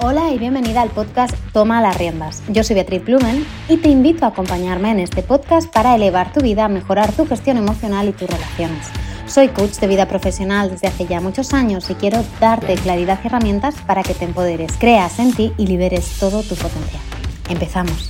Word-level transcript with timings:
Hola 0.00 0.30
y 0.30 0.38
bienvenida 0.38 0.80
al 0.80 0.90
podcast 0.90 1.34
Toma 1.52 1.82
las 1.82 1.98
riendas. 1.98 2.42
Yo 2.48 2.64
soy 2.64 2.74
Beatriz 2.74 3.04
Blumen 3.04 3.46
y 3.68 3.76
te 3.76 3.90
invito 3.90 4.24
a 4.24 4.28
acompañarme 4.28 4.90
en 4.90 5.00
este 5.00 5.22
podcast 5.22 5.70
para 5.70 5.94
elevar 5.94 6.32
tu 6.32 6.40
vida, 6.40 6.68
mejorar 6.68 7.12
tu 7.12 7.26
gestión 7.26 7.58
emocional 7.58 8.08
y 8.08 8.12
tus 8.12 8.30
relaciones. 8.30 8.86
Soy 9.26 9.48
coach 9.48 9.72
de 9.80 9.86
vida 9.86 10.06
profesional 10.06 10.70
desde 10.70 10.88
hace 10.88 11.06
ya 11.06 11.20
muchos 11.20 11.52
años 11.52 11.90
y 11.90 11.94
quiero 11.94 12.24
darte 12.40 12.74
claridad 12.76 13.20
y 13.22 13.26
herramientas 13.26 13.74
para 13.86 14.02
que 14.02 14.14
te 14.14 14.24
empoderes, 14.24 14.72
creas 14.78 15.18
en 15.18 15.34
ti 15.34 15.52
y 15.58 15.66
liberes 15.66 16.18
todo 16.18 16.42
tu 16.42 16.54
potencial. 16.54 17.02
Empezamos. 17.50 18.08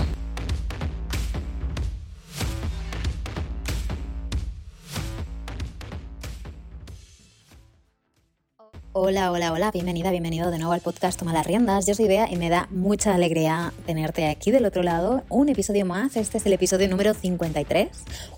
Hola, 9.01 9.31
hola, 9.31 9.53
hola, 9.53 9.71
bienvenida, 9.71 10.11
bienvenido 10.11 10.51
de 10.51 10.59
nuevo 10.59 10.73
al 10.73 10.81
podcast 10.81 11.21
Toma 11.21 11.33
las 11.33 11.47
Riendas. 11.47 11.87
Yo 11.87 11.95
soy 11.95 12.09
Bea 12.09 12.29
y 12.29 12.35
me 12.35 12.49
da 12.49 12.67
mucha 12.73 13.15
alegría 13.15 13.73
tenerte 13.87 14.27
aquí 14.27 14.51
del 14.51 14.67
otro 14.67 14.83
lado. 14.83 15.23
Un 15.29 15.49
episodio 15.49 15.87
más, 15.87 16.17
este 16.17 16.39
es 16.39 16.47
el 16.47 16.53
episodio 16.53 16.89
número 16.89 17.15
53, 17.15 17.91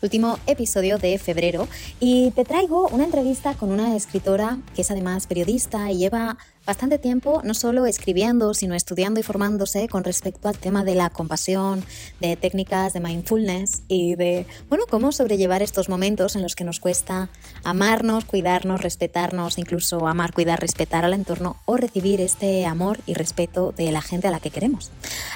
último 0.02 0.38
episodio 0.46 0.98
de 0.98 1.16
febrero. 1.16 1.66
Y 1.98 2.32
te 2.32 2.44
traigo 2.44 2.88
una 2.88 3.04
entrevista 3.04 3.54
con 3.54 3.70
una 3.70 3.96
escritora 3.96 4.58
que 4.74 4.82
es 4.82 4.90
además 4.90 5.26
periodista 5.26 5.90
y 5.90 5.96
lleva 5.96 6.36
bastante 6.66 6.98
tiempo 6.98 7.40
no 7.44 7.54
solo 7.54 7.86
escribiendo, 7.86 8.54
sino 8.54 8.74
estudiando 8.74 9.20
y 9.20 9.22
formándose 9.22 9.88
con 9.88 10.04
respecto 10.04 10.48
al 10.48 10.58
tema 10.58 10.84
de 10.84 10.94
la 10.94 11.10
compasión, 11.10 11.84
de 12.20 12.36
técnicas 12.36 12.92
de 12.92 13.00
mindfulness 13.00 13.82
y 13.88 14.14
de, 14.14 14.46
bueno, 14.68 14.84
cómo 14.88 15.12
sobrellevar 15.12 15.62
estos 15.62 15.88
momentos 15.88 16.36
en 16.36 16.42
los 16.42 16.54
que 16.54 16.64
nos 16.64 16.80
cuesta 16.80 17.28
amarnos, 17.64 18.24
cuidarnos, 18.24 18.82
respetarnos, 18.82 19.58
incluso 19.58 20.06
amar, 20.06 20.32
cuidar, 20.32 20.60
respetar 20.60 21.04
al 21.04 21.14
entorno 21.14 21.56
o 21.64 21.76
recibir 21.76 22.20
este 22.20 22.66
amor 22.66 23.00
y 23.06 23.14
respeto 23.14 23.72
de 23.72 23.90
la 23.92 24.02
gente 24.02 24.28
a 24.28 24.30
la 24.30 24.40
que 24.40 24.50
queremos. 24.50 24.90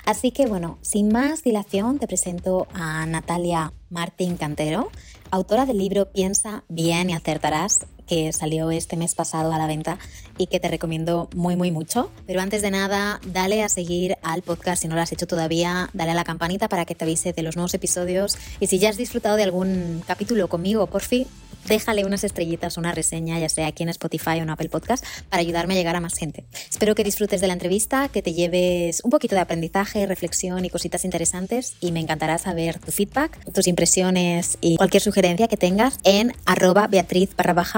Así 0.05 0.31
que, 0.31 0.47
bueno, 0.47 0.79
sin 0.83 1.09
más 1.09 1.43
dilación, 1.43 1.99
te 1.99 2.07
presento 2.07 2.67
a 2.73 3.07
Natalia 3.07 3.73
Martín 3.91 4.37
Cantero, 4.37 4.91
autora 5.31 5.67
del 5.67 5.79
libro 5.79 6.11
Piensa 6.13 6.65
bien 6.69 7.11
y 7.11 7.15
acertarás, 7.15 7.87
que 8.07 8.33
salió 8.33 8.71
este 8.71 8.97
mes 8.97 9.15
pasado 9.15 9.53
a 9.53 9.59
la 9.59 9.67
venta 9.67 9.99
y 10.37 10.47
que 10.47 10.61
te 10.61 10.69
recomiendo 10.69 11.29
muy, 11.35 11.57
muy 11.57 11.71
mucho. 11.71 12.11
Pero 12.27 12.41
antes 12.41 12.63
de 12.63 12.71
nada, 12.71 13.21
dale 13.27 13.63
a 13.63 13.69
seguir 13.69 14.17
al 14.23 14.43
podcast 14.43 14.83
si 14.83 14.89
no 14.89 14.95
lo 14.95 15.01
has 15.01 15.13
hecho 15.13 15.27
todavía, 15.27 15.89
dale 15.93 16.11
a 16.11 16.15
la 16.15 16.25
campanita 16.25 16.69
para 16.69 16.85
que 16.85 16.95
te 16.95 17.05
avise 17.05 17.33
de 17.33 17.43
los 17.43 17.57
nuevos 17.57 17.75
episodios. 17.75 18.37
Y 18.61 18.67
si 18.67 18.79
ya 18.79 18.91
has 18.91 18.97
disfrutado 18.97 19.37
de 19.37 19.45
algún 19.45 20.03
capítulo 20.07 20.49
conmigo, 20.49 20.87
por 20.87 21.03
fin, 21.03 21.27
déjale 21.67 22.05
unas 22.05 22.25
estrellitas, 22.25 22.77
una 22.77 22.93
reseña, 22.93 23.39
ya 23.39 23.49
sea 23.49 23.67
aquí 23.67 23.83
en 23.83 23.89
Spotify 23.91 24.39
o 24.39 24.43
en 24.43 24.51
Apple 24.51 24.69
Podcast, 24.69 25.05
para 25.29 25.41
ayudarme 25.41 25.75
a 25.75 25.77
llegar 25.77 25.97
a 25.97 26.01
más 26.01 26.15
gente. 26.15 26.45
Espero 26.71 26.95
que 26.95 27.05
disfrutes 27.05 27.41
de 27.41 27.47
la 27.47 27.53
entrevista, 27.53 28.09
que 28.09 28.23
te 28.23 28.33
lleves 28.33 29.03
un 29.05 29.11
poquito 29.11 29.35
de 29.35 29.41
aprendizaje, 29.41 30.07
reflexión 30.07 30.65
y 30.65 30.71
cositas 30.71 31.05
interesantes 31.05 31.75
y 31.81 31.93
me 31.93 32.01
encantará 32.01 32.39
saber 32.39 32.79
tu 32.79 32.93
feedback, 32.93 33.53
tus 33.53 33.67
impresiones 33.67 34.59
y 34.61 34.77
cualquier 34.77 35.03
sugerencia 35.03 35.49
que 35.49 35.57
tengas 35.57 35.99
en 36.05 36.33
arroba 36.47 36.87
beatriz 36.87 37.31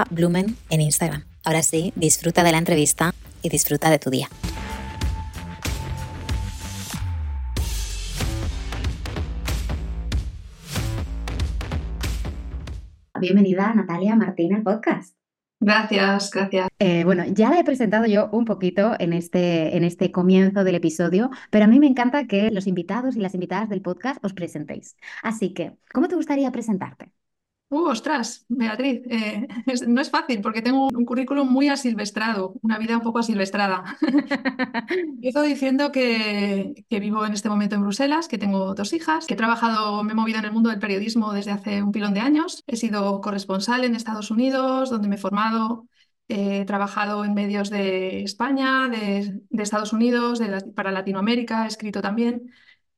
blumen 0.09 0.57
en 0.69 0.81
Instagram. 0.81 1.25
Ahora 1.43 1.63
sí, 1.63 1.93
disfruta 1.95 2.43
de 2.43 2.51
la 2.51 2.57
entrevista 2.57 3.13
y 3.41 3.49
disfruta 3.49 3.89
de 3.89 3.99
tu 3.99 4.09
día. 4.09 4.29
Bienvenida 13.19 13.73
Natalia 13.73 14.15
Martín 14.15 14.53
al 14.53 14.63
podcast. 14.63 15.15
Gracias, 15.59 16.29
gracias. 16.29 16.67
Eh, 16.77 17.03
bueno, 17.03 17.23
ya 17.25 17.49
la 17.49 17.59
he 17.59 17.63
presentado 17.63 18.05
yo 18.05 18.29
un 18.31 18.45
poquito 18.45 18.93
en 18.99 19.13
este, 19.13 19.75
en 19.75 19.83
este 19.83 20.11
comienzo 20.11 20.63
del 20.63 20.75
episodio, 20.75 21.31
pero 21.49 21.65
a 21.65 21.67
mí 21.67 21.79
me 21.79 21.87
encanta 21.87 22.27
que 22.27 22.51
los 22.51 22.67
invitados 22.67 23.15
y 23.15 23.19
las 23.19 23.33
invitadas 23.33 23.69
del 23.69 23.81
podcast 23.81 24.23
os 24.23 24.33
presentéis. 24.33 24.95
Así 25.23 25.53
que, 25.53 25.75
¿cómo 25.91 26.07
te 26.07 26.15
gustaría 26.15 26.51
presentarte? 26.51 27.11
Uh, 27.69 27.89
ostras, 27.89 28.45
Beatriz, 28.47 29.01
eh, 29.09 29.45
no 29.87 29.99
es 29.99 30.09
fácil 30.09 30.39
porque 30.41 30.61
tengo 30.61 30.87
un 30.87 31.05
currículum 31.05 31.51
muy 31.51 31.67
asilvestrado, 31.67 32.53
una 32.61 32.77
vida 32.77 32.95
un 32.95 33.03
poco 33.03 33.19
asilvestrada. 33.19 33.97
Empiezo 34.89 35.41
diciendo 35.41 35.91
que, 35.91 36.85
vivo 36.89 37.25
en 37.25 37.33
este 37.33 37.49
momento 37.49 37.75
en 37.75 37.81
Bruselas, 37.81 38.29
que 38.29 38.37
tengo 38.37 38.73
dos 38.73 38.93
hijas, 38.93 39.27
que 39.27 39.33
he 39.33 39.37
trabajado, 39.37 40.01
me 40.03 40.13
he 40.13 40.15
movido 40.15 40.39
en 40.39 40.45
el 40.45 40.53
mundo 40.53 40.69
del 40.69 40.79
periodismo 40.79 41.33
desde 41.33 41.51
hace 41.51 41.83
un 41.83 41.91
pilón 41.91 42.13
de 42.13 42.21
años. 42.21 42.63
He 42.67 42.77
sido 42.77 43.19
corresponsal 43.19 43.83
en 43.83 43.95
Estados 43.95 44.31
Unidos, 44.31 44.89
donde 44.89 45.09
me 45.09 45.15
he 45.15 45.19
formado. 45.19 45.87
He 46.29 46.63
trabajado 46.65 47.25
en 47.25 47.33
medios 47.33 47.69
de 47.69 48.23
España, 48.23 48.87
de, 48.87 49.41
Estados 49.61 49.91
Unidos, 49.91 50.41
para 50.73 50.91
Latinoamérica, 50.91 51.65
he 51.65 51.67
escrito 51.67 52.01
también. 52.01 52.49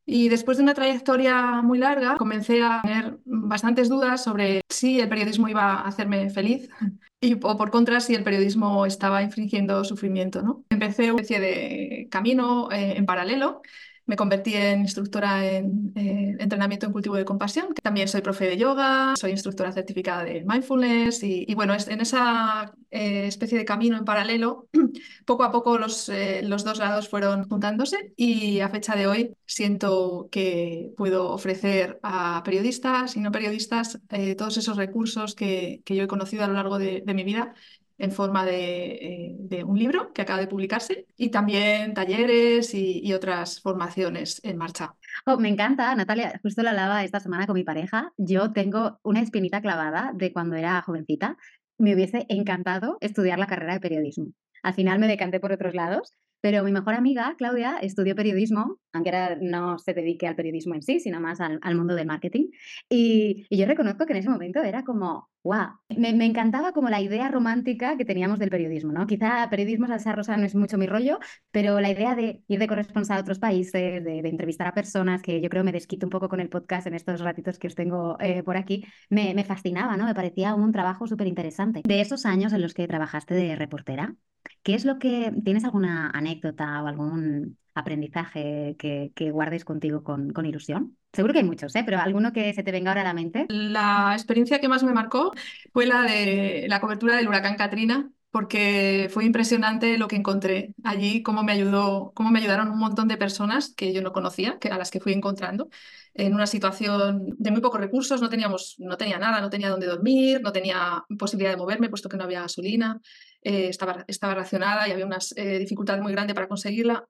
Y 0.06 0.30
después 0.30 0.58
de 0.58 0.64
una 0.64 0.74
trayectoria 0.74 1.62
muy 1.62 1.78
larga, 1.78 2.18
comencé 2.18 2.64
a 2.64 2.82
tener 2.82 3.20
bastantes 3.26 3.90
dudas 3.90 4.24
sobre 4.24 4.62
si 4.70 5.00
el 5.00 5.08
periodismo 5.08 5.48
iba 5.48 5.74
a 5.74 5.88
hacerme 5.88 6.30
feliz 6.30 6.70
y 7.22 7.34
o 7.34 7.58
por 7.58 7.70
contra 7.70 8.00
si 8.00 8.16
el 8.16 8.24
periodismo 8.24 8.86
estaba 8.86 9.22
infringiendo 9.22 9.84
sufrimiento. 9.84 10.42
¿no? 10.42 10.64
Empecé 10.70 11.12
una 11.12 11.22
especie 11.22 11.40
de 11.40 12.08
camino 12.10 12.72
eh, 12.72 12.96
en 12.98 13.06
paralelo 13.06 13.62
me 14.10 14.16
convertí 14.16 14.56
en 14.56 14.82
instructora 14.82 15.46
en 15.46 15.94
eh, 15.96 16.36
entrenamiento 16.40 16.88
en 16.88 16.92
cultivo 16.92 17.16
de 17.16 17.26
compasión. 17.26 17.76
También 17.84 18.08
soy 18.08 18.22
profe 18.22 18.48
de 18.48 18.58
yoga, 18.58 19.14
soy 19.16 19.32
instructora 19.32 19.72
certificada 19.72 20.24
de 20.24 20.44
mindfulness 20.48 21.22
y, 21.22 21.54
bueno, 21.54 21.76
en 21.76 22.02
esa 22.02 22.74
eh, 22.90 23.28
especie 23.28 23.60
de 23.60 23.66
camino 23.66 23.98
en 23.98 24.06
paralelo, 24.06 24.68
poco 25.26 25.44
a 25.44 25.52
poco 25.52 25.78
los, 25.78 26.10
eh, 26.10 26.42
los 26.44 26.64
dos 26.64 26.80
lados 26.80 27.08
fueron 27.08 27.48
juntándose 27.48 28.12
y 28.18 28.62
a 28.62 28.70
fecha 28.70 28.96
de 28.96 29.06
hoy 29.06 29.36
siento 29.46 30.28
que 30.32 30.92
puedo 30.98 31.30
ofrecer 31.30 32.00
a 32.02 32.42
periodistas 32.44 33.16
y 33.16 33.20
no 33.20 33.32
periodistas 33.32 34.00
todos 34.38 34.58
esos 34.58 34.76
recursos 34.76 35.36
que, 35.36 35.84
que, 35.86 35.96
yo 35.96 36.06
he 36.06 36.08
conocido 36.08 36.44
a 36.44 36.48
lo 36.48 36.54
largo 36.54 36.80
de 36.80 37.14
mi 37.14 37.24
vida 37.24 37.54
en 38.00 38.12
forma 38.12 38.46
eh, 38.50 39.36
de, 39.38 39.64
un 39.64 39.78
libro 39.78 40.12
que 40.14 40.22
acaba 40.22 40.40
de 40.40 40.48
publicarse 40.48 41.06
y 41.18 41.30
también 41.30 41.94
talleres 41.94 42.74
y, 42.74 43.14
otras 43.14 43.60
formaciones 43.60 44.40
en 44.44 44.58
marcha. 44.58 44.94
Oh, 45.26 45.38
me 45.38 45.50
encanta, 45.50 45.94
Natalia, 45.96 46.40
justo 46.42 46.64
la 46.64 46.70
hablaba 46.70 47.04
esta 47.04 47.20
semana 47.20 47.46
con 47.46 47.56
mi 47.56 47.64
pareja. 47.64 48.14
Yo 48.18 48.54
tengo 48.54 49.00
una 49.04 49.20
espinita 49.20 49.62
clavada 49.62 50.12
de 50.14 50.32
cuando 50.32 50.56
era 50.56 50.82
jovencita. 50.82 51.38
Me 51.78 51.94
hubiese 51.94 52.26
encantado 52.30 52.98
estudiar 53.02 53.40
la 53.40 53.48
carrera 53.48 53.74
de 53.74 53.80
periodismo. 53.80 54.28
Al 54.64 54.74
final 54.74 55.00
me 55.00 55.08
decanté 55.08 55.40
por 55.40 55.52
otros 55.52 55.74
lados, 55.74 56.14
pero 56.42 56.64
mi 56.64 56.72
mejor 56.72 56.94
amiga, 56.94 57.36
Claudia, 57.38 57.78
estudió 57.82 58.16
periodismo, 58.16 58.78
aunque 58.94 59.10
ahora 59.10 59.38
no 59.42 59.78
se 59.80 59.94
dedique 59.94 60.28
al 60.28 60.36
periodismo 60.36 60.76
en 60.76 60.82
sí, 60.82 61.00
sino 61.00 61.20
más 61.20 61.40
al, 61.42 61.60
mundo 61.76 61.96
del 61.96 62.08
marketing. 62.08 62.48
Y, 62.90 63.46
yo 63.50 63.66
reconozco 63.66 64.06
que 64.06 64.14
en 64.14 64.20
ese 64.20 64.30
momento 64.30 64.62
era 64.62 64.84
como, 64.84 65.30
wow, 65.44 65.68
me, 65.90 66.10
encantaba 66.26 66.72
como 66.74 66.90
la 66.90 67.02
idea 67.02 67.30
romántica 67.30 67.98
que 67.98 68.06
teníamos 68.06 68.40
del 68.40 68.50
periodismo, 68.50 68.92
¿no? 68.92 69.08
Quizá 69.08 69.48
periodismo 69.50 69.88
salsa 69.88 70.14
rosa 70.14 70.38
no 70.38 70.46
es 70.46 70.56
mucho 70.56 70.78
mi 70.78 70.88
rollo, 70.88 71.20
pero 71.52 71.80
la 71.80 71.92
idea 71.92 72.16
de 72.16 72.44
ir 72.48 72.60
de 72.60 72.68
corresponsal 72.68 73.18
a 73.18 73.22
otros 73.22 73.40
países, 73.40 74.04
de, 74.04 74.20
entrevistar 74.20 74.68
a 74.68 74.74
personas, 74.74 75.22
que 75.22 75.42
yo 75.42 75.50
creo 75.50 75.64
me 75.64 75.72
desquito 75.72 76.06
un 76.06 76.12
poco 76.12 76.30
con 76.30 76.40
el 76.40 76.50
podcast 76.50 76.88
en 76.88 76.96
estos 76.96 77.22
ratitos 77.22 77.60
que 77.60 77.68
os 77.68 77.76
tengo 77.76 78.18
eh, 78.20 78.44
por 78.44 78.58
aquí, 78.58 78.86
me, 79.10 79.34
me 79.34 79.44
fascinaba, 79.44 79.98
¿no? 79.98 80.06
Me 80.06 80.16
parecía 80.16 80.56
un 80.56 80.72
trabajo 80.72 81.08
súper 81.08 81.28
interesante. 81.28 81.82
De 81.86 82.02
esos 82.02 82.26
años 82.26 82.54
en 82.54 82.62
los 82.62 82.74
que 82.74 82.88
trabajaste 82.88 83.34
de 83.34 83.56
reportera, 83.56 84.16
¿Qué 84.64 84.76
es 84.76 84.86
lo 84.86 85.00
que 85.00 85.32
tienes 85.44 85.64
alguna 85.64 86.10
anécdota 86.12 86.84
o 86.84 86.88
algún 86.88 87.58
aprendizaje 87.80 88.76
que, 88.78 89.32
guardes 89.32 89.66
contigo 89.66 90.04
con, 90.04 90.46
ilusión? 90.46 90.98
Seguro 91.14 91.34
que 91.34 91.40
hay 91.40 91.46
muchos, 91.46 91.76
¿eh? 91.76 91.84
pero 91.86 92.00
alguno 92.00 92.32
que 92.32 92.54
se 92.54 92.64
te 92.64 92.72
venga 92.72 92.92
ahora 92.92 93.02
a 93.02 93.06
la 93.06 93.14
mente. 93.14 93.46
La 93.50 94.12
experiencia 94.14 94.60
que 94.60 94.68
más 94.68 94.84
me 94.84 94.94
marcó 94.94 95.32
fue 95.74 95.86
la 95.86 96.04
de 96.04 96.66
la 96.70 96.80
cobertura 96.80 97.16
del 97.16 97.28
huracán 97.28 97.56
Katrina, 97.56 98.12
porque 98.32 99.10
fue 99.12 99.26
impresionante 99.26 99.98
lo 99.98 100.08
que 100.08 100.16
encontré 100.16 100.76
allí, 100.84 101.24
cómo 101.24 101.44
me 101.44 101.52
ayudó, 101.52 102.12
cómo 102.14 102.30
me 102.30 102.40
ayudaron 102.40 102.70
un 102.70 102.78
montón 102.78 103.08
de 103.08 103.18
personas 103.18 103.74
que 103.76 103.92
yo 103.92 104.02
no 104.02 104.12
conocía, 104.12 104.60
que 104.60 104.70
a 104.70 104.78
las 104.78 104.92
que 104.92 105.00
fui 105.00 105.14
encontrando 105.14 105.70
en 106.14 106.36
una 106.36 106.46
situación 106.46 107.36
de 107.38 107.52
muy 107.52 107.62
pocos 107.62 107.80
recursos, 107.80 108.22
no 108.22 108.30
teníamos, 108.30 108.76
no 108.78 108.98
tenía 108.98 109.18
nada, 109.18 109.42
no 109.42 109.50
tenía 109.50 109.70
dónde 109.70 109.88
dormir, 109.88 110.42
no 110.42 110.52
tenía 110.52 111.04
posibilidad 111.18 111.52
de 111.52 111.58
moverme 111.58 111.90
puesto 111.90 112.10
que 112.10 112.18
no 112.18 112.24
había 112.26 112.42
gasolina, 112.42 113.02
eh, 113.42 113.68
estaba, 113.70 114.06
estaba 114.08 114.36
racionada 114.36 114.88
y 114.88 114.92
había 114.92 115.06
una 115.06 115.20
eh, 115.36 115.60
dificultad 115.60 116.00
muy 116.00 116.12
grande 116.12 116.36
para 116.36 116.48
conseguirla. 116.48 117.06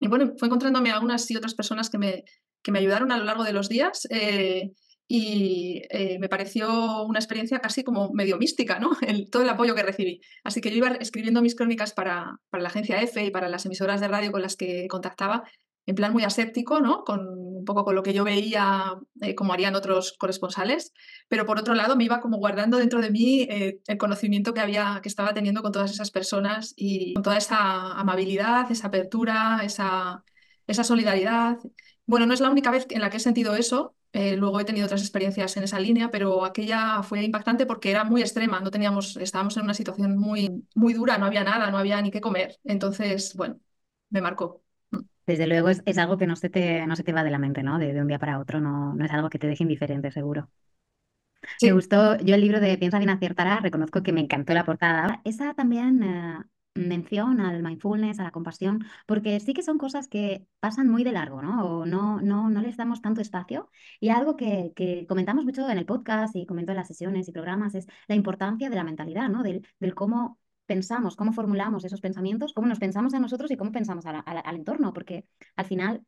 Y 0.00 0.08
bueno, 0.08 0.32
fue 0.38 0.48
encontrándome 0.48 0.90
algunas 0.90 1.30
y 1.30 1.36
otras 1.36 1.54
personas 1.54 1.90
que 1.90 1.98
me, 1.98 2.24
que 2.62 2.72
me 2.72 2.78
ayudaron 2.78 3.12
a 3.12 3.18
lo 3.18 3.24
largo 3.24 3.44
de 3.44 3.52
los 3.52 3.68
días. 3.68 4.08
Eh, 4.10 4.72
y 5.12 5.82
me 6.20 6.28
pareció 6.28 7.02
una 7.02 7.18
experiencia 7.18 7.58
casi 7.58 7.82
como 7.82 8.12
medio 8.12 8.38
mística, 8.38 8.78
¿no? 8.78 8.92
El, 9.06 9.28
todo 9.28 9.42
el 9.42 9.48
apoyo 9.48 9.74
que 9.74 9.82
recibí. 9.82 10.20
Así 10.44 10.60
que 10.60 10.70
yo 10.70 10.76
iba 10.76 10.88
escribiendo 10.90 11.42
mis 11.42 11.56
crónicas 11.56 11.92
para, 11.92 12.38
para, 12.48 12.62
la 12.62 12.68
agencia 12.68 13.02
EFE 13.02 13.26
y 13.26 13.30
para 13.32 13.48
las 13.48 13.66
emisoras 13.66 14.00
de 14.00 14.06
radio 14.06 14.30
con 14.30 14.40
las 14.40 14.56
que 14.56 14.86
contactaba 14.88 15.42
en 15.86 15.94
plan 15.94 16.12
muy 16.12 16.24
aséptico, 16.24 16.80
¿no? 16.80 17.04
Con 17.04 17.20
un 17.60 17.64
poco 17.64 17.84
con 17.84 17.94
lo 17.94 18.02
que 18.02 18.12
yo 18.12 18.24
veía, 18.24 18.94
eh, 19.20 19.34
como 19.34 19.52
harían 19.52 19.74
otros 19.74 20.14
corresponsales, 20.18 20.92
pero 21.28 21.46
por 21.46 21.58
otro 21.58 21.74
lado 21.74 21.96
me 21.96 22.04
iba 22.04 22.20
como 22.20 22.38
guardando 22.38 22.78
dentro 22.78 23.00
de 23.00 23.10
mí 23.10 23.42
eh, 23.50 23.80
el 23.86 23.98
conocimiento 23.98 24.54
que 24.54 24.60
había, 24.60 25.00
que 25.02 25.08
estaba 25.08 25.34
teniendo 25.34 25.62
con 25.62 25.72
todas 25.72 25.90
esas 25.90 26.10
personas 26.10 26.72
y 26.76 27.14
con 27.14 27.22
toda 27.22 27.36
esa 27.38 27.92
amabilidad, 27.98 28.70
esa 28.70 28.88
apertura, 28.88 29.60
esa, 29.64 30.24
esa 30.66 30.84
solidaridad. 30.84 31.58
Bueno, 32.06 32.26
no 32.26 32.34
es 32.34 32.40
la 32.40 32.50
única 32.50 32.70
vez 32.70 32.86
en 32.90 33.00
la 33.00 33.10
que 33.10 33.18
he 33.18 33.20
sentido 33.20 33.54
eso. 33.54 33.94
Eh, 34.12 34.36
luego 34.36 34.58
he 34.58 34.64
tenido 34.64 34.86
otras 34.86 35.02
experiencias 35.02 35.56
en 35.56 35.62
esa 35.62 35.78
línea, 35.78 36.10
pero 36.10 36.44
aquella 36.44 37.02
fue 37.02 37.22
impactante 37.22 37.66
porque 37.66 37.90
era 37.90 38.04
muy 38.04 38.20
extrema. 38.22 38.60
No 38.60 38.70
teníamos, 38.70 39.16
estábamos 39.16 39.56
en 39.56 39.64
una 39.64 39.74
situación 39.74 40.16
muy, 40.18 40.66
muy 40.74 40.94
dura, 40.94 41.18
no 41.18 41.26
había 41.26 41.44
nada, 41.44 41.70
no 41.70 41.78
había 41.78 42.00
ni 42.02 42.10
qué 42.10 42.20
comer. 42.20 42.58
Entonces, 42.64 43.34
bueno, 43.36 43.60
me 44.10 44.20
marcó. 44.20 44.62
Desde 45.30 45.46
luego 45.46 45.68
es, 45.68 45.98
algo 45.98 46.18
que 46.18 46.26
no 46.26 46.34
se, 46.34 46.50
te, 46.50 46.84
no 46.88 46.96
se 46.96 47.04
te 47.04 47.12
va 47.12 47.22
de 47.22 47.30
la 47.30 47.38
mente, 47.38 47.62
¿no? 47.62 47.78
De, 47.78 48.00
un 48.00 48.08
día 48.08 48.18
para 48.18 48.40
otro, 48.40 48.60
no, 48.60 48.94
no 48.94 49.04
es 49.04 49.12
algo 49.12 49.30
que 49.30 49.38
te 49.38 49.46
deje 49.46 49.62
indiferente, 49.62 50.10
seguro. 50.10 50.50
Me 51.62 51.70
gustó, 51.70 52.16
yo 52.18 52.34
el 52.34 52.40
libro 52.40 52.58
de 52.58 52.76
Piensa 52.78 52.98
bien 52.98 53.10
aciertará, 53.10 53.60
reconozco 53.60 54.02
que 54.02 54.12
me 54.12 54.22
encantó 54.22 54.54
la 54.54 54.64
portada. 54.64 55.20
Esa 55.24 55.54
también 55.54 56.02
eh, 56.02 56.38
mención 56.74 57.40
al 57.40 57.62
mindfulness, 57.62 58.18
a 58.18 58.24
la 58.24 58.32
compasión, 58.32 58.84
porque 59.06 59.38
sí 59.38 59.54
que 59.54 59.62
son 59.62 59.78
cosas 59.78 60.08
que 60.08 60.48
pasan 60.58 60.88
muy 60.88 61.04
de 61.04 61.12
largo, 61.12 61.42
¿no? 61.42 61.64
O 61.64 61.86
no, 61.86 62.20
no, 62.20 62.50
no 62.50 62.60
les 62.60 62.76
damos 62.76 63.00
tanto 63.02 63.20
espacio. 63.20 63.70
Y 64.00 64.08
algo 64.08 64.36
que, 64.36 64.72
que 64.74 65.06
comentamos 65.06 65.44
mucho 65.44 65.70
en 65.70 65.78
el 65.78 65.86
podcast 65.86 66.34
y 66.34 66.44
comento 66.44 66.72
en 66.72 66.76
las 66.78 66.88
sesiones 66.88 67.28
y 67.28 67.32
programas 67.32 67.76
es 67.76 67.86
la 68.08 68.16
importancia 68.16 68.68
de 68.68 68.76
la 68.76 68.84
mentalidad, 68.84 69.28
¿no? 69.28 69.44
Del, 69.44 69.64
del 69.78 69.94
cómo 69.94 70.40
pensamos, 70.70 71.16
cómo 71.16 71.32
formulamos 71.32 71.84
esos 71.84 72.00
pensamientos, 72.00 72.52
cómo 72.52 72.68
nos 72.68 72.78
pensamos 72.78 73.12
a 73.12 73.18
nosotros 73.18 73.50
y 73.50 73.56
cómo 73.56 73.72
pensamos 73.72 74.04
al 74.06 74.56
entorno, 74.56 74.92
porque 74.92 75.24
al 75.56 75.64
final, 75.64 76.04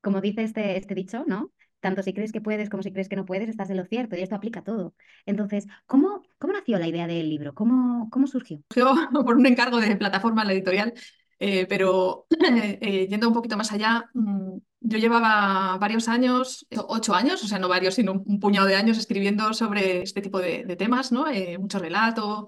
como 0.00 0.20
dice 0.20 0.44
este, 0.44 0.76
este 0.76 0.94
dicho, 0.94 1.24
¿no? 1.26 1.50
Tanto 1.80 2.04
si 2.04 2.12
crees 2.14 2.30
que 2.30 2.40
puedes 2.40 2.70
como 2.70 2.84
si 2.84 2.92
crees 2.92 3.08
que 3.08 3.16
no 3.16 3.24
puedes, 3.24 3.48
estás 3.48 3.68
en 3.70 3.78
lo 3.78 3.84
cierto 3.84 4.14
y 4.14 4.20
esto 4.20 4.36
aplica 4.36 4.60
a 4.60 4.64
todo. 4.64 4.94
Entonces, 5.26 5.66
¿cómo, 5.86 6.22
cómo 6.38 6.52
nació 6.52 6.78
la 6.78 6.86
idea 6.86 7.08
del 7.08 7.28
libro? 7.28 7.52
¿Cómo, 7.52 8.08
cómo 8.10 8.28
surgió? 8.28 8.62
Surgió 8.72 8.94
por 9.26 9.36
un 9.36 9.46
encargo 9.46 9.80
de 9.80 9.96
plataforma 9.96 10.44
la 10.44 10.52
editorial, 10.52 10.94
eh, 11.40 11.66
pero 11.68 12.26
eh, 12.30 13.08
yendo 13.10 13.26
un 13.26 13.34
poquito 13.34 13.56
más 13.56 13.72
allá, 13.72 14.08
mm, 14.14 14.56
yo 14.82 14.98
llevaba 14.98 15.78
varios 15.78 16.06
años, 16.06 16.64
ocho 16.76 17.12
años, 17.12 17.42
o 17.42 17.48
sea, 17.48 17.58
no 17.58 17.68
varios, 17.68 17.96
sino 17.96 18.12
un, 18.12 18.38
puñado 18.38 18.68
de 18.68 18.76
años 18.76 18.98
escribiendo 18.98 19.52
sobre 19.52 20.02
este 20.02 20.20
tipo 20.20 20.38
de, 20.38 20.76
temas, 20.76 21.10
¿no? 21.10 21.28
Eh, 21.28 21.58
mucho 21.58 21.80
relato, 21.80 22.46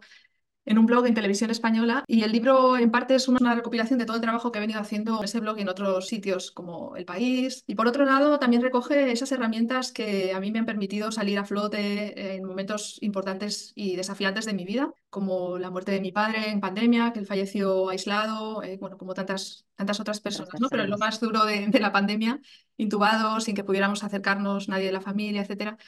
en 0.64 0.78
un 0.78 0.86
blog 0.86 1.06
en 1.06 1.14
televisión 1.14 1.50
española 1.50 2.04
y 2.06 2.22
el 2.22 2.32
libro 2.32 2.76
en 2.76 2.90
parte 2.90 3.14
es 3.14 3.26
una 3.28 3.54
recopilación 3.54 3.98
de 3.98 4.04
todo 4.04 4.16
el 4.16 4.22
trabajo 4.22 4.52
que 4.52 4.58
he 4.58 4.60
venido 4.60 4.80
haciendo 4.80 5.18
en 5.18 5.24
ese 5.24 5.40
blog 5.40 5.58
y 5.58 5.62
en 5.62 5.68
otros 5.68 6.06
sitios 6.06 6.50
como 6.50 6.94
El 6.96 7.04
País. 7.04 7.62
Y 7.66 7.74
por 7.74 7.86
otro 7.86 8.04
lado 8.04 8.38
también 8.38 8.62
recoge 8.62 9.10
esas 9.10 9.32
herramientas 9.32 9.92
que 9.92 10.32
a 10.34 10.40
mí 10.40 10.50
me 10.50 10.58
han 10.58 10.66
permitido 10.66 11.10
salir 11.10 11.38
a 11.38 11.44
flote 11.44 12.34
en 12.34 12.44
momentos 12.44 12.98
importantes 13.00 13.72
y 13.74 13.96
desafiantes 13.96 14.44
de 14.44 14.52
mi 14.52 14.64
vida, 14.64 14.92
como 15.10 15.58
la 15.58 15.70
muerte 15.70 15.92
de 15.92 16.00
mi 16.00 16.12
padre 16.12 16.50
en 16.50 16.60
pandemia, 16.60 17.12
que 17.12 17.20
él 17.20 17.26
falleció 17.26 17.88
aislado, 17.88 18.62
eh, 18.62 18.76
bueno, 18.78 18.98
como 18.98 19.14
tantas, 19.14 19.66
tantas 19.74 20.00
otras 20.00 20.20
personas, 20.20 20.60
¿no? 20.60 20.68
Pero 20.68 20.86
lo 20.86 20.98
más 20.98 21.20
duro 21.20 21.44
de, 21.46 21.66
de 21.66 21.80
la 21.80 21.92
pandemia, 21.92 22.40
intubado, 22.76 23.40
sin 23.40 23.54
que 23.54 23.64
pudiéramos 23.64 24.04
acercarnos 24.04 24.68
nadie 24.68 24.86
de 24.86 24.92
la 24.92 25.00
familia, 25.00 25.42
etcétera. 25.42 25.78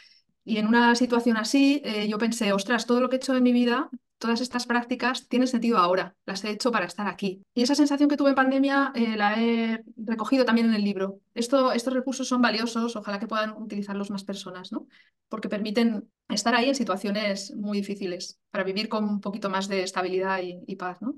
Y 0.45 0.57
en 0.57 0.67
una 0.67 0.95
situación 0.95 1.37
así, 1.37 1.83
eh, 1.85 2.09
yo 2.09 2.19
pensé, 2.19 2.53
ostras, 2.53 2.87
todo 2.87 3.01
lo 3.01 3.09
que 3.09 3.17
he 3.17 3.19
hecho 3.19 3.37
en 3.37 3.43
mi 3.43 3.53
vida, 3.53 3.91
todas 4.21 4.41
estas 4.43 4.67
prácticas 4.67 5.27
tienen 5.29 5.49
sentido 5.49 5.79
ahora, 5.79 6.15
las 6.27 6.45
he 6.45 6.51
hecho 6.51 6.71
para 6.71 6.85
estar 6.85 7.09
aquí. 7.09 7.43
Y 7.55 7.63
esa 7.63 7.75
sensación 7.75 8.09
que 8.09 8.19
tuve 8.19 8.29
en 8.29 8.35
pandemia 8.37 8.93
eh, 8.95 9.17
la 9.17 9.41
he 9.41 9.83
recogido 9.97 10.45
también 10.45 10.69
en 10.69 10.75
el 10.75 10.85
libro. 10.85 11.21
Esto, 11.35 11.73
estos 11.73 11.95
recursos 11.95 12.29
son 12.29 12.43
valiosos, 12.43 12.95
ojalá 12.97 13.19
que 13.19 13.27
puedan 13.27 13.51
utilizarlos 13.57 14.11
más 14.11 14.23
personas, 14.23 14.73
¿no? 14.73 14.87
Porque 15.29 15.49
permiten 15.49 16.09
estar 16.29 16.55
ahí 16.55 16.69
en 16.69 16.75
situaciones 16.75 17.57
muy 17.57 17.79
difíciles, 17.79 18.39
para 18.51 18.63
vivir 18.63 18.89
con 18.91 19.05
un 19.05 19.21
poquito 19.21 19.49
más 19.49 19.69
de 19.69 19.83
estabilidad 19.83 20.41
y, 20.43 20.61
y 20.67 20.77
paz, 20.77 21.01
¿no? 21.01 21.15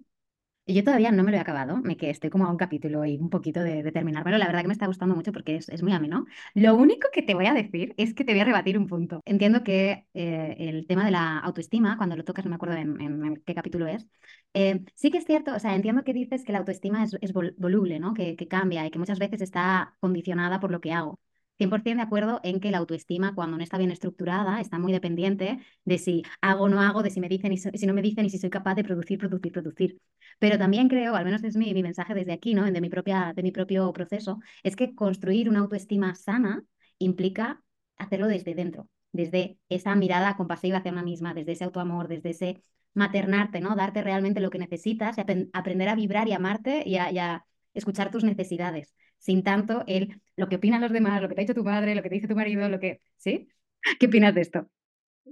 Yo 0.67 0.85
todavía 0.85 1.11
no 1.11 1.25
me 1.25 1.33
lo 1.33 1.37
he 1.37 1.41
acabado, 1.41 1.79
me 1.79 1.97
que 1.97 2.09
estoy 2.09 2.31
como 2.31 2.47
a 2.47 2.51
un 2.51 2.57
capítulo 2.57 3.05
y 3.05 3.17
un 3.17 3.31
poquito 3.31 3.61
de, 3.61 3.91
terminar, 3.91 4.23
pero 4.23 4.39
la 4.39 4.47
verdad 4.47 4.63
que 4.63 4.69
me 4.69 4.73
está 4.73 4.87
gustando 4.87 5.15
mucho 5.17 5.33
porque 5.33 5.57
es, 5.57 5.69
es 5.69 5.83
muy 5.83 5.93
ameno. 5.93 6.25
Lo 6.55 6.77
único 6.77 7.09
que 7.13 7.23
te 7.23 7.35
voy 7.35 7.47
a 7.47 7.53
decir 7.53 7.95
es 7.97 8.15
que 8.15 8.25
te 8.25 8.33
voy 8.33 8.41
a 8.41 8.45
rebatir 8.45 8.79
un 8.79 8.87
punto. 8.87 9.21
Entiendo 9.25 9.65
que 9.65 10.07
eh, 10.15 10.55
el 10.59 10.87
tema 10.87 11.05
de 11.05 11.11
la 11.11 11.39
autoestima, 11.41 11.97
cuando 11.97 12.17
lo 12.17 12.25
tocas, 12.25 12.45
no 12.45 12.51
me 12.51 12.57
acuerdo 12.57 12.77
en, 12.77 13.43
qué 13.45 13.55
capítulo 13.57 13.89
es, 13.89 14.07
eh, 14.55 14.85
sí 14.95 15.11
que 15.11 15.19
es 15.19 15.25
cierto, 15.25 15.53
o 15.55 15.59
sea, 15.59 15.75
entiendo 15.75 16.05
que 16.05 16.13
dices 16.13 16.45
que 16.45 16.53
la 16.53 16.59
autoestima 16.59 17.03
es, 17.03 17.17
es 17.21 17.33
voluble, 17.33 17.99
¿no? 17.99 18.15
Que, 18.15 18.37
que 18.37 18.47
cambia 18.47 18.87
y 18.87 18.91
que 18.91 18.99
muchas 19.01 19.19
veces 19.19 19.43
está 19.43 19.97
condicionada 20.01 20.61
por 20.61 20.71
lo 20.71 20.81
que 20.81 20.93
hago. 20.93 21.19
100% 21.59 22.03
de 22.03 22.07
acuerdo 22.07 22.41
en 22.43 22.61
que 22.61 22.71
la 22.71 22.79
autoestima, 22.79 23.35
cuando 23.35 23.57
no 23.57 23.63
está 23.63 23.79
bien 23.79 23.91
estructurada, 23.91 24.61
está 24.61 24.79
muy 24.79 24.93
dependiente 24.93 25.59
de 25.85 25.99
si 25.99 26.23
hago 26.41 26.65
o 26.65 26.69
no 26.69 26.81
hago, 26.81 27.03
de 27.03 27.11
si 27.11 27.21
me 27.21 27.29
dicen 27.29 27.57
si 27.57 27.87
no 27.87 27.95
me 27.95 28.03
dicen 28.03 28.25
y 28.25 28.31
si 28.31 28.39
soy 28.39 28.51
capaz 28.51 28.75
de 28.75 28.85
producir, 28.85 29.19
producir, 29.19 29.53
producir. 29.53 29.99
Pero 30.39 30.59
también 30.59 30.89
creo, 30.89 31.15
al 31.15 31.25
menos 31.25 31.45
es 31.45 31.57
mi, 31.57 31.73
mi 31.75 31.83
mensaje 31.83 32.15
desde 32.15 32.33
aquí, 32.33 32.55
¿no? 32.55 32.65
de, 32.71 32.81
mi 32.81 32.89
propia, 32.89 33.33
de 33.35 33.43
mi 33.43 33.53
propio 33.53 33.93
proceso, 33.93 34.41
es 34.63 34.77
que 34.77 34.95
construir 34.95 35.49
una 35.49 35.61
autoestima 35.61 36.15
sana 36.15 36.63
implica 36.99 37.63
hacerlo 37.97 38.27
desde 38.27 38.55
dentro, 38.55 38.89
desde 39.13 39.59
esa 39.69 39.95
mirada 39.95 40.37
compasiva 40.37 40.79
hacia 40.79 40.93
una 40.93 41.03
misma, 41.03 41.35
desde 41.35 41.53
ese 41.53 41.65
autoamor, 41.65 42.09
desde 42.09 42.31
ese 42.31 42.63
maternarte, 42.95 43.61
¿no? 43.61 43.75
Darte 43.77 44.03
realmente 44.03 44.41
lo 44.41 44.51
que 44.51 44.59
necesitas, 44.59 45.17
aprender 45.53 45.89
a 45.89 45.95
vibrar 45.95 46.29
y 46.29 46.33
amarte 46.33 46.83
y 46.87 46.97
a 46.97 47.45
escuchar 47.75 48.11
tus 48.11 48.25
necesidades 48.25 48.95
sin 49.23 49.43
tanto 49.43 49.85
el 49.87 50.21
lo 50.37 50.49
que 50.49 50.57
opinan 50.57 50.81
los 50.81 50.93
demás, 50.93 51.23
lo 51.23 51.29
que 51.29 51.35
te 51.35 51.41
ha 51.41 51.45
dicho 51.45 51.55
tu 51.55 51.65
madre, 51.65 51.95
lo 51.95 52.03
que 52.03 52.09
te 52.09 52.17
dice 52.17 52.29
tu 52.29 52.35
marido, 52.35 52.69
lo 52.69 52.81
que... 52.81 53.01
¿Sí? 53.17 53.49
¿Qué 54.01 54.07
opinas 54.07 54.35
de 54.35 54.41
esto? 54.41 54.67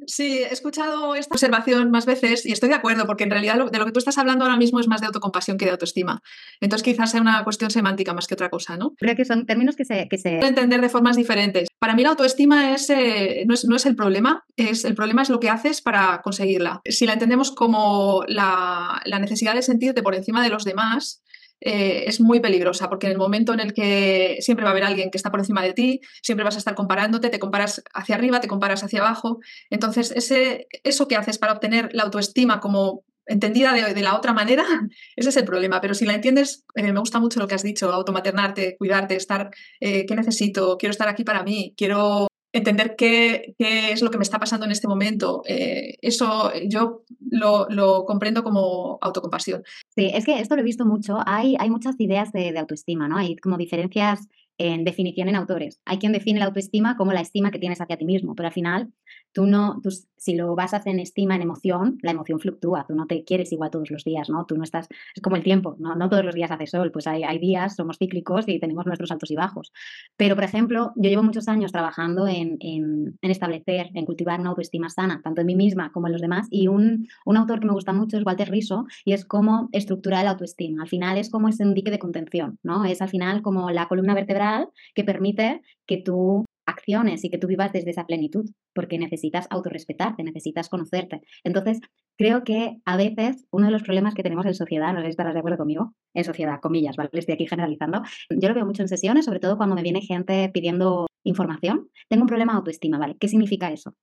Sí, 0.06 0.38
he 0.38 0.52
escuchado 0.52 1.16
esta 1.16 1.34
observación 1.34 1.90
más 1.90 2.06
veces 2.06 2.46
y 2.46 2.52
estoy 2.52 2.68
de 2.68 2.76
acuerdo, 2.76 3.06
porque 3.06 3.24
en 3.24 3.30
realidad 3.30 3.56
de 3.70 3.78
lo 3.78 3.84
que 3.84 3.90
tú 3.90 3.98
estás 3.98 4.18
hablando 4.18 4.44
ahora 4.44 4.56
mismo 4.56 4.78
es 4.78 4.86
más 4.86 5.00
de 5.00 5.08
autocompasión 5.08 5.58
que 5.58 5.64
de 5.64 5.72
autoestima. 5.72 6.22
Entonces 6.60 6.84
quizás 6.84 7.10
sea 7.10 7.20
una 7.20 7.42
cuestión 7.42 7.72
semántica 7.72 8.14
más 8.14 8.28
que 8.28 8.34
otra 8.34 8.50
cosa, 8.50 8.76
¿no? 8.76 8.94
Creo 8.96 9.16
que 9.16 9.24
son 9.24 9.46
términos 9.46 9.74
que 9.74 9.84
se... 9.84 10.08
Que 10.08 10.16
se... 10.16 10.38
entender 10.38 10.80
de 10.80 10.88
formas 10.88 11.16
diferentes. 11.16 11.68
Para 11.80 11.96
mí 11.96 12.04
la 12.04 12.10
autoestima 12.10 12.72
es, 12.72 12.88
eh, 12.88 13.42
no, 13.48 13.54
es, 13.54 13.64
no, 13.64 13.74
es, 13.74 13.84
el 13.84 13.96
problema, 13.96 14.44
es, 14.56 14.84
el 14.84 14.94
problema 14.94 15.22
es 15.22 15.28
lo 15.28 15.40
que 15.40 15.50
haces 15.50 15.82
para 15.82 16.22
conseguirla. 16.22 16.82
Si 16.84 17.04
la 17.04 17.14
entendemos 17.14 17.50
como 17.50 18.22
la, 18.28 19.02
la 19.04 19.18
necesidad 19.18 19.54
de 19.54 19.62
sentirte 19.62 20.04
por 20.04 20.14
encima 20.14 20.42
de 20.42 20.50
los 20.50 20.64
demás, 20.64 21.24
eh, 21.60 22.04
es 22.06 22.20
muy 22.20 22.40
peligrosa, 22.40 22.88
porque 22.88 23.06
en 23.06 23.12
el 23.12 23.18
momento 23.18 23.52
en 23.52 23.60
el 23.60 23.72
que 23.72 24.38
siempre 24.40 24.64
va 24.64 24.70
a 24.70 24.72
haber 24.72 24.84
alguien 24.84 25.10
que 25.10 25.18
está 25.18 25.30
por 25.30 25.40
encima 25.40 25.62
de 25.62 25.72
ti, 25.72 26.00
siempre 26.22 26.44
vas 26.44 26.56
a 26.56 26.58
estar 26.58 26.74
comparándote, 26.74 27.28
te 27.28 27.38
comparas 27.38 27.82
hacia 27.92 28.14
arriba, 28.14 28.40
te 28.40 28.48
comparas 28.48 28.82
hacia 28.82 29.00
abajo. 29.00 29.40
Entonces, 29.70 30.12
ese, 30.12 30.68
eso 30.84 31.08
que 31.08 31.16
haces 31.16 31.38
para 31.38 31.52
obtener 31.52 31.90
la 31.92 32.04
autoestima 32.04 32.60
como 32.60 33.04
entendida 33.26 33.72
de, 33.72 34.02
la 34.02 34.16
otra 34.16 34.32
manera, 34.32 34.64
ese 35.16 35.28
es 35.28 35.36
el 35.36 35.44
problema. 35.44 35.80
Pero 35.80 35.94
si 35.94 36.04
la 36.04 36.14
entiendes, 36.14 36.64
eh, 36.74 36.92
me 36.92 36.98
gusta 36.98 37.20
mucho 37.20 37.38
lo 37.38 37.46
que 37.46 37.54
has 37.54 37.62
dicho, 37.62 37.92
automaternarte, 37.92 38.76
cuidarte, 38.76 39.16
estar, 39.16 39.50
eh, 39.80 40.06
¿qué 40.06 40.16
necesito? 40.16 40.76
Quiero 40.78 40.90
estar 40.90 41.08
aquí 41.08 41.24
para 41.24 41.42
mí, 41.42 41.74
quiero 41.76 42.29
entender 42.52 42.96
qué, 42.96 43.54
qué, 43.58 43.92
es 43.92 44.02
lo 44.02 44.10
que 44.10 44.18
me 44.18 44.22
está 44.22 44.38
pasando 44.38 44.66
en 44.66 44.72
este 44.72 44.88
momento. 44.88 45.42
Eh, 45.46 45.98
eso 46.02 46.52
yo 46.68 47.04
lo, 47.30 47.68
lo, 47.68 48.04
comprendo 48.04 48.42
como 48.42 48.98
autocompasión. 49.00 49.62
Sí, 49.94 50.10
es 50.12 50.24
que 50.24 50.40
esto 50.40 50.56
lo 50.56 50.62
he 50.62 50.64
visto 50.64 50.84
mucho. 50.84 51.18
Hay, 51.26 51.56
hay 51.58 51.70
muchas 51.70 51.98
ideas 51.98 52.32
de, 52.32 52.52
de 52.52 52.58
autoestima, 52.58 53.08
¿no? 53.08 53.16
Hay 53.16 53.36
como 53.36 53.56
diferencias 53.56 54.28
en 54.60 54.84
definición 54.84 55.26
en 55.28 55.36
autores. 55.36 55.80
Hay 55.86 55.96
quien 55.96 56.12
define 56.12 56.38
la 56.38 56.44
autoestima 56.44 56.98
como 56.98 57.14
la 57.14 57.22
estima 57.22 57.50
que 57.50 57.58
tienes 57.58 57.80
hacia 57.80 57.96
ti 57.96 58.04
mismo, 58.04 58.34
pero 58.34 58.48
al 58.48 58.52
final 58.52 58.92
tú 59.32 59.46
no, 59.46 59.80
tú, 59.82 59.88
si 60.18 60.34
lo 60.34 60.54
basas 60.54 60.86
en 60.86 61.00
estima, 61.00 61.34
en 61.34 61.40
emoción, 61.40 61.96
la 62.02 62.10
emoción 62.10 62.40
fluctúa, 62.40 62.84
tú 62.86 62.94
no 62.94 63.06
te 63.06 63.24
quieres 63.24 63.52
igual 63.52 63.70
todos 63.70 63.90
los 63.90 64.04
días, 64.04 64.28
¿no? 64.28 64.44
Tú 64.44 64.58
no 64.58 64.64
estás, 64.64 64.86
es 65.14 65.22
como 65.22 65.36
el 65.36 65.42
tiempo, 65.42 65.76
no, 65.78 65.94
no 65.94 66.10
todos 66.10 66.26
los 66.26 66.34
días 66.34 66.50
hace 66.50 66.66
sol, 66.66 66.90
pues 66.92 67.06
hay, 67.06 67.22
hay 67.22 67.38
días, 67.38 67.74
somos 67.74 67.96
cíclicos 67.96 68.48
y 68.48 68.60
tenemos 68.60 68.84
nuestros 68.84 69.10
altos 69.10 69.30
y 69.30 69.36
bajos. 69.36 69.72
Pero, 70.18 70.34
por 70.34 70.44
ejemplo, 70.44 70.92
yo 70.96 71.08
llevo 71.08 71.22
muchos 71.22 71.48
años 71.48 71.72
trabajando 71.72 72.28
en, 72.28 72.58
en, 72.60 73.18
en 73.22 73.30
establecer, 73.30 73.88
en 73.94 74.04
cultivar 74.04 74.40
una 74.40 74.50
autoestima 74.50 74.90
sana, 74.90 75.22
tanto 75.24 75.40
en 75.40 75.46
mí 75.46 75.56
misma 75.56 75.90
como 75.90 76.08
en 76.08 76.12
los 76.12 76.20
demás, 76.20 76.48
y 76.50 76.68
un, 76.68 77.08
un 77.24 77.36
autor 77.38 77.60
que 77.60 77.66
me 77.66 77.72
gusta 77.72 77.94
mucho 77.94 78.18
es 78.18 78.26
Walter 78.26 78.50
Riso, 78.50 78.84
y 79.06 79.14
es 79.14 79.24
cómo 79.24 79.70
estructurar 79.72 80.24
la 80.24 80.32
autoestima. 80.32 80.82
Al 80.82 80.88
final 80.88 81.16
es 81.16 81.30
como 81.30 81.48
ese 81.48 81.64
dique 81.72 81.90
de 81.90 81.98
contención, 81.98 82.58
¿no? 82.62 82.84
Es 82.84 83.00
al 83.00 83.08
final 83.08 83.40
como 83.40 83.70
la 83.70 83.88
columna 83.88 84.12
vertebral 84.12 84.49
que 84.94 85.04
permite 85.04 85.62
que 85.86 85.98
tú 85.98 86.44
acciones 86.70 87.24
y 87.24 87.30
que 87.30 87.38
tú 87.38 87.46
vivas 87.46 87.72
desde 87.72 87.90
esa 87.90 88.06
plenitud, 88.06 88.48
porque 88.74 88.98
necesitas 88.98 89.46
autorrespetarte, 89.50 90.22
necesitas 90.22 90.68
conocerte. 90.68 91.20
Entonces, 91.44 91.80
creo 92.16 92.44
que 92.44 92.78
a 92.84 92.96
veces 92.96 93.46
uno 93.50 93.66
de 93.66 93.72
los 93.72 93.82
problemas 93.82 94.14
que 94.14 94.22
tenemos 94.22 94.46
en 94.46 94.54
sociedad, 94.54 94.92
no 94.92 95.00
sé 95.00 95.06
si 95.06 95.10
estarás 95.10 95.34
de 95.34 95.40
acuerdo 95.40 95.58
conmigo, 95.58 95.94
en 96.14 96.24
sociedad, 96.24 96.60
comillas, 96.60 96.96
¿vale? 96.96 97.10
Estoy 97.12 97.34
aquí 97.34 97.46
generalizando. 97.46 98.02
Yo 98.30 98.48
lo 98.48 98.54
veo 98.54 98.66
mucho 98.66 98.82
en 98.82 98.88
sesiones, 98.88 99.24
sobre 99.24 99.40
todo 99.40 99.56
cuando 99.56 99.74
me 99.74 99.82
viene 99.82 100.00
gente 100.00 100.48
pidiendo 100.52 101.06
información. 101.24 101.88
Tengo 102.08 102.22
un 102.22 102.28
problema 102.28 102.52
de 102.52 102.58
autoestima, 102.58 102.98
¿vale? 102.98 103.16
¿Qué 103.18 103.28
significa 103.28 103.70
eso? 103.70 103.94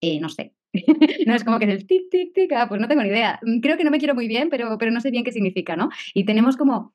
Eh, 0.00 0.20
no 0.20 0.28
sé. 0.28 0.54
no 1.26 1.34
es 1.34 1.44
como 1.44 1.58
que 1.58 1.66
el 1.66 1.86
tic, 1.86 2.10
tic, 2.10 2.34
tic, 2.34 2.52
ah, 2.52 2.66
pues 2.68 2.80
no 2.80 2.88
tengo 2.88 3.02
ni 3.02 3.08
idea. 3.08 3.40
Creo 3.62 3.76
que 3.76 3.84
no 3.84 3.90
me 3.90 3.98
quiero 3.98 4.14
muy 4.14 4.28
bien, 4.28 4.50
pero, 4.50 4.76
pero 4.78 4.90
no 4.90 5.00
sé 5.00 5.10
bien 5.10 5.24
qué 5.24 5.32
significa, 5.32 5.76
¿no? 5.76 5.88
Y 6.14 6.24
tenemos 6.24 6.56
como 6.56 6.94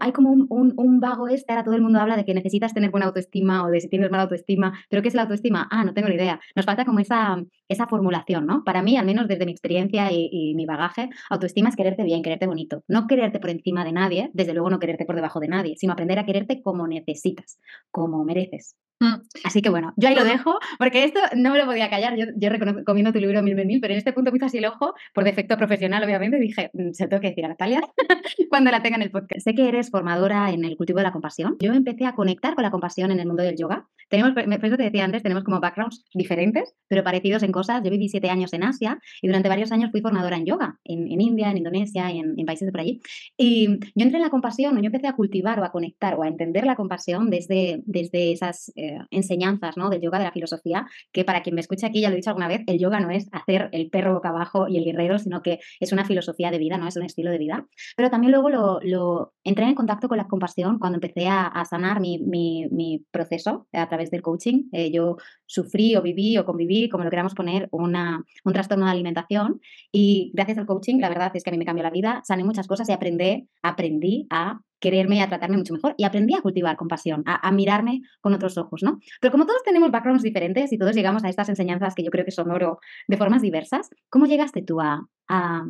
hay 0.00 0.12
como 0.12 0.30
un, 0.30 1.00
vago 1.00 1.28
este, 1.28 1.52
ahora 1.52 1.64
todo 1.64 1.74
el 1.74 1.82
mundo 1.82 2.00
habla 2.00 2.16
de 2.16 2.24
que 2.24 2.34
necesitas 2.34 2.74
tener 2.74 2.90
buena 2.90 3.06
autoestima 3.06 3.64
o 3.64 3.68
de 3.70 3.80
si 3.80 3.88
tienes 3.88 4.10
mala 4.10 4.24
autoestima, 4.24 4.78
pero 4.88 5.02
¿qué 5.02 5.08
es 5.08 5.14
la 5.14 5.22
autoestima? 5.22 5.68
Ah, 5.70 5.84
no 5.84 5.94
tengo 5.94 6.08
ni 6.08 6.14
idea. 6.14 6.40
Nos 6.54 6.66
falta 6.66 6.84
como 6.84 7.00
esa, 7.00 7.42
esa 7.68 7.86
formulación, 7.86 8.46
¿no? 8.46 8.64
Para 8.64 8.82
mí, 8.82 8.96
al 8.96 9.06
menos 9.06 9.28
desde 9.28 9.46
mi 9.46 9.52
experiencia 9.52 10.10
y, 10.12 10.28
y, 10.30 10.54
mi 10.54 10.66
bagaje, 10.66 11.10
autoestima 11.30 11.68
es 11.68 11.76
quererte 11.76 12.02
bien, 12.04 12.22
quererte 12.22 12.46
bonito. 12.46 12.82
No 12.88 13.06
quererte 13.06 13.40
por 13.40 13.50
encima 13.50 13.84
de 13.84 13.92
nadie, 13.92 14.30
desde 14.32 14.54
luego 14.54 14.70
no 14.70 14.78
quererte 14.78 15.04
por 15.04 15.16
debajo 15.16 15.40
de 15.40 15.48
nadie, 15.48 15.76
sino 15.76 15.92
aprender 15.92 16.18
a 16.18 16.26
quererte 16.26 16.62
como 16.62 16.86
necesitas, 16.86 17.58
como 17.90 18.24
mereces. 18.24 18.76
Mm. 19.02 19.20
Así 19.42 19.62
que 19.62 19.68
bueno, 19.68 19.92
yo 19.96 20.08
ahí 20.08 20.14
lo 20.14 20.24
dejo, 20.24 20.58
porque 20.78 21.02
esto 21.02 21.18
no 21.34 21.50
me 21.50 21.58
lo 21.58 21.66
podía 21.66 21.90
callar. 21.90 22.16
Yo, 22.16 22.26
yo 22.36 22.48
recomiendo 22.50 23.12
tu 23.12 23.18
libro 23.18 23.42
Mil 23.42 23.56
Mil, 23.66 23.80
pero 23.80 23.94
en 23.94 23.98
este 23.98 24.12
punto 24.12 24.30
me 24.30 24.36
hizo 24.36 24.46
así 24.46 24.58
el 24.58 24.66
ojo, 24.66 24.94
por 25.12 25.24
defecto 25.24 25.56
profesional, 25.56 26.04
obviamente, 26.04 26.38
dije, 26.38 26.70
mm, 26.72 26.92
se 26.92 27.04
lo 27.04 27.10
tengo 27.10 27.20
que 27.20 27.28
decir 27.30 27.44
a 27.44 27.48
Natalia 27.48 27.80
cuando 28.48 28.70
la 28.70 28.80
tenga 28.80 28.96
en 28.96 29.02
el 29.02 29.10
podcast. 29.10 29.42
Sé 29.42 29.54
que 29.54 29.68
eres 29.68 29.90
formadora 29.90 30.50
en 30.50 30.64
el 30.64 30.76
cultivo 30.76 30.98
de 30.98 31.04
la 31.04 31.12
compasión. 31.12 31.56
Yo 31.60 31.72
empecé 31.72 32.06
a 32.06 32.14
conectar 32.14 32.54
con 32.54 32.62
la 32.62 32.70
compasión 32.70 33.10
en 33.10 33.18
el 33.18 33.26
mundo 33.26 33.42
del 33.42 33.56
yoga. 33.56 33.88
Tenemos, 34.08 34.34
por 34.34 34.64
eso 34.64 34.76
te 34.76 34.84
decía 34.84 35.04
antes, 35.04 35.22
tenemos 35.22 35.42
como 35.42 35.58
backgrounds 35.58 36.04
diferentes, 36.14 36.74
pero 36.86 37.02
parecidos 37.02 37.42
en 37.42 37.50
cosas. 37.50 37.82
Yo 37.82 37.90
viví 37.90 38.08
siete 38.08 38.30
años 38.30 38.52
en 38.52 38.62
Asia 38.62 38.98
y 39.20 39.26
durante 39.26 39.48
varios 39.48 39.72
años 39.72 39.90
fui 39.90 40.00
formadora 40.00 40.36
en 40.36 40.44
yoga, 40.44 40.78
en, 40.84 41.20
India, 41.20 41.50
en 41.50 41.56
Indonesia 41.58 42.10
y 42.12 42.18
en, 42.18 42.36
países 42.46 42.66
de 42.66 42.72
por 42.72 42.82
allí. 42.82 43.00
Y 43.36 43.78
yo 43.94 44.04
entré 44.04 44.18
en 44.18 44.22
la 44.22 44.30
compasión, 44.30 44.76
yo 44.76 44.86
empecé 44.86 45.06
a 45.06 45.14
cultivar 45.14 45.58
o 45.60 45.64
a 45.64 45.72
conectar 45.72 46.14
o 46.14 46.22
a 46.22 46.28
entender 46.28 46.66
la 46.66 46.76
compasión 46.76 47.30
desde, 47.30 47.82
desde 47.86 48.32
esas 48.32 48.70
eh, 48.76 48.91
enseñanzas 49.10 49.76
¿no? 49.76 49.90
del 49.90 50.00
yoga, 50.00 50.18
de 50.18 50.24
la 50.24 50.32
filosofía, 50.32 50.86
que 51.12 51.24
para 51.24 51.42
quien 51.42 51.54
me 51.54 51.60
escuche 51.60 51.86
aquí, 51.86 52.00
ya 52.00 52.08
lo 52.08 52.14
he 52.14 52.16
dicho 52.16 52.30
alguna 52.30 52.48
vez, 52.48 52.62
el 52.66 52.78
yoga 52.78 53.00
no 53.00 53.10
es 53.10 53.28
hacer 53.32 53.68
el 53.72 53.90
perro 53.90 54.14
boca 54.14 54.30
abajo 54.30 54.68
y 54.68 54.78
el 54.78 54.84
guerrero, 54.84 55.18
sino 55.18 55.42
que 55.42 55.60
es 55.80 55.92
una 55.92 56.04
filosofía 56.04 56.50
de 56.50 56.58
vida, 56.58 56.78
no 56.78 56.86
es 56.86 56.96
un 56.96 57.04
estilo 57.04 57.30
de 57.30 57.38
vida. 57.38 57.66
Pero 57.96 58.10
también 58.10 58.32
luego 58.32 58.50
lo, 58.50 58.80
lo 58.82 59.34
entré 59.44 59.64
en 59.66 59.74
contacto 59.74 60.08
con 60.08 60.18
la 60.18 60.26
compasión 60.26 60.78
cuando 60.78 60.96
empecé 60.96 61.28
a, 61.28 61.50
sanar 61.68 62.00
mi, 62.00 62.18
mi, 62.18 62.66
mi, 62.70 63.04
proceso 63.10 63.66
a 63.72 63.88
través 63.88 64.10
del 64.10 64.20
coaching. 64.20 64.64
Eh, 64.72 64.90
yo 64.90 65.16
sufrí 65.46 65.96
o 65.96 66.02
viví 66.02 66.36
o 66.38 66.44
conviví, 66.44 66.88
como 66.88 67.04
lo 67.04 67.10
queramos 67.10 67.34
poner, 67.34 67.68
una, 67.70 68.24
un 68.44 68.52
trastorno 68.52 68.86
de 68.86 68.90
alimentación 68.90 69.60
y 69.90 70.32
gracias 70.34 70.58
al 70.58 70.66
coaching, 70.66 70.98
la 70.98 71.08
verdad 71.08 71.30
es 71.34 71.42
que 71.42 71.50
a 71.50 71.52
mí 71.52 71.58
me 71.58 71.64
cambió 71.64 71.82
la 71.82 71.90
vida, 71.90 72.22
sané 72.24 72.44
muchas 72.44 72.66
cosas 72.66 72.88
y 72.88 72.92
aprendí, 72.92 73.48
aprendí 73.62 74.26
a 74.30 74.60
quererme 74.82 75.16
y 75.16 75.20
a 75.20 75.28
tratarme 75.28 75.56
mucho 75.56 75.72
mejor 75.72 75.94
y 75.96 76.04
aprendí 76.04 76.34
a 76.34 76.42
cultivar 76.42 76.76
compasión, 76.76 77.22
a, 77.24 77.50
mirarme 77.52 78.02
con 78.20 78.34
otros 78.34 78.58
ojos, 78.58 78.82
¿no? 78.82 78.98
Pero 79.20 79.30
como 79.32 79.46
todos 79.46 79.62
tenemos 79.62 79.90
backgrounds 79.90 80.22
diferentes 80.22 80.72
y 80.72 80.78
todos 80.78 80.94
llegamos 80.94 81.24
a 81.24 81.30
estas 81.30 81.48
enseñanzas 81.48 81.94
que 81.94 82.02
yo 82.02 82.10
creo 82.10 82.24
que 82.24 82.32
son 82.32 82.50
oro 82.50 82.80
de 83.06 83.16
formas 83.16 83.40
diversas, 83.40 83.88
¿cómo 84.10 84.26
llegaste 84.26 84.62
tú 84.62 84.80
a, 84.80 85.06
a 85.28 85.64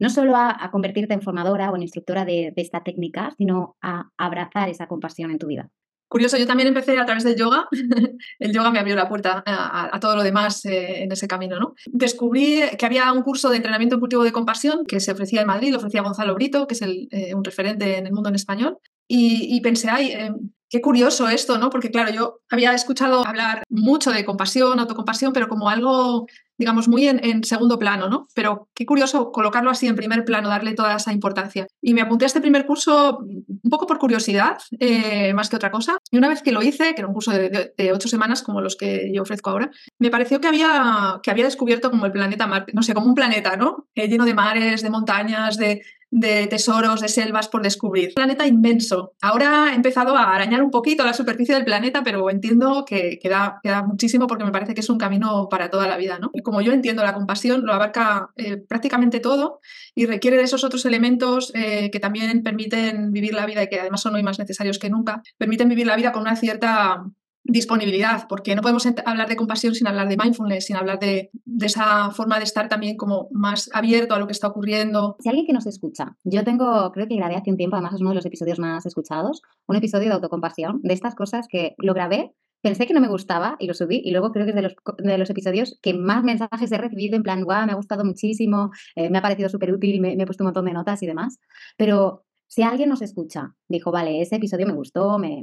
no 0.00 0.10
solo 0.10 0.36
a, 0.36 0.68
convertirte 0.70 1.14
en 1.14 1.22
formadora 1.22 1.70
o 1.70 1.76
en 1.76 1.82
instructora 1.82 2.24
de, 2.24 2.52
esta 2.56 2.82
técnica, 2.82 3.32
sino 3.38 3.76
a 3.80 4.10
abrazar 4.16 4.68
esa 4.68 4.86
compasión 4.88 5.30
en 5.30 5.38
tu 5.38 5.46
vida? 5.46 5.70
Curioso, 6.08 6.38
yo 6.38 6.46
también 6.46 6.68
empecé 6.68 6.98
a 6.98 7.04
través 7.04 7.24
del 7.24 7.36
yoga. 7.36 7.68
El 8.38 8.52
yoga 8.52 8.70
me 8.70 8.78
abrió 8.78 8.96
la 8.96 9.08
puerta 9.08 9.42
a, 9.46 10.00
todo 10.00 10.16
lo 10.16 10.22
demás 10.22 10.64
eh, 10.64 11.02
en 11.02 11.12
ese 11.12 11.28
camino. 11.28 11.58
¿no? 11.60 11.74
Descubrí 11.86 12.62
que 12.78 12.86
había 12.86 13.12
un 13.12 13.22
curso 13.22 13.50
de 13.50 13.56
entrenamiento 13.56 14.00
cultivo 14.00 14.24
de 14.24 14.32
compasión 14.32 14.86
que 14.86 15.00
se 15.00 15.12
ofrecía 15.12 15.42
en 15.42 15.46
Madrid, 15.46 15.70
lo 15.70 15.78
ofrecía 15.78 16.02
Gonzalo 16.02 16.34
Brito, 16.34 16.66
que 16.66 16.74
es 16.74 16.82
eh, 16.82 17.34
un 17.34 17.44
referente 17.44 17.98
en 17.98 18.06
el 18.06 18.12
mundo 18.12 18.30
en 18.30 18.36
español. 18.36 18.78
Y, 19.10 19.58
pensé, 19.62 19.88
ay, 19.88 20.12
eh, 20.12 20.32
qué 20.68 20.82
curioso 20.82 21.28
esto, 21.28 21.56
¿no? 21.56 21.70
Porque 21.70 21.90
claro, 21.90 22.12
yo 22.12 22.40
había 22.50 22.74
escuchado 22.74 23.26
hablar 23.26 23.64
mucho 23.70 24.10
de 24.10 24.24
compasión, 24.26 24.78
autocompasión, 24.78 25.32
pero 25.32 25.48
como 25.48 25.70
algo 25.70 26.26
digamos, 26.58 26.88
muy 26.88 27.06
en, 27.06 27.44
segundo 27.44 27.78
plano, 27.78 28.08
¿no? 28.08 28.26
Pero 28.34 28.68
qué 28.74 28.84
curioso 28.84 29.30
colocarlo 29.30 29.70
así 29.70 29.86
en 29.86 29.94
primer 29.94 30.24
plano, 30.24 30.48
darle 30.48 30.74
toda 30.74 30.96
esa 30.96 31.12
importancia. 31.12 31.68
Y 31.80 31.94
me 31.94 32.00
apunté 32.00 32.24
a 32.24 32.26
este 32.26 32.40
primer 32.40 32.66
curso 32.66 33.20
un 33.20 33.70
poco 33.70 33.86
por 33.86 33.98
curiosidad, 33.98 34.58
eh, 34.80 35.32
más 35.34 35.48
que 35.48 35.56
otra 35.56 35.70
cosa. 35.70 35.98
Y 36.10 36.18
una 36.18 36.28
vez 36.28 36.42
que 36.42 36.52
lo 36.52 36.62
hice, 36.62 36.94
que 36.94 37.00
era 37.00 37.06
un 37.06 37.14
curso 37.14 37.30
de, 37.30 37.72
ocho 37.92 38.08
semanas 38.08 38.42
como 38.42 38.60
los 38.60 38.76
que 38.76 39.10
yo 39.14 39.22
ofrezco 39.22 39.50
ahora, 39.50 39.70
me 39.98 40.10
pareció 40.10 40.40
que 40.40 40.48
había, 40.48 41.20
que 41.22 41.30
había 41.30 41.44
descubierto 41.44 41.90
como 41.90 42.06
el 42.06 42.12
planeta 42.12 42.46
Marte, 42.46 42.72
no 42.74 42.82
sé, 42.82 42.92
como 42.92 43.06
un 43.06 43.14
planeta, 43.14 43.56
¿no? 43.56 43.86
Eh, 43.94 44.08
lleno 44.08 44.24
de 44.24 44.34
mares, 44.34 44.82
de 44.82 44.90
montañas, 44.90 45.56
de, 45.56 45.82
de 46.10 46.46
tesoros, 46.46 47.00
de 47.00 47.08
selvas 47.08 47.48
por 47.48 47.62
descubrir. 47.62 48.14
Planeta 48.14 48.46
inmenso. 48.46 49.14
Ahora 49.20 49.70
he 49.72 49.74
empezado 49.74 50.16
a 50.16 50.34
arañar 50.34 50.62
un 50.62 50.70
poquito 50.70 51.04
la 51.04 51.12
superficie 51.12 51.54
del 51.54 51.64
planeta, 51.64 52.02
pero 52.02 52.30
entiendo 52.30 52.84
que 52.86 53.18
queda, 53.20 53.60
queda 53.62 53.82
muchísimo 53.82 54.26
porque 54.26 54.44
me 54.44 54.52
parece 54.52 54.74
que 54.74 54.80
es 54.80 54.90
un 54.90 54.98
camino 54.98 55.48
para 55.48 55.70
toda 55.70 55.86
la 55.86 55.96
vida. 55.96 56.18
¿no? 56.18 56.30
como 56.42 56.60
yo 56.60 56.72
entiendo 56.72 57.02
la 57.02 57.14
compasión, 57.14 57.64
lo 57.64 57.72
abarca 57.72 58.30
eh, 58.36 58.56
prácticamente 58.56 59.20
todo 59.20 59.60
y 59.94 60.06
requiere 60.06 60.36
de 60.36 60.44
esos 60.44 60.64
otros 60.64 60.84
elementos 60.86 61.52
eh, 61.54 61.90
que 61.90 62.00
también 62.00 62.42
permiten 62.42 63.12
vivir 63.12 63.34
la 63.34 63.46
vida 63.46 63.62
y 63.62 63.68
que 63.68 63.80
además 63.80 64.00
son 64.00 64.14
hoy 64.14 64.22
más 64.22 64.38
necesarios 64.38 64.78
que 64.78 64.90
nunca, 64.90 65.22
permiten 65.36 65.68
vivir 65.68 65.86
la 65.86 65.96
vida 65.96 66.12
con 66.12 66.22
una 66.22 66.36
cierta 66.36 67.04
disponibilidad, 67.48 68.26
porque 68.28 68.54
no 68.54 68.60
podemos 68.60 68.86
hablar 69.06 69.28
de 69.28 69.36
compasión 69.36 69.74
sin 69.74 69.86
hablar 69.88 70.08
de 70.08 70.18
mindfulness, 70.22 70.66
sin 70.66 70.76
hablar 70.76 70.98
de, 70.98 71.30
esa 71.62 72.10
forma 72.10 72.38
de 72.38 72.44
estar 72.44 72.68
también 72.68 72.96
como 72.96 73.28
más 73.32 73.70
abierto 73.72 74.14
a 74.14 74.18
lo 74.18 74.26
que 74.26 74.32
está 74.32 74.48
ocurriendo. 74.48 75.16
Si 75.20 75.28
alguien 75.28 75.46
que 75.46 75.54
nos 75.54 75.66
escucha, 75.66 76.16
yo 76.24 76.44
tengo, 76.44 76.92
creo 76.92 77.08
que 77.08 77.16
grabé 77.16 77.36
hace 77.36 77.50
un 77.50 77.56
tiempo, 77.56 77.76
además 77.76 77.94
es 77.94 78.00
uno 78.02 78.10
de 78.10 78.16
los 78.16 78.26
episodios 78.26 78.58
más 78.58 78.84
escuchados, 78.84 79.42
un 79.66 79.76
episodio 79.76 80.08
de 80.08 80.14
autocompasión, 80.14 80.80
de 80.82 80.92
estas 80.92 81.14
cosas 81.14 81.48
que 81.48 81.74
lo 81.78 81.94
grabé, 81.94 82.34
pensé 82.60 82.86
que 82.86 82.92
no 82.92 83.00
me 83.00 83.08
gustaba 83.08 83.56
y 83.58 83.66
lo 83.66 83.72
subí 83.72 84.02
y 84.04 84.10
luego 84.10 84.30
creo 84.30 84.44
que 84.44 84.50
es 84.50 84.56
de 84.56 84.62
los, 84.62 84.74
de 84.98 85.16
los 85.16 85.30
episodios 85.30 85.78
que 85.80 85.94
más 85.94 86.24
mensajes 86.24 86.70
he 86.70 86.76
recibido 86.76 87.16
en 87.16 87.22
plan, 87.22 87.44
guau, 87.44 87.64
me 87.64 87.72
ha 87.72 87.76
gustado 87.76 88.04
muchísimo, 88.04 88.70
eh, 88.94 89.08
me 89.08 89.18
ha 89.18 89.22
parecido 89.22 89.48
súper 89.48 89.72
útil, 89.72 90.00
me, 90.00 90.16
me 90.16 90.24
he 90.24 90.26
puesto 90.26 90.44
un 90.44 90.48
montón 90.48 90.66
de 90.66 90.72
notas 90.72 91.02
y 91.02 91.06
demás, 91.06 91.38
pero 91.76 92.24
si 92.48 92.62
alguien 92.62 92.88
nos 92.88 93.02
escucha, 93.02 93.54
dijo, 93.68 93.92
vale, 93.92 94.22
ese 94.22 94.36
episodio 94.36 94.66
me 94.66 94.72
gustó, 94.72 95.18
me, 95.18 95.38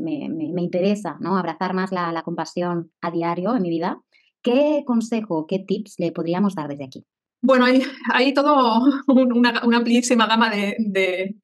interesa, 0.58 1.18
¿no? 1.22 1.38
Abrazar 1.38 1.76
más 1.76 1.92
la, 1.92 2.22
compasión 2.24 2.92
a 3.00 3.12
diario 3.12 3.56
en 3.56 3.62
mi 3.62 3.70
vida, 3.70 4.02
¿qué 4.42 4.84
consejo, 4.86 5.46
qué 5.48 5.60
tips 5.60 6.00
le 6.00 6.12
podríamos 6.12 6.56
dar 6.56 6.68
desde 6.68 6.86
aquí? 6.86 7.06
Bueno, 7.42 7.66
hay, 7.66 7.84
hay 8.12 8.34
todo 8.34 8.82
una, 9.08 9.60
amplísima 9.60 10.26
gama 10.26 10.50
de, 10.50 11.36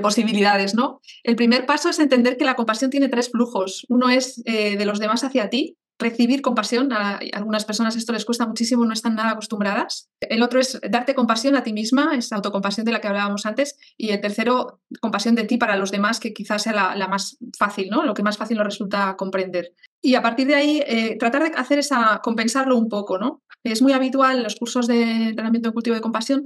posibilidades, 0.00 0.76
¿no? 0.76 1.00
El 1.24 1.34
primer 1.34 1.66
paso 1.66 1.88
es 1.90 1.98
entender 1.98 2.36
que 2.36 2.44
la 2.44 2.54
compasión 2.54 2.92
tiene 2.92 3.08
tres 3.08 3.30
flujos. 3.30 3.84
Uno 3.88 4.08
es 4.08 4.40
eh, 4.46 4.76
de 4.76 4.84
los 4.84 5.00
demás 5.00 5.24
hacia 5.24 5.50
ti, 5.50 5.76
recibir 6.00 6.42
compasión. 6.42 6.92
A 6.92 7.20
algunas 7.32 7.64
personas 7.64 7.94
esto 7.94 8.12
les 8.12 8.24
cuesta 8.24 8.46
muchísimo, 8.46 8.84
no 8.84 8.92
están 8.92 9.14
nada 9.14 9.30
acostumbradas. 9.30 10.10
El 10.20 10.42
otro 10.42 10.58
es 10.58 10.80
darte 10.90 11.14
compasión 11.14 11.54
a 11.56 11.62
ti 11.62 11.72
misma, 11.72 12.16
es 12.16 12.32
autocompasión 12.32 12.84
de 12.84 12.92
la 12.92 13.00
que 13.00 13.08
hablábamos 13.08 13.46
antes. 13.46 13.76
Y 13.96 14.10
el 14.10 14.20
tercero, 14.20 14.80
compasión 15.00 15.34
de 15.34 15.44
ti 15.44 15.56
para 15.58 15.76
los 15.76 15.90
demás, 15.90 16.18
que 16.18 16.32
quizás 16.32 16.62
sea 16.62 16.94
la, 16.96 17.08
más 17.08 17.38
fácil, 17.56 17.88
¿no? 17.90 18.04
Lo 18.04 18.14
que 18.14 18.22
más 18.22 18.36
fácil 18.36 18.56
nos 18.56 18.66
resulta 18.66 19.16
comprender. 19.16 19.74
Y 20.02 20.14
a 20.14 20.22
partir 20.22 20.46
de 20.46 20.54
ahí, 20.54 20.82
eh, 20.86 21.16
tratar 21.18 21.50
de 21.50 21.56
hacer 21.56 21.78
esa, 21.78 22.20
compensarlo 22.22 22.76
un 22.76 22.88
poco, 22.88 23.18
¿no? 23.18 23.42
Es 23.62 23.82
muy 23.82 23.92
habitual 23.92 24.38
en 24.38 24.42
los 24.42 24.56
cursos 24.56 24.86
de 24.86 25.02
entrenamiento 25.02 25.68
de 25.68 25.74
cultivo 25.74 25.94
de 25.94 26.00
compasión, 26.00 26.44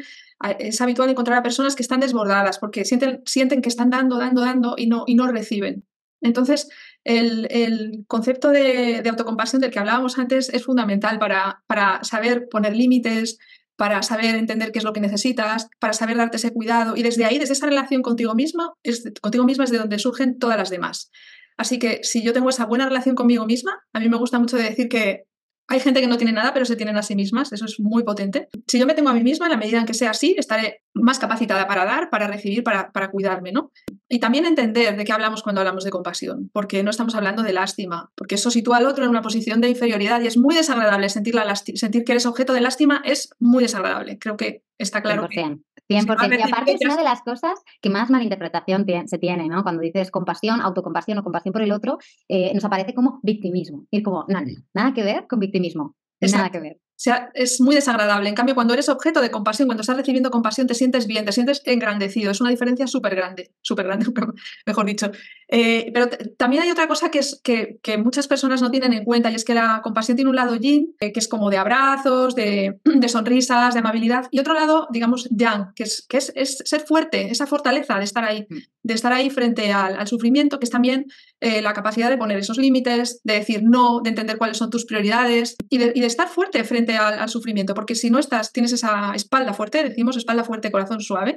es 0.58 0.80
habitual 0.80 1.08
encontrar 1.08 1.38
a 1.38 1.42
personas 1.42 1.76
que 1.76 1.82
están 1.82 2.00
desbordadas 2.00 2.58
porque 2.58 2.84
sienten, 2.84 3.22
sienten 3.24 3.62
que 3.62 3.68
están 3.68 3.90
dando, 3.90 4.18
dando, 4.18 4.40
dando 4.40 4.74
y 4.76 4.88
no, 4.88 5.04
y 5.06 5.14
no 5.14 5.28
reciben. 5.28 5.84
Entonces, 6.24 6.68
el, 7.04 8.04
concepto 8.08 8.50
de, 8.50 9.02
autocompasión 9.08 9.60
del 9.60 9.70
que 9.70 9.78
hablábamos 9.78 10.18
antes 10.18 10.48
es 10.48 10.64
fundamental 10.64 11.18
para, 11.18 11.62
para 11.66 12.02
saber 12.02 12.48
poner 12.48 12.74
límites, 12.74 13.38
para 13.76 14.02
saber 14.02 14.34
entender 14.34 14.72
qué 14.72 14.78
es 14.78 14.84
lo 14.84 14.94
que 14.94 15.00
necesitas, 15.00 15.68
para 15.78 15.92
saber 15.92 16.16
darte 16.16 16.38
ese 16.38 16.52
cuidado. 16.52 16.96
Y 16.96 17.02
desde 17.02 17.26
ahí, 17.26 17.38
desde 17.38 17.52
esa 17.52 17.66
relación 17.66 18.02
contigo 18.02 18.34
misma, 18.34 18.72
es, 18.82 19.04
contigo 19.20 19.44
misma 19.44 19.64
es 19.64 19.70
de 19.70 19.78
donde 19.78 19.98
surgen 19.98 20.38
todas 20.38 20.56
las 20.56 20.70
demás. 20.70 21.10
Así 21.58 21.78
que 21.78 22.00
si 22.02 22.22
yo 22.22 22.32
tengo 22.32 22.48
esa 22.48 22.64
buena 22.64 22.86
relación 22.86 23.14
conmigo 23.14 23.44
misma, 23.44 23.84
a 23.92 24.00
mí 24.00 24.08
me 24.08 24.16
gusta 24.16 24.38
mucho 24.38 24.56
decir 24.56 24.88
que 24.88 25.24
hay 25.66 25.80
gente 25.80 26.00
que 26.00 26.06
no 26.06 26.16
tiene 26.16 26.32
nada, 26.32 26.52
pero 26.52 26.64
se 26.66 26.76
tienen 26.76 26.96
a 26.96 27.02
sí 27.02 27.16
mismas, 27.16 27.52
eso 27.52 27.64
es 27.64 27.80
muy 27.80 28.02
potente. 28.02 28.48
Si 28.66 28.78
yo 28.78 28.86
me 28.86 28.94
tengo 28.94 29.08
a 29.08 29.14
mí 29.14 29.22
misma, 29.22 29.46
en 29.46 29.52
la 29.52 29.58
medida 29.58 29.78
en 29.78 29.86
que 29.86 29.94
sea 29.94 30.10
así, 30.10 30.34
estaré 30.38 30.82
más 30.92 31.18
capacitada 31.18 31.66
para 31.66 31.84
dar, 31.84 32.10
para 32.10 32.26
recibir, 32.26 32.62
para, 32.62 32.92
para 32.92 33.10
cuidarme, 33.10 33.52
¿no? 33.52 33.70
Y 34.08 34.18
también 34.20 34.44
entender 34.44 34.96
de 34.96 35.04
qué 35.04 35.12
hablamos 35.12 35.42
cuando 35.42 35.60
hablamos 35.60 35.84
de 35.84 35.90
compasión, 35.90 36.50
porque 36.52 36.82
no 36.82 36.90
estamos 36.90 37.14
hablando 37.14 37.42
de 37.42 37.52
lástima, 37.52 38.10
porque 38.14 38.34
eso 38.34 38.50
sitúa 38.50 38.76
al 38.76 38.86
otro 38.86 39.04
en 39.04 39.10
una 39.10 39.22
posición 39.22 39.60
de 39.60 39.70
inferioridad 39.70 40.20
y 40.20 40.26
es 40.26 40.36
muy 40.36 40.54
desagradable 40.54 41.08
sentir, 41.08 41.34
la 41.34 41.56
sentir 41.56 42.04
que 42.04 42.12
eres 42.12 42.26
objeto 42.26 42.52
de 42.52 42.60
lástima, 42.60 43.02
es 43.04 43.30
muy 43.38 43.62
desagradable. 43.62 44.18
Creo 44.18 44.36
que 44.36 44.62
está 44.78 45.02
claro. 45.02 45.28
100%. 45.28 45.62
100%. 45.88 46.38
Y 46.38 46.42
aparte 46.42 46.72
es 46.72 46.80
una 46.84 46.96
de 46.96 47.04
las 47.04 47.22
cosas 47.22 47.62
que 47.80 47.90
más 47.90 48.10
malinterpretación 48.10 48.86
se 49.06 49.18
tiene, 49.18 49.48
¿no? 49.48 49.62
Cuando 49.62 49.82
dices 49.82 50.10
compasión, 50.10 50.60
autocompasión 50.60 51.18
o 51.18 51.22
compasión 51.22 51.52
por 51.52 51.62
el 51.62 51.72
otro, 51.72 51.98
eh, 52.28 52.52
nos 52.54 52.64
aparece 52.64 52.94
como 52.94 53.20
victimismo. 53.22 53.86
Y 53.90 54.02
como, 54.02 54.24
nada, 54.28 54.46
nada 54.72 54.94
que 54.94 55.02
ver 55.02 55.26
con 55.28 55.40
victimismo. 55.40 55.94
Nada 56.20 56.50
que 56.50 56.60
ver. 56.60 56.78
O 56.96 57.00
sea, 57.04 57.30
es 57.34 57.60
muy 57.60 57.74
desagradable. 57.74 58.28
En 58.28 58.36
cambio, 58.36 58.54
cuando 58.54 58.72
eres 58.72 58.88
objeto 58.88 59.20
de 59.20 59.32
compasión, 59.32 59.66
cuando 59.66 59.80
estás 59.80 59.96
recibiendo 59.96 60.30
compasión, 60.30 60.68
te 60.68 60.74
sientes 60.74 61.08
bien, 61.08 61.24
te 61.24 61.32
sientes 61.32 61.60
engrandecido. 61.64 62.30
Es 62.30 62.40
una 62.40 62.50
diferencia 62.50 62.86
súper 62.86 63.16
grande, 63.16 63.52
súper 63.62 63.86
grande, 63.86 64.06
mejor 64.66 64.86
dicho. 64.86 65.10
Eh, 65.56 65.92
pero 65.94 66.08
también 66.36 66.64
hay 66.64 66.70
otra 66.72 66.88
cosa 66.88 67.12
que, 67.12 67.20
es, 67.20 67.40
que, 67.40 67.78
muchas 67.96 68.26
personas 68.26 68.60
no 68.60 68.72
tienen 68.72 68.92
en 68.92 69.04
cuenta 69.04 69.30
y 69.30 69.36
es 69.36 69.44
que 69.44 69.54
la 69.54 69.82
compasión 69.84 70.16
tiene 70.16 70.28
un 70.28 70.34
lado 70.34 70.56
yin, 70.56 70.96
eh, 70.98 71.12
que 71.12 71.20
es 71.20 71.28
como 71.28 71.48
de 71.48 71.58
abrazos, 71.58 72.34
de, 72.34 72.80
sonrisas, 73.06 73.72
de 73.72 73.78
amabilidad, 73.78 74.26
y 74.32 74.40
otro 74.40 74.52
lado, 74.52 74.88
digamos, 74.90 75.28
yang, 75.30 75.72
que, 75.76 75.84
es, 75.84 76.04
que 76.08 76.16
es, 76.16 76.58
ser 76.64 76.80
fuerte, 76.80 77.30
esa 77.30 77.46
fortaleza 77.46 77.96
de 77.98 78.04
estar 78.04 78.24
ahí, 78.24 78.48
mm. 78.50 78.56
de 78.82 78.94
estar 78.94 79.12
ahí 79.12 79.30
frente 79.30 79.72
al, 79.72 80.04
sufrimiento, 80.08 80.58
que 80.58 80.64
es 80.64 80.70
también 80.70 81.06
eh, 81.38 81.62
la 81.62 81.72
capacidad 81.72 82.10
de 82.10 82.18
poner 82.18 82.36
esos 82.38 82.58
límites, 82.58 83.20
de 83.22 83.34
decir 83.34 83.62
no, 83.62 84.00
de 84.02 84.10
entender 84.10 84.38
cuáles 84.38 84.56
son 84.56 84.70
tus 84.70 84.84
prioridades 84.84 85.54
y 85.70 85.78
de, 85.78 85.92
estar 86.04 86.26
fuerte 86.26 86.64
frente 86.64 86.96
al, 86.96 87.20
al, 87.20 87.28
sufrimiento, 87.28 87.74
porque 87.74 87.94
si 87.94 88.10
no 88.10 88.18
estás, 88.18 88.50
tienes 88.50 88.72
esa 88.72 89.14
espalda 89.14 89.54
fuerte, 89.54 89.84
decimos 89.84 90.16
espalda 90.16 90.42
fuerte, 90.42 90.72
corazón 90.72 91.00
suave, 91.00 91.36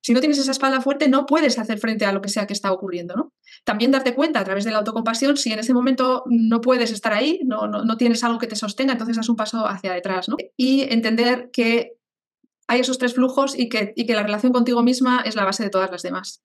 si 0.00 0.14
no 0.14 0.20
tienes 0.20 0.38
esa 0.38 0.52
espalda 0.52 0.80
fuerte 0.80 1.08
no 1.08 1.26
puedes 1.26 1.58
hacer 1.58 1.78
frente 1.78 2.06
a 2.06 2.12
lo 2.12 2.22
que 2.22 2.28
sea 2.28 2.46
que 2.46 2.52
está 2.52 2.72
ocurriendo, 2.72 3.14
¿no? 3.14 3.32
También 3.64 3.90
darte 3.90 4.14
cuenta 4.14 4.40
a 4.40 4.44
través 4.44 4.64
de 4.64 4.70
la 4.70 4.78
autocompasión 4.78 5.36
si 5.36 5.52
en 5.52 5.58
ese 5.58 5.74
momento 5.74 6.24
no 6.26 6.60
puedes 6.60 6.90
estar 6.90 7.12
ahí, 7.12 7.40
no, 7.44 7.66
no, 7.66 7.96
tienes 7.96 8.24
algo 8.24 8.38
que 8.38 8.46
te 8.46 8.56
sostenga, 8.56 8.92
entonces 8.92 9.18
haz 9.18 9.28
un 9.28 9.36
paso 9.36 9.66
hacia 9.66 9.92
detrás, 9.92 10.28
¿no? 10.28 10.36
Y 10.56 10.82
entender 10.92 11.50
que 11.52 11.98
hay 12.66 12.80
esos 12.80 12.98
tres 12.98 13.14
flujos 13.14 13.58
y 13.58 13.68
que, 13.68 13.92
y 13.96 14.06
que 14.06 14.14
la 14.14 14.22
relación 14.22 14.52
contigo 14.52 14.82
misma 14.82 15.22
es 15.24 15.36
la 15.36 15.44
base 15.44 15.64
de 15.64 15.70
todas 15.70 15.90
las 15.90 16.02
demás. 16.02 16.42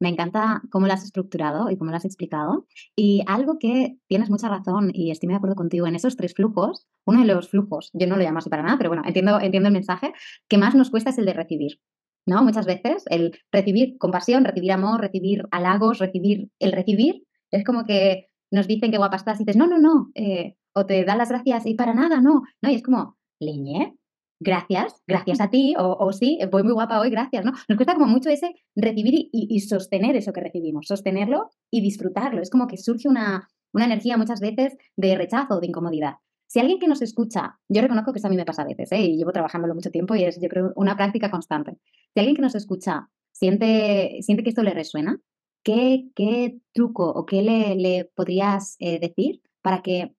Me 0.00 0.08
encanta 0.08 0.62
cómo 0.70 0.86
lo 0.86 0.94
has 0.94 1.04
estructurado 1.04 1.70
y 1.70 1.76
cómo 1.76 1.90
lo 1.90 1.96
has 1.98 2.06
explicado. 2.06 2.66
Y 2.96 3.22
algo 3.26 3.58
que 3.58 3.98
tienes 4.08 4.30
mucha 4.30 4.48
razón 4.48 4.90
y 4.94 5.10
estoy 5.10 5.28
de 5.28 5.34
acuerdo 5.34 5.56
contigo 5.56 5.86
en 5.86 5.94
esos 5.94 6.16
tres 6.16 6.32
flujos, 6.34 6.86
uno 7.04 7.20
de 7.20 7.26
los 7.26 7.50
flujos, 7.50 7.90
yo 7.92 8.06
no 8.06 8.16
lo 8.16 8.22
llamo 8.22 8.38
así 8.38 8.48
para 8.48 8.62
nada, 8.62 8.78
pero 8.78 8.88
bueno, 8.88 9.02
entiendo, 9.06 9.38
entiendo 9.40 9.68
el 9.68 9.74
mensaje, 9.74 10.14
que 10.48 10.56
más 10.56 10.74
nos 10.74 10.90
cuesta 10.90 11.10
es 11.10 11.18
el 11.18 11.26
de 11.26 11.34
recibir. 11.34 11.80
¿No? 12.26 12.42
Muchas 12.42 12.66
veces 12.66 13.04
el 13.10 13.38
recibir 13.50 13.96
compasión, 13.98 14.44
recibir 14.44 14.72
amor, 14.72 15.00
recibir 15.00 15.44
halagos, 15.50 15.98
recibir, 15.98 16.50
el 16.58 16.72
recibir 16.72 17.24
es 17.50 17.64
como 17.64 17.84
que 17.84 18.26
nos 18.50 18.66
dicen 18.66 18.90
que 18.90 18.98
guapa 18.98 19.16
estás 19.16 19.40
y 19.40 19.44
dices, 19.44 19.56
no, 19.56 19.66
no, 19.66 19.78
no, 19.78 20.10
eh, 20.14 20.56
o 20.74 20.86
te 20.86 21.04
dan 21.04 21.18
las 21.18 21.30
gracias 21.30 21.66
y 21.66 21.74
para 21.74 21.94
nada, 21.94 22.20
no, 22.20 22.42
no, 22.62 22.70
y 22.70 22.74
es 22.74 22.82
como, 22.82 23.16
leñe, 23.40 23.96
gracias, 24.40 25.02
gracias 25.06 25.40
a 25.40 25.50
ti, 25.50 25.74
o, 25.78 26.12
sí, 26.12 26.38
voy 26.50 26.62
muy 26.62 26.72
guapa 26.72 27.00
hoy, 27.00 27.10
gracias, 27.10 27.44
¿no? 27.44 27.52
Nos 27.68 27.76
cuesta 27.76 27.94
como 27.94 28.06
mucho 28.06 28.30
ese 28.30 28.54
recibir 28.74 29.14
y, 29.14 29.28
y, 29.32 29.60
sostener 29.60 30.16
eso 30.16 30.32
que 30.32 30.40
recibimos, 30.40 30.86
sostenerlo 30.86 31.50
y 31.70 31.82
disfrutarlo. 31.82 32.40
Es 32.40 32.50
como 32.50 32.66
que 32.66 32.78
surge 32.78 33.08
una, 33.08 33.48
una 33.72 33.84
energía 33.84 34.16
muchas 34.16 34.40
veces 34.40 34.76
de 34.96 35.16
rechazo, 35.16 35.60
de 35.60 35.66
incomodidad. 35.66 36.14
Si 36.50 36.58
alguien 36.58 36.80
que 36.80 36.88
nos 36.88 37.00
escucha, 37.00 37.60
yo 37.68 37.80
reconozco 37.80 38.12
que 38.12 38.18
eso 38.18 38.26
a 38.26 38.30
mí 38.30 38.34
me 38.34 38.44
pasa 38.44 38.62
a 38.62 38.64
veces, 38.64 38.90
¿eh? 38.90 39.00
y 39.00 39.16
llevo 39.16 39.30
trabajándolo 39.30 39.72
mucho 39.72 39.92
tiempo 39.92 40.16
y 40.16 40.24
es, 40.24 40.40
yo 40.42 40.48
creo, 40.48 40.72
una 40.74 40.96
práctica 40.96 41.30
constante. 41.30 41.78
Si 42.12 42.18
alguien 42.18 42.34
que 42.34 42.42
nos 42.42 42.56
escucha 42.56 43.08
siente, 43.30 44.18
siente 44.22 44.42
que 44.42 44.48
esto 44.48 44.64
le 44.64 44.74
resuena, 44.74 45.20
¿qué, 45.62 46.08
qué 46.16 46.58
truco 46.72 47.08
o 47.08 47.24
qué 47.24 47.42
le, 47.42 47.76
le 47.76 48.10
podrías 48.16 48.74
eh, 48.80 48.98
decir 48.98 49.42
para 49.62 49.80
que 49.80 50.12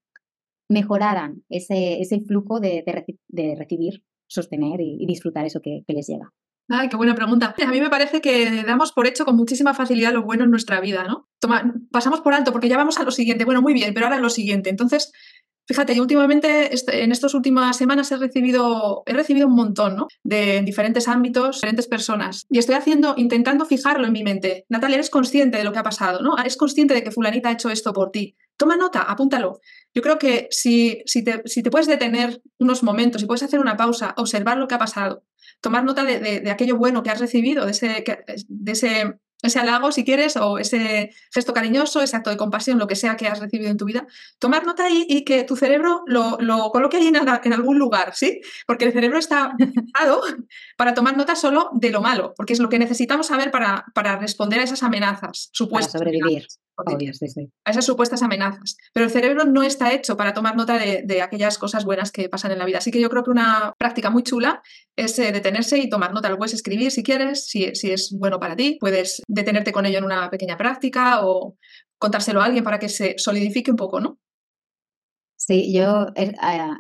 mejoraran 0.70 1.44
ese, 1.50 2.00
ese 2.00 2.22
flujo 2.22 2.62
de, 2.62 2.82
de, 3.28 3.56
recibir, 3.58 4.06
sostener 4.28 4.80
y, 4.80 5.06
disfrutar 5.06 5.44
eso 5.44 5.60
que, 5.60 5.84
les 5.86 6.08
llega? 6.08 6.32
Ay, 6.70 6.88
qué 6.88 6.96
buena 6.96 7.14
pregunta. 7.14 7.54
A 7.62 7.72
mí 7.72 7.82
me 7.82 7.90
parece 7.90 8.22
que 8.22 8.64
damos 8.64 8.94
por 8.94 9.06
hecho 9.06 9.26
con 9.26 9.36
muchísima 9.36 9.74
facilidad 9.74 10.14
lo 10.14 10.24
bueno 10.24 10.46
en 10.46 10.52
nuestra 10.52 10.80
vida, 10.80 11.04
¿no? 11.04 11.28
Pasamos 11.92 12.22
por 12.22 12.34
alto 12.34 12.54
porque 12.54 12.70
ya 12.70 12.78
vamos 12.78 12.98
a 13.00 13.04
lo 13.04 13.12
siguiente. 13.12 13.44
Bueno, 13.44 13.62
muy 13.62 13.74
bien, 13.74 13.94
pero 13.94 14.06
ahora 14.06 14.20
lo 14.20 14.30
siguiente. 14.30 14.70
Entonces, 14.70 15.12
Fíjate, 15.68 15.96
yo 15.96 16.02
últimamente, 16.02 16.72
en 17.04 17.12
estas 17.12 17.34
últimas 17.34 17.78
semanas 17.78 18.12
he 18.12 18.18
recibido, 18.18 19.04
he 19.06 19.14
recibido 19.14 19.48
un 19.48 19.56
montón, 19.56 19.96
¿no? 19.96 20.08
De 20.24 20.62
diferentes 20.64 21.08
ámbitos, 21.08 21.58
diferentes 21.58 21.88
personas. 21.88 22.46
Y 22.50 22.58
estoy 22.58 22.76
haciendo, 22.76 23.14
intentando 23.18 23.66
fijarlo 23.66 24.08
en 24.08 24.14
mi 24.14 24.24
mente. 24.24 24.66
Natalia, 24.70 24.96
eres 24.96 25.10
consciente 25.10 25.58
de 25.58 25.64
lo 25.64 25.72
que 25.72 25.80
ha 25.80 25.84
pasado, 25.84 26.22
¿no? 26.22 26.38
Eres 26.38 26.58
consciente 26.58 26.94
de 26.94 27.04
que 27.04 27.12
fulanita 27.12 27.50
ha 27.50 27.54
hecho 27.54 27.70
esto 27.70 27.94
por 27.94 28.12
ti. 28.12 28.36
Toma 28.58 28.76
nota, 28.76 29.02
apúntalo. 29.02 29.60
Yo 29.94 30.02
creo 30.02 30.18
que 30.20 30.48
si, 30.52 31.02
si, 31.06 31.24
te, 31.24 31.42
si 31.46 31.64
te 31.64 31.72
puedes 31.72 31.88
detener 31.88 32.42
unos 32.60 32.84
momentos, 32.84 33.22
si 33.22 33.28
puedes 33.28 33.44
hacer 33.44 33.60
una 33.60 33.78
pausa, 33.78 34.14
observar 34.18 34.58
lo 34.58 34.68
que 34.68 34.76
ha 34.76 34.80
pasado, 34.80 35.24
tomar 35.62 35.84
nota 35.84 36.04
de, 36.04 36.20
de, 36.20 36.52
aquello 36.52 36.78
bueno 36.78 37.04
que 37.04 37.10
has 37.10 37.20
recibido, 37.20 37.66
de 37.66 37.72
ese, 37.72 38.04
de 38.48 38.72
ese 38.72 39.20
ese 39.42 39.60
halago, 39.60 39.92
si 39.92 40.04
quieres, 40.04 40.38
o 40.38 40.58
ese 40.58 41.12
gesto 41.34 41.54
cariñoso, 41.54 42.02
ese 42.02 42.16
acto 42.16 42.30
de 42.30 42.38
compasión, 42.38 42.78
lo 42.80 42.88
que 42.88 42.96
sea 42.96 43.18
que 43.18 43.28
has 43.28 43.40
recibido 43.40 43.72
en 43.72 43.78
tu 43.78 43.86
vida, 43.86 44.08
tomar 44.40 44.66
nota 44.66 44.86
ahí 44.86 45.06
y 45.08 45.24
que 45.24 45.44
tu 45.44 45.56
cerebro 45.56 46.04
lo, 46.06 46.38
coloque 46.72 46.98
ahí 46.98 47.08
en, 47.08 47.54
algún 47.54 47.80
lugar, 47.80 48.14
¿sí? 48.16 48.42
Porque 48.68 48.86
el 48.86 48.94
cerebro 48.94 49.18
está 49.18 49.54
preparado 49.58 50.22
para 50.78 50.94
tomar 50.94 51.18
nota 51.18 51.36
solo 51.36 51.70
de 51.74 51.90
lo 51.90 52.02
malo, 52.02 52.34
porque 52.36 52.54
es 52.54 52.60
lo 52.60 52.70
que 52.70 52.80
necesitamos 52.80 53.28
saber 53.28 53.52
para, 53.52 53.86
para 53.94 54.18
responder 54.18 54.60
a 54.60 54.64
esas 54.64 54.84
amenazas 54.84 55.50
supuestas. 55.52 55.94
Para 55.94 56.12
sobrevivir. 56.12 56.48
A 57.66 57.72
esas 57.72 57.86
supuestas 57.86 58.22
amenazas. 58.24 58.78
Pero 58.94 59.06
el 59.06 59.12
cerebro 59.12 59.46
no 59.46 59.64
está 59.64 59.94
hecho 59.94 60.18
para 60.18 60.34
tomar 60.34 60.56
nota 60.56 60.78
de, 60.78 61.22
aquellas 61.22 61.58
cosas 61.58 61.86
buenas 61.86 62.12
que 62.12 62.30
pasan 62.30 62.52
en 62.52 62.60
la 62.60 62.66
vida. 62.66 62.80
Así 62.80 62.92
que 62.92 63.00
yo 63.00 63.10
creo 63.10 63.24
que 63.24 63.30
una 63.30 63.74
práctica 63.78 64.10
muy 64.10 64.24
chula 64.24 64.62
es 64.96 65.18
eh, 65.20 65.32
detenerse 65.32 65.78
y 65.78 65.90
tomar 65.90 66.14
nota. 66.14 66.30
Lo 66.30 66.38
puedes 66.38 66.54
escribir 66.54 66.92
si 66.92 67.04
quieres, 67.04 67.46
si, 67.46 67.76
si 67.76 67.92
es 67.92 68.16
bueno 68.18 68.40
para 68.40 68.56
ti. 68.56 68.78
Puedes 68.80 69.22
detenerte 69.32 69.72
con 69.72 69.86
ello 69.86 69.98
en 70.00 70.04
una 70.04 70.30
pequeña 70.30 70.58
práctica 70.58 71.26
o 71.26 71.58
contárselo 71.98 72.42
a 72.42 72.46
alguien 72.46 72.64
para 72.64 72.80
que 72.80 72.90
se 72.90 73.16
solidifique 73.18 73.72
un 73.72 73.78
poco, 73.78 74.00
¿no? 74.00 74.20
Sí, 75.38 75.74
yo, 75.74 76.08
eh, 76.16 76.34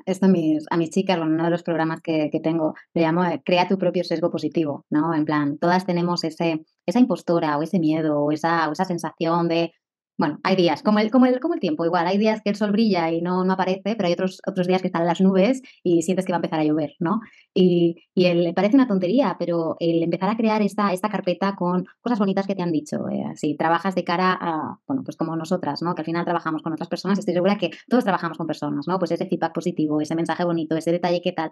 esto 0.05 0.27
a 0.27 0.29
mis, 0.29 0.65
a 0.69 0.77
mis 0.77 0.91
chicas, 0.91 1.17
bueno, 1.17 1.33
uno 1.33 1.45
de 1.45 1.49
los 1.49 1.63
programas 1.63 1.99
que, 2.01 2.29
que 2.31 2.39
tengo, 2.39 2.75
le 2.93 3.01
llamo 3.01 3.25
eh, 3.25 3.41
Crea 3.43 3.67
tu 3.67 3.79
propio 3.79 4.03
sesgo 4.03 4.29
positivo, 4.29 4.85
¿no? 4.91 5.15
En 5.15 5.25
plan, 5.25 5.57
todas 5.57 5.85
tenemos 5.85 6.23
ese, 6.23 6.63
esa 6.85 6.99
impostora 6.99 7.57
o 7.57 7.63
ese 7.63 7.79
miedo 7.79 8.19
o 8.19 8.31
esa, 8.31 8.69
o 8.69 8.73
esa 8.73 8.85
sensación 8.85 9.47
de 9.47 9.73
bueno, 10.17 10.39
hay 10.43 10.55
días, 10.55 10.83
como 10.83 10.99
el, 10.99 11.09
como, 11.09 11.25
el, 11.25 11.39
como 11.39 11.55
el 11.55 11.59
tiempo, 11.59 11.85
igual, 11.85 12.05
hay 12.05 12.17
días 12.17 12.41
que 12.43 12.51
el 12.51 12.55
sol 12.55 12.71
brilla 12.71 13.09
y 13.11 13.21
no, 13.21 13.43
no 13.43 13.53
aparece, 13.53 13.95
pero 13.95 14.07
hay 14.07 14.13
otros, 14.13 14.39
otros 14.45 14.67
días 14.67 14.81
que 14.81 14.87
están 14.87 15.05
las 15.05 15.19
nubes 15.19 15.61
y 15.83 16.03
sientes 16.03 16.25
que 16.25 16.31
va 16.31 16.37
a 16.37 16.39
empezar 16.39 16.59
a 16.59 16.63
llover, 16.63 16.93
¿no? 16.99 17.21
Y, 17.53 17.95
y 18.13 18.25
el, 18.25 18.53
parece 18.53 18.75
una 18.75 18.87
tontería, 18.87 19.35
pero 19.39 19.77
el 19.79 20.03
empezar 20.03 20.29
a 20.29 20.37
crear 20.37 20.61
esta, 20.61 20.93
esta 20.93 21.09
carpeta 21.09 21.55
con 21.55 21.85
cosas 22.01 22.19
bonitas 22.19 22.45
que 22.45 22.55
te 22.55 22.61
han 22.61 22.71
dicho, 22.71 23.09
eh, 23.09 23.23
si 23.35 23.55
trabajas 23.55 23.95
de 23.95 24.03
cara 24.03 24.37
a, 24.39 24.79
bueno, 24.87 25.03
pues 25.03 25.17
como 25.17 25.35
nosotras, 25.35 25.81
¿no? 25.81 25.95
Que 25.95 26.01
al 26.01 26.05
final 26.05 26.25
trabajamos 26.25 26.61
con 26.61 26.73
otras 26.73 26.89
personas, 26.89 27.17
estoy 27.17 27.33
segura 27.33 27.57
que 27.57 27.71
todos 27.87 28.03
trabajamos 28.03 28.37
con 28.37 28.47
personas, 28.47 28.87
¿no? 28.87 28.99
Pues 28.99 29.11
ese 29.11 29.25
feedback 29.25 29.53
positivo, 29.53 30.01
ese 30.01 30.15
mensaje 30.15 30.43
bonito, 30.43 30.75
ese 30.75 30.91
detalle 30.91 31.21
que 31.21 31.31
tal, 31.31 31.51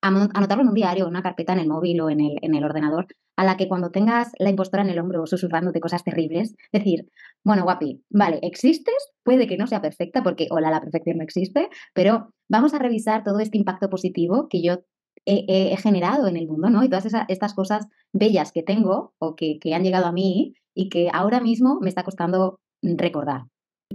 anotarlo 0.00 0.62
en 0.62 0.68
un 0.68 0.74
diario, 0.74 1.04
en 1.04 1.10
una 1.10 1.22
carpeta 1.22 1.52
en 1.52 1.60
el 1.60 1.68
móvil 1.68 2.00
o 2.00 2.10
en 2.10 2.20
el, 2.20 2.38
en 2.42 2.54
el 2.54 2.64
ordenador, 2.64 3.06
a 3.38 3.44
la 3.44 3.56
que 3.56 3.68
cuando 3.68 3.92
tengas 3.92 4.32
la 4.40 4.50
impostora 4.50 4.82
en 4.82 4.90
el 4.90 4.98
hombro 4.98 5.24
susurrándote 5.24 5.78
cosas 5.78 6.02
terribles, 6.02 6.56
decir, 6.72 7.08
bueno, 7.44 7.62
guapi, 7.62 8.02
vale, 8.10 8.40
existes, 8.42 9.12
puede 9.22 9.46
que 9.46 9.56
no 9.56 9.68
sea 9.68 9.80
perfecta, 9.80 10.24
porque 10.24 10.48
hola, 10.50 10.72
la 10.72 10.80
perfección 10.80 11.18
no 11.18 11.22
existe, 11.22 11.68
pero 11.94 12.34
vamos 12.48 12.74
a 12.74 12.80
revisar 12.80 13.22
todo 13.22 13.38
este 13.38 13.56
impacto 13.56 13.88
positivo 13.88 14.48
que 14.50 14.60
yo 14.60 14.80
he, 15.24 15.76
generado 15.76 16.26
en 16.26 16.36
el 16.36 16.48
mundo, 16.48 16.68
¿no? 16.68 16.82
Y 16.82 16.88
todas 16.88 17.06
estas 17.28 17.54
cosas 17.54 17.86
bellas 18.12 18.50
que 18.50 18.64
tengo 18.64 19.14
o 19.18 19.36
que, 19.36 19.60
han 19.72 19.84
llegado 19.84 20.06
a 20.06 20.12
mí 20.12 20.54
y 20.74 20.88
que 20.88 21.08
ahora 21.12 21.40
mismo 21.40 21.78
me 21.80 21.90
está 21.90 22.02
costando 22.02 22.58
recordar. 22.82 23.42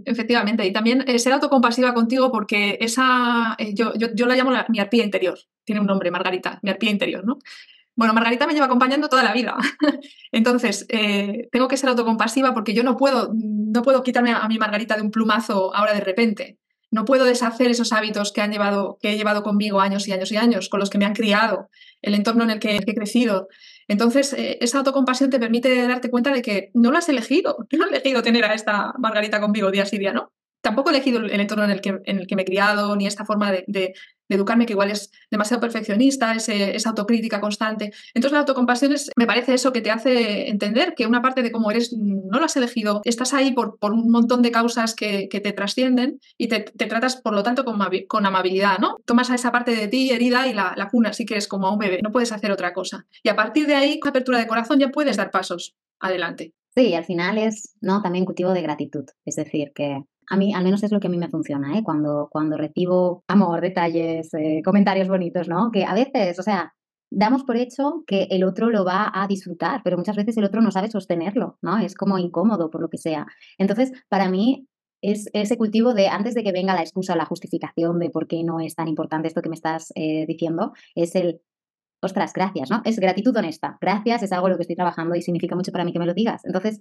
Efectivamente, 0.05 0.65
y 0.65 0.71
también 0.71 1.03
eh, 1.05 1.19
ser 1.19 1.33
autocompasiva 1.33 1.93
contigo 1.93 2.31
porque 2.31 2.77
esa, 2.79 3.55
eh, 3.59 3.73
yo, 3.73 3.91
yo, 3.93 4.25
la 4.25 4.37
llamo 4.37 4.51
mi 4.69 4.79
arpía 4.79 5.03
interior, 5.03 5.37
tiene 5.65 5.81
un 5.81 5.87
nombre, 5.87 6.11
Margarita, 6.11 6.59
mi 6.63 6.69
arpía 6.69 6.91
interior, 6.91 7.25
¿no? 7.25 7.39
Bueno, 7.95 8.13
Margarita 8.13 8.47
me 8.47 8.53
lleva 8.53 8.65
acompañando 8.65 9.07
toda 9.07 9.23
la 9.23 9.33
vida. 9.33 9.55
Entonces, 10.31 10.85
eh, 10.89 11.47
tengo 11.51 11.67
que 11.67 11.77
ser 11.77 11.89
autocompasiva 11.89 12.53
porque 12.53 12.73
yo 12.73 12.83
no 12.83 12.97
puedo, 12.97 13.31
no 13.33 13.81
puedo 13.83 14.01
quitarme 14.03 14.31
a, 14.31 14.47
mi 14.47 14.57
Margarita 14.57 14.95
de 14.95 15.03
un 15.03 15.11
plumazo 15.11 15.75
ahora 15.75 15.93
de 15.93 16.01
repente. 16.01 16.57
No 16.89 17.05
puedo 17.05 17.25
deshacer 17.25 17.71
esos 17.71 17.91
hábitos 17.91 18.31
que, 18.31 18.41
han 18.41 18.51
llevado, 18.51 18.97
que 19.01 19.11
he 19.11 19.17
llevado 19.17 19.43
conmigo 19.43 19.79
años 19.79 20.07
y 20.07 20.11
años 20.11 20.31
y 20.31 20.37
años, 20.37 20.69
con 20.69 20.79
los 20.79 20.89
que 20.89 20.97
me 20.97 21.05
han 21.05 21.13
criado, 21.13 21.69
el 22.01 22.13
entorno 22.13 22.43
en 22.43 22.51
el 22.51 22.59
que, 22.59 22.77
he 22.77 22.95
crecido. 22.95 23.47
Entonces, 23.87 24.33
eh, 24.33 24.57
esa 24.61 24.79
autocompasión 24.79 25.29
te 25.29 25.39
permite 25.39 25.87
darte 25.87 26.09
cuenta 26.09 26.31
de 26.31 26.41
que 26.41 26.71
no 26.73 26.91
lo 26.91 26.97
has 26.97 27.09
elegido. 27.09 27.57
No 27.77 27.85
he 27.85 27.89
elegido 27.89 28.21
tener 28.21 28.45
a 28.45 28.53
esta 28.53 28.93
Margarita 28.99 29.39
conmigo 29.41 29.71
día 29.71 29.85
sí 29.85 29.97
día, 29.97 30.13
¿no? 30.13 30.31
Tampoco 30.61 30.89
he 30.89 30.93
elegido 30.93 31.19
el 31.19 31.39
entorno 31.41 31.65
en 31.65 31.71
el 31.71 31.81
que, 31.81 31.99
en 32.05 32.19
el 32.19 32.25
que 32.25 32.35
me 32.35 32.43
he 32.43 32.45
criado, 32.45 32.95
ni 32.95 33.05
esta 33.05 33.25
forma 33.25 33.51
de, 33.51 33.93
educarme 34.29 34.65
que 34.65 34.73
igual 34.73 34.91
es 34.91 35.11
demasiado 35.29 35.61
perfeccionista, 35.61 36.33
esa 36.33 36.89
autocrítica 36.89 37.39
constante. 37.41 37.91
Entonces 38.13 38.33
la 38.33 38.39
autocompasión 38.39 38.91
es, 38.93 39.11
me 39.15 39.27
parece 39.27 39.53
eso 39.53 39.73
que 39.73 39.81
te 39.81 39.91
hace 39.91 40.49
entender 40.49 40.93
que 40.95 41.07
una 41.07 41.21
parte 41.21 41.43
de 41.43 41.51
cómo 41.51 41.71
eres 41.71 41.93
no 41.93 42.39
lo 42.39 42.45
has 42.45 42.55
elegido, 42.55 43.01
estás 43.03 43.33
ahí 43.33 43.51
por, 43.51 43.77
por 43.77 43.93
un 43.93 44.09
montón 44.09 44.41
de 44.41 44.51
causas 44.51 44.95
que, 44.95 45.27
te 45.33 45.51
trascienden 45.51 46.19
y 46.37 46.47
te, 46.47 46.61
tratas 46.61 47.17
por 47.17 47.33
lo 47.33 47.43
tanto 47.43 47.65
con, 47.65 47.79
con, 48.07 48.25
amabilidad, 48.25 48.77
¿no? 48.77 48.97
Tomas 49.05 49.29
a 49.29 49.35
esa 49.35 49.51
parte 49.51 49.75
de 49.75 49.87
ti 49.87 50.11
herida 50.11 50.47
y 50.47 50.53
la, 50.53 50.73
la 50.77 50.89
cuna, 50.89 51.11
si 51.11 51.25
quieres, 51.25 51.47
como 51.47 51.67
a 51.67 51.73
un 51.73 51.79
bebé, 51.79 51.99
no 52.01 52.11
puedes 52.11 52.31
hacer 52.31 52.51
otra 52.51 52.73
cosa. 52.73 53.05
Y 53.23 53.29
a 53.29 53.35
partir 53.35 53.67
de 53.67 53.75
ahí, 53.75 53.99
con 53.99 54.09
apertura 54.09 54.37
de 54.37 54.47
corazón, 54.47 54.79
ya 54.79 54.89
puedes 54.89 55.17
dar 55.17 55.31
pasos 55.31 55.75
adelante. 55.99 56.53
Sí, 56.75 56.93
al 56.95 57.05
final 57.05 57.37
es 57.37 57.75
¿no? 57.81 58.01
también 58.01 58.25
cultivo 58.25 58.51
de 58.51 58.61
gratitud, 58.61 59.05
es 59.25 59.35
decir, 59.35 59.71
que 59.75 60.03
a 60.33 60.37
mí, 60.37 60.53
al 60.53 60.63
menos 60.63 60.81
es 60.83 60.91
lo 60.91 60.99
que 60.99 61.07
a 61.07 61.09
mí 61.11 61.17
me 61.17 61.29
funciona, 61.29 61.77
¿eh? 61.77 61.83
Cuando, 61.83 62.27
cuando 62.31 62.57
recibo 62.57 63.23
amor, 63.27 63.61
detalles, 63.61 64.33
eh, 64.33 64.61
comentarios 64.65 65.07
bonitos, 65.07 65.47
¿no? 65.47 65.69
Que 65.71 65.85
a 65.85 65.93
veces, 65.93 66.39
o 66.39 66.43
sea, 66.43 66.73
damos 67.11 67.43
por 67.43 67.55
hecho 67.55 68.03
que 68.07 68.23
el 68.31 68.43
otro 68.43 68.71
lo 68.71 68.83
va 68.83 69.11
a 69.13 69.27
disfrutar, 69.27 69.81
pero 69.83 69.95
muchas 69.95 70.15
veces 70.15 70.35
el 70.37 70.43
otro 70.45 70.61
no 70.61 70.71
sabe 70.71 70.89
sostenerlo, 70.89 71.59
¿no? 71.61 71.77
Es 71.77 71.93
como 71.93 72.17
incómodo 72.17 72.71
por 72.71 72.81
lo 72.81 72.89
que 72.89 72.97
sea. 72.97 73.27
Entonces, 73.59 73.91
para 74.09 74.27
mí, 74.27 74.67
es 75.03 75.29
ese 75.33 75.57
cultivo 75.57 75.93
de 75.93 76.07
antes 76.07 76.33
de 76.33 76.43
que 76.43 76.51
venga 76.51 76.73
la 76.73 76.81
excusa 76.81 77.13
o 77.13 77.17
la 77.17 77.25
justificación 77.25 77.99
de 77.99 78.09
por 78.09 78.25
qué 78.27 78.43
no 78.43 78.59
es 78.59 78.73
tan 78.73 78.87
importante 78.87 79.27
esto 79.27 79.41
que 79.41 79.49
me 79.49 79.55
estás 79.55 79.91
eh, 79.95 80.25
diciendo, 80.27 80.73
es 80.95 81.13
el, 81.15 81.41
ostras, 82.01 82.33
gracias, 82.33 82.71
¿no? 82.71 82.81
Es 82.85 82.99
gratitud 82.99 83.35
honesta. 83.37 83.77
Gracias, 83.81 84.23
es 84.23 84.31
algo 84.31 84.47
en 84.47 84.53
lo 84.53 84.57
que 84.57 84.63
estoy 84.63 84.77
trabajando 84.77 85.13
y 85.15 85.21
significa 85.21 85.55
mucho 85.55 85.71
para 85.71 85.85
mí 85.85 85.93
que 85.93 85.99
me 85.99 86.07
lo 86.07 86.13
digas. 86.15 86.43
Entonces, 86.45 86.79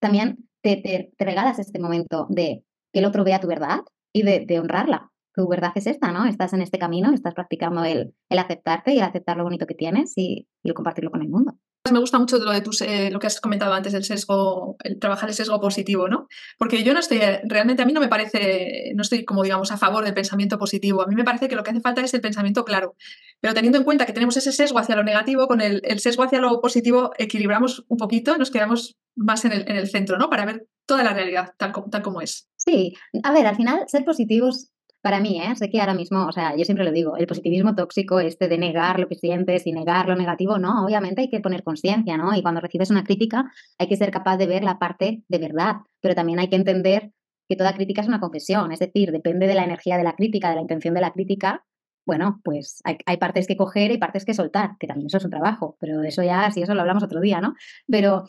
también 0.00 0.48
te, 0.62 0.76
te, 0.76 1.24
regalas 1.24 1.58
este 1.58 1.78
momento 1.78 2.26
de 2.28 2.64
que 2.96 3.00
el 3.00 3.04
otro 3.04 3.24
vea 3.24 3.40
tu 3.40 3.46
verdad 3.46 3.80
y 4.10 4.22
de, 4.22 4.58
honrarla. 4.58 5.10
Tu 5.34 5.46
verdad 5.46 5.72
es 5.74 5.86
esta, 5.86 6.12
¿no? 6.12 6.24
Estás 6.24 6.54
en 6.54 6.62
este 6.62 6.78
camino, 6.78 7.12
estás 7.12 7.34
practicando 7.34 7.84
el, 7.84 8.14
el 8.30 8.38
aceptarte 8.38 8.94
y 8.94 8.96
el 8.96 9.02
aceptar 9.02 9.36
lo 9.36 9.44
bonito 9.44 9.66
que 9.66 9.74
tienes 9.74 10.14
y, 10.16 10.48
y 10.62 10.68
el 10.70 10.74
compartirlo 10.74 11.10
con 11.10 11.20
el 11.20 11.28
mundo. 11.28 11.58
Me 11.92 11.98
gusta 11.98 12.18
mucho 12.18 12.38
lo 12.38 12.52
de 12.52 12.62
tus, 12.62 12.80
lo 12.80 13.18
que 13.18 13.26
has 13.26 13.38
comentado 13.38 13.74
antes, 13.74 13.92
el 13.92 14.02
sesgo, 14.02 14.76
el 14.82 14.98
trabajar 14.98 15.28
el 15.28 15.34
sesgo 15.34 15.60
positivo, 15.60 16.08
¿no? 16.08 16.26
Porque 16.58 16.82
yo 16.84 16.94
no 16.94 17.00
estoy, 17.00 17.20
realmente 17.44 17.82
a 17.82 17.86
mí 17.86 17.92
no 17.92 18.00
me 18.00 18.08
parece, 18.08 18.92
no 18.94 19.02
estoy 19.02 19.26
como 19.26 19.42
digamos 19.42 19.70
a 19.72 19.76
favor 19.76 20.02
del 20.02 20.14
pensamiento 20.14 20.58
positivo. 20.58 21.02
A 21.02 21.06
mí 21.06 21.14
me 21.14 21.24
parece 21.24 21.48
que 21.48 21.54
lo 21.54 21.62
que 21.62 21.72
hace 21.72 21.82
falta 21.82 22.00
es 22.00 22.14
el 22.14 22.22
pensamiento 22.22 22.64
claro. 22.64 22.96
Pero 23.40 23.52
teniendo 23.52 23.76
en 23.76 23.84
cuenta 23.84 24.06
que 24.06 24.14
tenemos 24.14 24.38
ese 24.38 24.52
sesgo 24.52 24.78
hacia 24.78 24.96
lo 24.96 25.04
negativo, 25.04 25.46
con 25.48 25.60
el, 25.60 25.82
el 25.84 26.00
sesgo 26.00 26.22
hacia 26.22 26.40
lo 26.40 26.62
positivo 26.62 27.10
equilibramos 27.18 27.84
un 27.88 27.98
poquito, 27.98 28.38
nos 28.38 28.50
quedamos 28.50 28.96
más 29.16 29.44
en 29.44 29.52
el, 29.52 29.70
en 29.70 29.76
el 29.76 29.88
centro, 29.88 30.16
¿no? 30.18 30.30
Para 30.30 30.46
ver 30.46 30.66
toda 30.86 31.02
la 31.02 31.12
realidad 31.12 31.54
tal, 31.58 31.72
tal 31.90 32.02
como 32.02 32.20
es. 32.20 32.48
Sí, 32.66 32.94
a 33.22 33.32
ver, 33.32 33.46
al 33.46 33.54
final 33.54 33.84
ser 33.86 34.04
positivos 34.04 34.72
para 35.00 35.20
mí, 35.20 35.40
¿eh? 35.40 35.54
sé 35.54 35.70
que 35.70 35.80
ahora 35.80 35.94
mismo, 35.94 36.26
o 36.26 36.32
sea, 36.32 36.56
yo 36.56 36.64
siempre 36.64 36.84
lo 36.84 36.90
digo, 36.90 37.16
el 37.16 37.28
positivismo 37.28 37.76
tóxico, 37.76 38.18
este 38.18 38.48
de 38.48 38.58
negar 38.58 38.98
lo 38.98 39.06
que 39.06 39.14
sientes 39.14 39.64
y 39.68 39.72
negar 39.72 40.08
lo 40.08 40.16
negativo, 40.16 40.58
no, 40.58 40.84
obviamente 40.84 41.20
hay 41.20 41.30
que 41.30 41.38
poner 41.38 41.62
conciencia, 41.62 42.16
¿no? 42.16 42.34
Y 42.34 42.42
cuando 42.42 42.60
recibes 42.60 42.90
una 42.90 43.04
crítica 43.04 43.52
hay 43.78 43.86
que 43.86 43.96
ser 43.96 44.10
capaz 44.10 44.36
de 44.36 44.48
ver 44.48 44.64
la 44.64 44.80
parte 44.80 45.22
de 45.28 45.38
verdad, 45.38 45.76
pero 46.00 46.16
también 46.16 46.40
hay 46.40 46.48
que 46.48 46.56
entender 46.56 47.12
que 47.48 47.54
toda 47.54 47.72
crítica 47.72 48.00
es 48.00 48.08
una 48.08 48.18
confesión, 48.18 48.72
es 48.72 48.80
decir, 48.80 49.12
depende 49.12 49.46
de 49.46 49.54
la 49.54 49.62
energía 49.62 49.96
de 49.96 50.02
la 50.02 50.16
crítica, 50.16 50.48
de 50.48 50.56
la 50.56 50.62
intención 50.62 50.92
de 50.94 51.02
la 51.02 51.12
crítica, 51.12 51.64
bueno, 52.04 52.40
pues 52.42 52.80
hay, 52.82 52.98
hay, 53.06 53.16
partes 53.16 53.46
que 53.46 53.56
coger 53.56 53.92
y 53.92 53.98
partes 53.98 54.24
que 54.24 54.34
soltar, 54.34 54.72
que 54.80 54.88
también 54.88 55.06
eso 55.06 55.18
es 55.18 55.24
un 55.24 55.30
trabajo, 55.30 55.76
pero 55.78 56.02
eso 56.02 56.24
ya, 56.24 56.50
si 56.50 56.62
eso 56.62 56.74
lo 56.74 56.80
hablamos 56.80 57.04
otro 57.04 57.20
día, 57.20 57.40
¿no? 57.40 57.54
Pero 57.86 58.24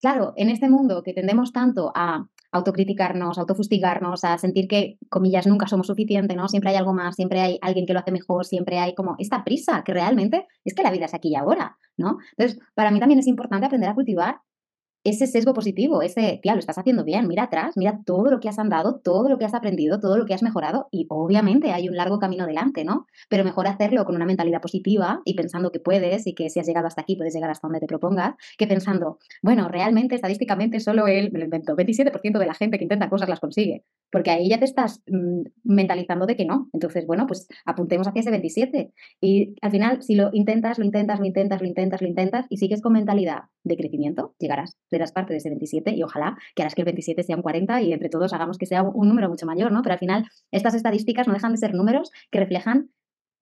claro, 0.00 0.32
en 0.36 0.50
este 0.50 0.68
mundo 0.68 1.02
que 1.04 1.12
tendemos 1.12 1.52
tanto 1.52 1.92
a 1.94 2.26
autocriticarnos, 2.52 3.38
autofustigarnos, 3.38 4.24
a 4.24 4.38
sentir 4.38 4.68
que, 4.68 4.98
comillas, 5.08 5.46
nunca 5.46 5.66
somos 5.66 5.86
suficientes, 5.86 6.36
¿no? 6.36 6.48
Siempre 6.48 6.70
hay 6.70 6.76
algo 6.76 6.92
más, 6.92 7.16
siempre 7.16 7.40
hay 7.40 7.58
alguien 7.62 7.86
que 7.86 7.92
lo 7.92 8.00
hace 8.00 8.12
mejor, 8.12 8.44
siempre 8.46 8.78
hay 8.78 8.94
como 8.94 9.16
esta 9.18 9.44
prisa, 9.44 9.82
que 9.84 9.92
realmente 9.92 10.46
es 10.64 10.74
que 10.74 10.82
la 10.82 10.90
vida 10.90 11.06
es 11.06 11.14
aquí 11.14 11.30
y 11.30 11.36
ahora, 11.36 11.76
¿no? 11.96 12.18
Entonces, 12.36 12.60
para 12.74 12.90
mí 12.90 13.00
también 13.00 13.20
es 13.20 13.26
importante 13.26 13.66
aprender 13.66 13.90
a 13.90 13.94
cultivar 13.94 14.40
ese 15.06 15.28
sesgo 15.28 15.54
positivo, 15.54 16.02
ese, 16.02 16.40
tía, 16.42 16.54
lo 16.54 16.58
estás 16.58 16.78
haciendo 16.78 17.04
bien, 17.04 17.28
mira 17.28 17.44
atrás, 17.44 17.76
mira 17.76 18.00
todo 18.04 18.28
lo 18.28 18.40
que 18.40 18.48
has 18.48 18.58
andado, 18.58 18.98
todo 18.98 19.28
lo 19.28 19.38
que 19.38 19.44
has 19.44 19.54
aprendido, 19.54 20.00
todo 20.00 20.18
lo 20.18 20.26
que 20.26 20.34
has 20.34 20.42
mejorado 20.42 20.88
y 20.90 21.06
obviamente 21.08 21.70
hay 21.70 21.88
un 21.88 21.96
largo 21.96 22.18
camino 22.18 22.44
delante, 22.44 22.84
¿no? 22.84 23.06
Pero 23.28 23.44
mejor 23.44 23.68
hacerlo 23.68 24.04
con 24.04 24.16
una 24.16 24.26
mentalidad 24.26 24.60
positiva 24.60 25.20
y 25.24 25.34
pensando 25.34 25.70
que 25.70 25.78
puedes 25.78 26.26
y 26.26 26.34
que 26.34 26.50
si 26.50 26.58
has 26.58 26.66
llegado 26.66 26.88
hasta 26.88 27.02
aquí 27.02 27.14
puedes 27.14 27.32
llegar 27.32 27.50
hasta 27.50 27.68
donde 27.68 27.78
te 27.78 27.86
propongas, 27.86 28.34
que 28.58 28.66
pensando, 28.66 29.18
bueno, 29.42 29.68
realmente 29.68 30.16
estadísticamente 30.16 30.80
solo 30.80 31.06
el, 31.06 31.30
me 31.30 31.38
lo 31.38 31.44
invento, 31.44 31.76
27% 31.76 32.38
de 32.40 32.46
la 32.46 32.54
gente 32.54 32.76
que 32.76 32.84
intenta 32.84 33.08
cosas 33.08 33.28
las 33.28 33.38
consigue, 33.38 33.84
porque 34.10 34.32
ahí 34.32 34.48
ya 34.48 34.58
te 34.58 34.64
estás 34.64 35.04
mmm, 35.06 35.42
mentalizando 35.62 36.26
de 36.26 36.34
que 36.34 36.46
no. 36.46 36.68
Entonces, 36.72 37.06
bueno, 37.06 37.28
pues 37.28 37.46
apuntemos 37.64 38.08
hacia 38.08 38.20
ese 38.20 38.30
27 38.30 38.92
y 39.20 39.54
al 39.62 39.70
final 39.70 40.02
si 40.02 40.16
lo 40.16 40.30
intentas, 40.32 40.80
lo 40.80 40.84
intentas, 40.84 41.20
lo 41.20 41.26
intentas, 41.26 41.60
lo 41.60 41.68
intentas, 41.68 42.02
lo 42.02 42.08
intentas 42.08 42.46
y 42.48 42.56
sigues 42.56 42.82
con 42.82 42.92
mentalidad 42.92 43.44
de 43.62 43.76
crecimiento, 43.76 44.34
llegarás 44.40 44.76
serás 44.96 45.12
parte 45.12 45.32
de 45.32 45.38
ese 45.38 45.50
27 45.50 45.94
y 45.94 46.02
ojalá 46.02 46.38
que 46.54 46.62
harás 46.62 46.74
que 46.74 46.80
el 46.80 46.86
27 46.86 47.22
sea 47.22 47.36
un 47.36 47.42
40 47.42 47.82
y 47.82 47.92
entre 47.92 48.08
todos 48.08 48.32
hagamos 48.32 48.56
que 48.56 48.66
sea 48.66 48.82
un 48.82 49.08
número 49.08 49.28
mucho 49.28 49.46
mayor, 49.46 49.72
¿no? 49.72 49.82
Pero 49.82 49.92
al 49.92 49.98
final 49.98 50.26
estas 50.50 50.74
estadísticas 50.74 51.26
no 51.26 51.34
dejan 51.34 51.52
de 51.52 51.58
ser 51.58 51.74
números 51.74 52.10
que 52.30 52.40
reflejan 52.40 52.90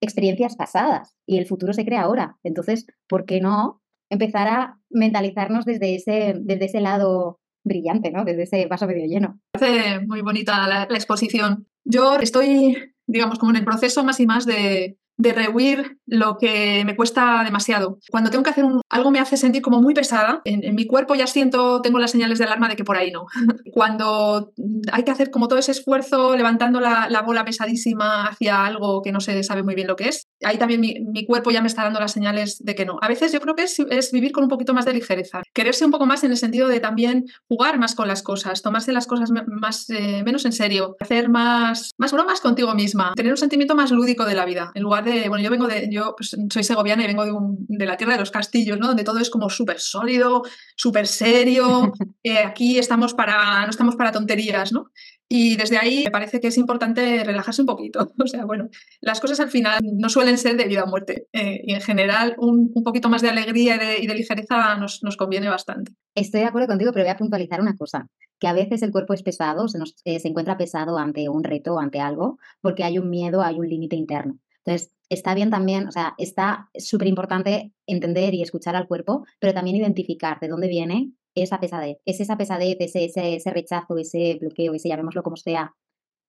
experiencias 0.00 0.56
pasadas 0.56 1.14
y 1.26 1.38
el 1.38 1.46
futuro 1.46 1.72
se 1.72 1.84
crea 1.84 2.02
ahora. 2.02 2.36
Entonces, 2.42 2.86
¿por 3.08 3.24
qué 3.24 3.40
no 3.40 3.80
empezar 4.10 4.48
a 4.48 4.78
mentalizarnos 4.90 5.64
desde 5.64 5.94
ese, 5.94 6.34
desde 6.40 6.66
ese 6.66 6.80
lado 6.80 7.40
brillante, 7.64 8.10
¿no? 8.10 8.24
Desde 8.24 8.42
ese 8.42 8.66
vaso 8.66 8.86
medio 8.86 9.06
lleno. 9.06 9.40
Parece 9.52 10.00
muy 10.00 10.20
bonita 10.20 10.68
la, 10.68 10.86
la 10.88 10.96
exposición. 10.96 11.66
Yo 11.84 12.16
estoy, 12.16 12.94
digamos, 13.06 13.38
como 13.38 13.52
en 13.52 13.56
el 13.56 13.64
proceso 13.64 14.04
más 14.04 14.20
y 14.20 14.26
más 14.26 14.44
de, 14.44 14.98
de 15.16 15.32
rehuir 15.32 15.98
lo 16.06 16.36
que 16.38 16.82
me 16.84 16.96
cuesta 16.96 17.42
demasiado. 17.44 17.98
Cuando 18.10 18.30
tengo 18.30 18.42
que 18.42 18.50
hacer 18.50 18.64
algo 18.88 19.10
me 19.10 19.20
hace 19.20 19.36
sentir 19.36 19.62
como 19.62 19.80
muy 19.80 19.94
pesada. 19.94 20.42
En, 20.44 20.74
mi 20.74 20.86
cuerpo 20.86 21.14
ya 21.14 21.26
siento, 21.26 21.80
tengo 21.82 21.98
las 21.98 22.10
señales 22.10 22.38
de 22.38 22.44
alarma 22.44 22.68
de 22.68 22.76
que 22.76 22.84
por 22.84 22.96
ahí 22.96 23.10
no. 23.10 23.26
Cuando 23.72 24.52
hay 24.92 25.04
que 25.04 25.10
hacer 25.10 25.30
como 25.30 25.48
todo 25.48 25.58
ese 25.58 25.72
esfuerzo 25.72 26.36
levantando 26.36 26.80
la, 26.80 27.08
la, 27.08 27.22
bola 27.22 27.44
pesadísima 27.44 28.26
hacia 28.26 28.64
algo 28.64 29.02
que 29.02 29.12
no 29.12 29.20
se 29.20 29.42
sabe 29.44 29.62
muy 29.62 29.74
bien 29.74 29.88
lo 29.88 29.96
que 29.96 30.08
es, 30.08 30.26
ahí 30.42 30.58
también 30.58 30.80
mi, 30.80 31.00
mi, 31.00 31.24
cuerpo 31.24 31.50
ya 31.50 31.62
me 31.62 31.68
está 31.68 31.84
dando 31.84 32.00
las 32.00 32.12
señales 32.12 32.58
de 32.62 32.74
que 32.74 32.84
no. 32.84 32.98
A 33.00 33.08
veces 33.08 33.32
yo 33.32 33.40
creo 33.40 33.54
que 33.54 33.62
es, 33.62 33.78
es, 33.78 34.12
vivir 34.12 34.32
con 34.32 34.44
un 34.44 34.50
poquito 34.50 34.74
más 34.74 34.84
de 34.84 34.92
ligereza, 34.92 35.42
quererse 35.54 35.84
un 35.84 35.90
poco 35.90 36.06
más 36.06 36.22
en 36.24 36.32
el 36.32 36.36
sentido 36.36 36.68
de 36.68 36.80
también 36.80 37.24
jugar 37.48 37.78
más 37.78 37.94
con 37.94 38.08
las 38.08 38.22
cosas, 38.22 38.62
tomarse 38.62 38.92
las 38.92 39.06
cosas 39.06 39.30
más, 39.30 39.88
eh, 39.90 40.22
menos 40.24 40.44
en 40.44 40.52
serio, 40.52 40.96
hacer 41.00 41.28
más, 41.28 41.92
más 41.98 42.12
bromas 42.12 42.40
contigo 42.40 42.74
misma, 42.74 43.12
tener 43.16 43.32
un 43.32 43.38
sentimiento 43.38 43.74
más 43.74 43.90
lúdico 43.90 44.24
de 44.24 44.34
la 44.34 44.44
vida, 44.44 44.70
en 44.74 44.82
lugar 44.82 45.03
de, 45.04 45.28
bueno, 45.28 45.44
yo 45.44 45.50
vengo 45.50 45.66
de, 45.66 45.88
yo 45.90 46.14
pues, 46.16 46.36
soy 46.50 46.64
segoviana 46.64 47.04
y 47.04 47.06
vengo 47.06 47.24
de, 47.24 47.32
un, 47.32 47.66
de, 47.68 47.86
la 47.86 47.96
tierra 47.96 48.14
de 48.14 48.20
los 48.20 48.30
castillos, 48.30 48.78
¿no? 48.78 48.88
Donde 48.88 49.04
todo 49.04 49.18
es 49.18 49.30
como 49.30 49.50
súper 49.50 49.80
sólido, 49.80 50.42
súper 50.76 51.06
serio, 51.06 51.92
eh, 52.22 52.38
aquí 52.38 52.78
estamos 52.78 53.14
para, 53.14 53.64
no 53.64 53.70
estamos 53.70 53.96
para 53.96 54.12
tonterías, 54.12 54.72
¿no? 54.72 54.90
Y 55.28 55.56
desde 55.56 55.78
ahí 55.78 56.04
me 56.04 56.10
parece 56.10 56.38
que 56.40 56.48
es 56.48 56.58
importante 56.58 57.24
relajarse 57.24 57.62
un 57.62 57.66
poquito. 57.66 58.12
O 58.24 58.26
sea, 58.26 58.44
bueno, 58.44 58.68
las 59.00 59.20
cosas 59.20 59.40
al 59.40 59.50
final 59.50 59.80
no 59.82 60.08
suelen 60.08 60.38
ser 60.38 60.56
de 60.56 60.66
vida 60.66 60.84
o 60.84 60.86
muerte. 60.86 61.26
Eh, 61.32 61.60
y 61.64 61.74
en 61.74 61.80
general, 61.80 62.34
un, 62.38 62.70
un, 62.74 62.84
poquito 62.84 63.08
más 63.08 63.22
de 63.22 63.28
alegría 63.28 63.76
y 63.76 63.78
de, 63.78 63.98
y 64.02 64.06
de 64.06 64.14
ligereza 64.14 64.76
nos, 64.76 65.02
nos, 65.02 65.16
conviene 65.16 65.48
bastante. 65.48 65.92
Estoy 66.14 66.40
de 66.40 66.46
acuerdo 66.46 66.68
contigo, 66.68 66.92
pero 66.92 67.04
voy 67.04 67.12
a 67.12 67.16
puntualizar 67.16 67.60
una 67.60 67.76
cosa. 67.76 68.08
Que 68.38 68.46
a 68.46 68.52
veces 68.52 68.82
el 68.82 68.92
cuerpo 68.92 69.14
es 69.14 69.22
pesado, 69.22 69.68
se, 69.68 69.78
nos, 69.78 69.94
eh, 70.04 70.20
se 70.20 70.28
encuentra 70.28 70.56
pesado 70.56 70.98
ante 70.98 71.28
un 71.28 71.44
reto 71.44 71.74
o 71.74 71.80
ante 71.80 72.00
algo, 72.00 72.38
porque 72.60 72.84
hay 72.84 72.98
un 72.98 73.10
miedo, 73.10 73.42
hay 73.42 73.58
un 73.58 73.68
límite 73.68 73.96
interno. 73.96 74.38
Entonces, 74.64 74.92
está 75.08 75.34
bien 75.34 75.50
también, 75.50 75.86
o 75.86 75.92
sea, 75.92 76.14
está 76.18 76.70
súper 76.76 77.08
importante 77.08 77.72
entender 77.86 78.34
y 78.34 78.42
escuchar 78.42 78.76
al 78.76 78.86
cuerpo, 78.88 79.24
pero 79.38 79.52
también 79.52 79.76
identificar 79.76 80.40
de 80.40 80.48
dónde 80.48 80.68
viene 80.68 81.12
esa 81.34 81.60
pesadez. 81.60 81.98
Es 82.04 82.20
esa 82.20 82.36
pesadez, 82.36 82.76
ese, 82.80 83.04
ese, 83.04 83.36
ese 83.36 83.50
rechazo, 83.50 83.98
ese 83.98 84.38
bloqueo, 84.40 84.74
ese 84.74 84.88
llamémoslo 84.88 85.22
como 85.22 85.36
sea, 85.36 85.74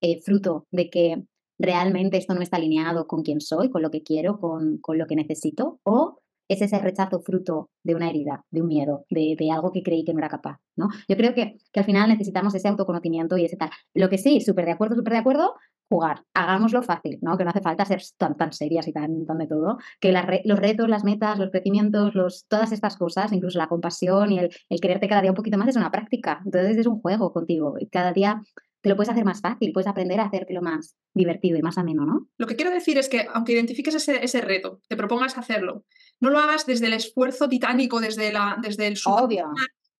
eh, 0.01 0.19
fruto 0.21 0.67
de 0.71 0.89
que 0.89 1.23
realmente 1.57 2.17
esto 2.17 2.33
no 2.33 2.41
está 2.41 2.57
alineado 2.57 3.07
con 3.07 3.23
quién 3.23 3.39
soy, 3.39 3.69
con 3.69 3.81
lo 3.81 3.91
que 3.91 4.03
quiero, 4.03 4.39
con, 4.39 4.77
con 4.79 4.97
lo 4.97 5.07
que 5.07 5.15
necesito, 5.15 5.79
o 5.83 6.19
es 6.47 6.61
ese 6.61 6.77
rechazo 6.79 7.21
fruto 7.21 7.69
de 7.83 7.95
una 7.95 8.09
herida, 8.09 8.45
de 8.51 8.61
un 8.61 8.67
miedo, 8.67 9.05
de, 9.09 9.35
de, 9.37 9.51
algo 9.51 9.71
que 9.71 9.81
creí 9.81 10.03
que 10.03 10.13
no 10.13 10.19
era 10.19 10.29
capaz, 10.29 10.57
¿no? 10.75 10.89
Yo 11.07 11.15
creo 11.17 11.33
que, 11.33 11.57
que 11.71 11.79
al 11.79 11.85
final 11.85 12.09
necesitamos 12.09 12.53
ese 12.53 12.67
autoconocimiento 12.67 13.37
y 13.37 13.45
ese 13.45 13.57
tal. 13.57 13.71
Lo 13.93 14.09
que 14.09 14.17
sí, 14.17 14.41
súper 14.41 14.65
de 14.65 14.71
acuerdo, 14.71 14.95
súper 14.95 15.13
de 15.13 15.19
acuerdo, 15.19 15.55
jugar. 15.89 16.23
Hagámoslo 16.33 16.81
fácil, 16.83 17.19
¿no? 17.21 17.37
Que 17.37 17.43
no 17.43 17.51
hace 17.51 17.61
falta 17.61 17.85
ser 17.85 18.01
tan, 18.17 18.35
tan 18.35 18.53
serias 18.53 18.87
y 18.87 18.93
tan, 18.93 19.25
tan 19.25 19.37
de 19.37 19.47
todo. 19.47 19.77
Que 19.99 20.11
re, 20.11 20.41
los 20.45 20.59
retos, 20.59 20.89
las 20.89 21.03
metas, 21.03 21.39
los 21.39 21.51
crecimientos, 21.51 22.15
los, 22.15 22.45
todas 22.47 22.71
estas 22.71 22.97
cosas, 22.97 23.31
incluso 23.31 23.57
la 23.57 23.67
compasión 23.67 24.31
y 24.31 24.39
el, 24.39 24.49
el, 24.69 24.79
quererte 24.79 25.07
cada 25.07 25.21
día 25.21 25.31
un 25.31 25.35
poquito 25.35 25.57
más, 25.57 25.67
es 25.67 25.75
una 25.75 25.91
práctica. 25.91 26.41
Entonces 26.45 26.77
es 26.77 26.87
un 26.87 27.01
juego 27.01 27.31
contigo. 27.31 27.75
Y 27.79 27.87
cada 27.87 28.13
día 28.13 28.41
te 28.81 28.89
lo 28.89 28.95
puedes 28.95 29.09
hacer 29.09 29.25
más 29.25 29.41
fácil, 29.41 29.73
puedes 29.73 29.87
aprender 29.87 30.19
a 30.19 30.25
hacértelo 30.25 30.61
más 30.61 30.95
divertido 31.11 31.57
y 31.57 31.63
más 31.63 31.79
ameno, 31.79 32.05
¿no? 32.05 32.27
Lo 32.37 32.45
que 32.45 32.55
quiero 32.55 32.69
decir 32.69 32.99
es 32.99 33.09
que, 33.09 33.27
aunque 33.33 33.53
identifiques 33.53 33.95
ese, 33.95 34.23
ese 34.23 34.41
reto, 34.41 34.79
te 34.87 34.95
propongas 34.95 35.39
hacerlo, 35.39 35.85
no 36.19 36.29
lo 36.29 36.37
hagas 36.37 36.67
desde 36.67 36.85
el 36.85 36.93
esfuerzo 36.93 37.49
titánico, 37.49 37.99
desde, 37.99 38.31
la, 38.31 38.59
desde 38.61 38.85
el 38.85 38.95
Obvio 39.07 39.47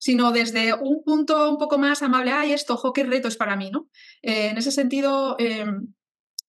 sino 0.06 0.32
desde 0.32 0.72
un 0.76 1.04
punto 1.04 1.50
un 1.50 1.58
poco 1.58 1.80
más 1.80 2.04
amable, 2.04 2.30
ay, 2.32 2.52
esto, 2.52 2.76
ojo, 2.76 2.94
qué 2.94 3.04
reto 3.04 3.28
es 3.28 3.38
para 3.38 3.56
mí, 3.56 3.72
¿no? 3.72 3.90
Eh, 4.22 4.50
en 4.50 4.58
ese 4.60 4.72
sentido, 4.72 5.36
eh, 5.40 5.66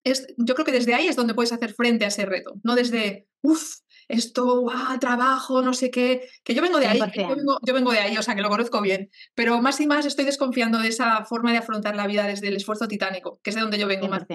es, 0.03 0.27
yo 0.37 0.53
creo 0.53 0.63
que 0.63 0.71
desde 0.71 0.93
ahí 0.93 1.07
es 1.07 1.15
donde 1.15 1.33
puedes 1.33 1.51
hacer 1.51 1.73
frente 1.73 2.05
a 2.05 2.09
ese 2.09 2.27
reto, 2.27 2.53
no 2.61 2.75
desde, 2.75 3.27
uff, 3.41 3.77
esto, 4.07 4.67
trabajo, 4.99 5.63
no 5.63 5.73
sé 5.73 5.89
qué, 5.89 6.29
que 6.43 6.53
yo 6.53 6.61
vengo 6.61 6.77
de 6.77 6.85
ahí, 6.85 6.99
yo 6.99 7.35
vengo, 7.35 7.57
yo 7.65 7.73
vengo, 7.73 7.91
de 7.91 7.97
ahí, 7.97 8.15
o 8.15 8.21
sea, 8.21 8.35
que 8.35 8.43
lo 8.43 8.49
conozco 8.49 8.79
bien, 8.79 9.09
pero 9.33 9.59
más 9.59 9.81
y 9.81 9.87
más 9.87 10.05
estoy 10.05 10.25
desconfiando 10.25 10.77
de 10.77 10.89
esa 10.89 11.25
forma 11.25 11.51
de 11.51 11.57
afrontar 11.57 11.95
la 11.95 12.05
vida 12.05 12.27
desde 12.27 12.49
el 12.49 12.57
esfuerzo 12.57 12.87
titánico, 12.87 13.39
que 13.41 13.49
es 13.49 13.55
de 13.55 13.63
donde 13.63 13.79
yo 13.79 13.87
vengo 13.87 14.05
100%, 14.05 14.09
más. 14.09 14.27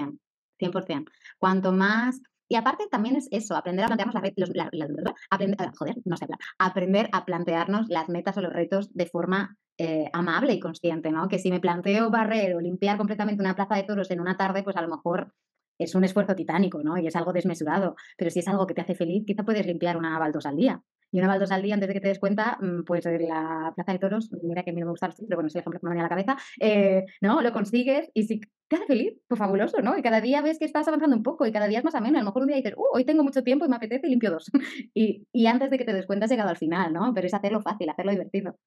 100%. 0.59 1.05
Cuanto 1.37 1.71
más 1.71 2.19
y 2.53 2.55
aparte 2.55 2.85
también 2.87 3.15
es 3.15 3.27
eso, 3.31 3.55
aprender 3.55 3.83
a 3.83 3.87
plantearnos 3.87 4.51
las, 4.53 4.69
la, 4.71 5.15
ah, 5.31 5.71
joder, 5.75 5.95
no 6.05 6.15
sé 6.17 6.27
aprender 6.59 7.09
a 7.11 7.25
plantearnos 7.25 7.89
las 7.89 8.09
metas 8.09 8.37
o 8.37 8.41
los 8.41 8.53
retos 8.53 8.93
de 8.93 9.07
forma 9.07 9.57
eh, 9.79 10.07
amable 10.13 10.53
y 10.53 10.59
consciente, 10.59 11.11
¿no? 11.11 11.27
Que 11.27 11.39
si 11.39 11.49
me 11.49 11.59
planteo 11.59 12.11
barrer 12.11 12.55
o 12.55 12.61
limpiar 12.61 12.97
completamente 12.97 13.41
una 13.41 13.55
plaza 13.55 13.73
de 13.73 13.85
toros 13.85 14.11
en 14.11 14.19
una 14.19 14.37
tarde, 14.37 14.61
pues 14.61 14.77
a 14.77 14.83
lo 14.83 14.87
mejor 14.87 15.33
es 15.79 15.95
un 15.95 16.03
esfuerzo 16.03 16.35
titánico, 16.35 16.83
¿no? 16.83 16.95
Y 16.99 17.07
es 17.07 17.15
algo 17.15 17.33
desmesurado. 17.33 17.95
Pero 18.19 18.29
si 18.29 18.37
es 18.37 18.47
algo 18.47 18.67
que 18.67 18.75
te 18.75 18.81
hace 18.81 18.93
feliz, 18.93 19.23
quizá 19.25 19.43
puedes 19.43 19.65
limpiar 19.65 19.97
una 19.97 20.19
baldosa 20.19 20.49
al 20.49 20.57
día. 20.57 20.79
Y 21.13 21.19
una 21.19 21.27
baldosa 21.27 21.53
al 21.53 21.61
día, 21.61 21.75
antes 21.75 21.87
de 21.87 21.93
que 21.93 22.01
te 22.01 22.07
des 22.07 22.17
cuenta, 22.17 22.57
mm, 22.59 22.85
pues 22.85 23.05
la 23.05 23.71
Plaza 23.75 23.91
de 23.93 23.99
Toros, 23.99 24.31
mira 24.41 24.63
que 24.63 24.71
a 24.71 24.73
mí 24.73 24.79
no 24.79 24.87
me 24.87 24.91
gusta, 24.93 25.09
pero 25.09 25.37
bueno, 25.37 25.47
es 25.47 25.53
el 25.53 25.59
ejemplo 25.59 25.79
que 25.79 25.85
me 25.85 25.91
venía 25.91 26.01
a 26.01 26.05
la 26.05 26.09
cabeza, 26.09 26.37
eh, 26.59 27.05
¿no? 27.21 27.39
Lo 27.43 27.53
consigues 27.53 28.09
y 28.15 28.23
si 28.23 28.41
te 28.67 28.75
hace 28.77 28.87
feliz, 28.87 29.13
pues 29.27 29.37
fabuloso, 29.37 29.79
¿no? 29.83 29.95
Y 29.95 30.01
cada 30.01 30.21
día 30.21 30.41
ves 30.41 30.57
que 30.57 30.65
estás 30.65 30.87
avanzando 30.87 31.15
un 31.15 31.21
poco 31.21 31.45
y 31.45 31.51
cada 31.51 31.67
día 31.67 31.77
es 31.77 31.85
más 31.85 31.93
ameno. 31.93 32.17
A 32.17 32.21
lo 32.21 32.25
mejor 32.25 32.41
un 32.41 32.47
día 32.47 32.57
dices, 32.57 32.73
uh, 32.75 32.95
hoy 32.95 33.05
tengo 33.05 33.23
mucho 33.23 33.43
tiempo 33.43 33.63
y 33.63 33.69
me 33.69 33.75
apetece 33.75 34.07
y 34.07 34.09
limpio 34.09 34.31
dos. 34.31 34.49
y, 34.95 35.27
y 35.31 35.45
antes 35.45 35.69
de 35.69 35.77
que 35.77 35.85
te 35.85 35.93
des 35.93 36.07
cuenta 36.07 36.25
has 36.25 36.31
llegado 36.31 36.49
al 36.49 36.57
final, 36.57 36.91
¿no? 36.91 37.13
Pero 37.13 37.27
es 37.27 37.33
hacerlo 37.35 37.61
fácil, 37.61 37.89
hacerlo 37.91 38.11
divertido. 38.11 38.57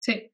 Sí. 0.00 0.32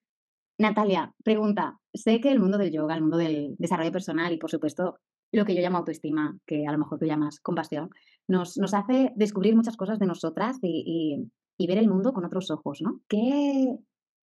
Natalia, 0.59 1.13
pregunta, 1.25 1.81
sé 1.93 2.21
que 2.21 2.31
el 2.31 2.39
mundo 2.39 2.59
del 2.59 2.71
yoga, 2.71 2.95
el 2.95 3.01
mundo 3.01 3.17
del 3.17 3.57
desarrollo 3.59 3.91
personal 3.91 4.33
y 4.33 4.37
por 4.39 4.53
supuesto 4.53 5.01
lo 5.33 5.45
que 5.45 5.55
yo 5.57 5.63
llamo 5.63 5.79
autoestima, 5.79 6.39
que 6.47 6.65
a 6.67 6.71
lo 6.71 6.79
mejor 6.79 7.01
tú 7.01 7.07
llamas 7.07 7.41
compasión, 7.41 7.91
nos, 8.29 8.57
nos 8.57 8.75
hace 8.75 9.13
descubrir 9.17 9.57
muchas 9.57 9.77
cosas 9.77 9.99
de 9.99 10.07
nosotras 10.07 10.59
y, 10.63 11.31
y, 11.59 11.67
ver 11.67 11.79
el 11.79 11.89
mundo 11.89 12.13
con 12.13 12.25
otros 12.25 12.51
ojos, 12.51 12.81
¿no? 12.83 13.01
¿Qué 13.09 13.77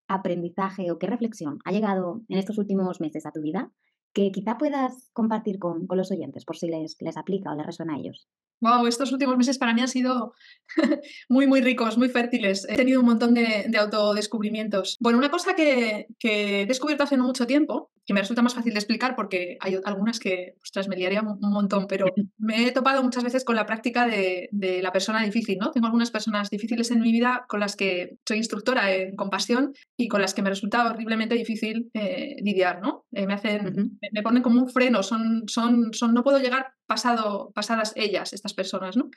aprendizaje 0.09 0.91
o 0.91 0.99
qué 0.99 1.07
reflexión 1.07 1.59
ha 1.65 1.73
llegado 1.73 2.23
en 2.29 2.39
estos 2.39 2.59
últimos 2.59 3.01
meses 3.01 3.27
a 3.27 3.33
tu 3.33 3.41
vida 3.43 3.71
que 4.15 4.33
quizá 4.33 4.57
puedas 4.57 5.11
compartir 5.13 5.59
con, 5.59 5.87
con 5.87 5.99
los 5.99 6.11
oyentes 6.11 6.45
por 6.45 6.57
si 6.57 6.69
les, 6.69 6.97
les 7.01 7.17
aplica 7.17 7.53
o 7.53 7.57
les 7.57 7.67
resuena 7.67 7.95
a 7.95 7.99
ellos? 7.99 8.29
Wow, 8.61 8.87
estos 8.87 9.13
últimos 9.13 9.37
meses 9.37 9.59
para 9.59 9.73
mí 9.73 9.81
han 9.81 9.89
sido 9.89 10.35
muy, 11.29 11.47
muy 11.47 11.61
ricos, 11.61 11.97
muy 11.97 12.09
fértiles. 12.09 12.67
He 12.69 12.77
tenido 12.77 13.01
un 13.01 13.07
montón 13.07 13.35
de, 13.35 13.67
de 13.69 13.79
autodescubrimientos. 13.79 14.97
Bueno, 15.01 15.19
una 15.19 15.31
cosa 15.31 15.55
que, 15.55 16.09
que, 16.19 16.63
he 16.63 16.67
descubierto 16.67 17.05
hace 17.05 17.17
no 17.17 17.25
mucho 17.25 17.47
tiempo, 17.47 17.91
que 18.05 18.15
me 18.15 18.21
resulta 18.21 18.43
más 18.43 18.55
fácil 18.55 18.73
de 18.73 18.79
explicar 18.79 19.15
porque 19.15 19.59
hay 19.61 19.79
algunas 19.85 20.19
que, 20.19 20.57
ostras, 20.63 20.89
me 20.89 20.97
liaría 20.97 21.21
un 21.23 21.39
montón, 21.41 21.87
pero 21.87 22.07
me 22.39 22.67
he 22.67 22.73
topado 22.73 23.03
muchas 23.03 23.23
veces 23.23 23.45
con 23.45 23.55
la 23.55 23.67
práctica 23.67 24.07
de, 24.07 24.49
de, 24.51 24.83
la 24.83 24.93
persona 24.93 25.23
difícil, 25.23 25.59
¿no? 25.59 25.71
Tengo 25.71 25.87
algunas 25.87 26.11
personas 26.11 26.51
difíciles 26.51 26.91
en 26.91 27.01
mi 27.01 27.13
vida 27.13 27.45
con 27.49 27.61
las 27.61 27.77
que 27.77 28.17
soy 28.27 28.39
instructora 28.39 28.93
en 28.93 29.15
compasión 29.15 29.73
y 29.97 30.09
con 30.09 30.21
las 30.21 30.35
que 30.35 30.43
me 30.43 30.51
resulta 30.51 30.87
horriblemente 30.87 31.35
difícil 31.35 31.91
eh, 31.95 32.37
lidiar, 32.43 32.81
¿no? 32.81 33.05
Eh, 33.13 33.27
me 33.27 33.35
hacen, 33.35 33.67
uh 33.67 33.71
-huh. 33.71 33.99
me, 34.13 34.23
ponen 34.23 34.43
como 34.43 34.61
un 34.63 34.69
freno, 34.69 35.03
son, 35.03 35.45
son, 35.47 35.93
son, 35.93 36.15
no 36.15 36.25
puedo 36.25 36.39
llegar 36.39 36.78
pasado, 36.89 37.53
pasadas 37.55 37.93
ellas, 37.95 38.33
estas 38.33 38.55
personas, 38.55 38.97
¿no? 38.97 39.11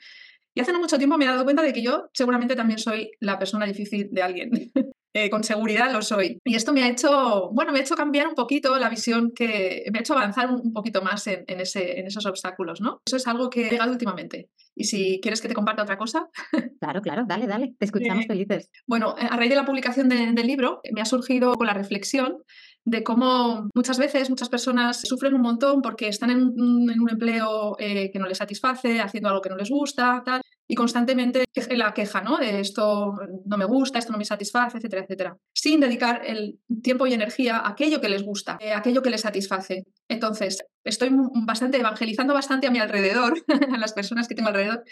Y 0.54 0.60
hace 0.60 0.72
no 0.72 0.80
mucho 0.80 0.98
tiempo 0.98 1.16
me 1.16 1.24
he 1.24 1.28
dado 1.28 1.44
cuenta 1.44 1.62
de 1.62 1.72
que 1.72 1.82
yo 1.82 2.10
seguramente 2.12 2.54
también 2.54 2.78
soy 2.78 3.10
la 3.20 3.38
persona 3.38 3.66
difícil 3.66 4.08
de 4.12 4.22
alguien. 4.22 4.50
eh, 5.14 5.30
con 5.30 5.44
seguridad 5.44 5.90
lo 5.92 6.02
soy. 6.02 6.38
Y 6.44 6.54
esto 6.54 6.72
me 6.72 6.84
ha 6.84 6.88
hecho, 6.88 7.50
bueno, 7.52 7.72
me 7.72 7.78
ha 7.78 7.82
hecho 7.82 7.96
cambiar 7.96 8.28
un 8.28 8.34
poquito 8.34 8.78
la 8.78 8.88
visión 8.88 9.32
que, 9.34 9.84
me 9.90 9.98
ha 9.98 10.00
hecho 10.00 10.14
avanzar 10.14 10.50
un 10.50 10.72
poquito 10.72 11.02
más 11.02 11.26
en, 11.26 11.44
en, 11.46 11.60
ese, 11.60 11.98
en 11.98 12.06
esos 12.06 12.26
obstáculos, 12.26 12.80
¿no? 12.80 13.00
Eso 13.06 13.16
es 13.16 13.26
algo 13.26 13.50
que 13.50 13.66
he 13.66 13.70
llegado 13.70 13.92
últimamente. 13.92 14.50
Y 14.74 14.84
si 14.84 15.20
quieres 15.20 15.40
que 15.40 15.48
te 15.48 15.54
comparta 15.54 15.82
otra 15.82 15.98
cosa. 15.98 16.28
Claro, 16.82 17.00
claro, 17.00 17.22
dale, 17.28 17.46
dale, 17.46 17.76
te 17.78 17.84
escuchamos 17.84 18.24
eh, 18.24 18.26
felices. 18.26 18.68
Bueno, 18.88 19.14
a 19.16 19.36
raíz 19.36 19.50
de 19.50 19.54
la 19.54 19.64
publicación 19.64 20.08
de, 20.08 20.32
del 20.32 20.46
libro, 20.48 20.80
me 20.92 21.00
ha 21.00 21.04
surgido 21.04 21.54
con 21.54 21.68
la 21.68 21.74
reflexión 21.74 22.42
de 22.84 23.02
cómo 23.04 23.68
muchas 23.74 23.98
veces 23.98 24.28
muchas 24.28 24.48
personas 24.48 25.00
sufren 25.02 25.34
un 25.34 25.42
montón 25.42 25.82
porque 25.82 26.08
están 26.08 26.30
en 26.30 26.42
un, 26.42 27.08
empleo 27.10 27.76
eh, 27.78 28.10
que 28.10 28.18
no 28.18 28.26
les 28.26 28.38
satisface, 28.38 29.00
haciendo 29.00 29.28
algo 29.28 29.40
que 29.40 29.50
no 29.50 29.56
les 29.56 29.70
gusta, 29.70 30.22
tal, 30.24 30.42
y 30.66 30.74
constantemente 30.74 31.44
la 31.70 31.92
queja, 31.92 32.22
¿no? 32.22 32.38
De 32.38 32.60
esto 32.60 33.14
no 33.44 33.56
me 33.58 33.64
gusta, 33.64 33.98
esto 33.98 34.12
no 34.12 34.18
me 34.18 34.24
satisface, 34.24 34.78
etcétera, 34.78 35.02
etcétera, 35.02 35.36
sin 35.54 35.80
dedicar 35.80 36.22
el 36.24 36.58
tiempo 36.82 37.06
y 37.06 37.12
energía 37.12 37.58
a 37.58 37.70
aquello 37.70 38.00
que 38.00 38.08
les 38.08 38.22
gusta, 38.22 38.58
a 38.60 38.64
eh, 38.64 38.72
aquello 38.72 39.02
que 39.02 39.10
les 39.10 39.20
satisface. 39.20 39.84
Entonces, 40.08 40.64
estoy 40.84 41.10
bastante 41.46 41.78
evangelizando 41.78 42.34
bastante 42.34 42.66
a 42.66 42.70
mi 42.70 42.78
alrededor, 42.78 43.34
a 43.74 43.78
las 43.78 43.92
personas 43.92 44.28
que 44.28 44.34
tengo 44.34 44.48
alrededor, 44.48 44.82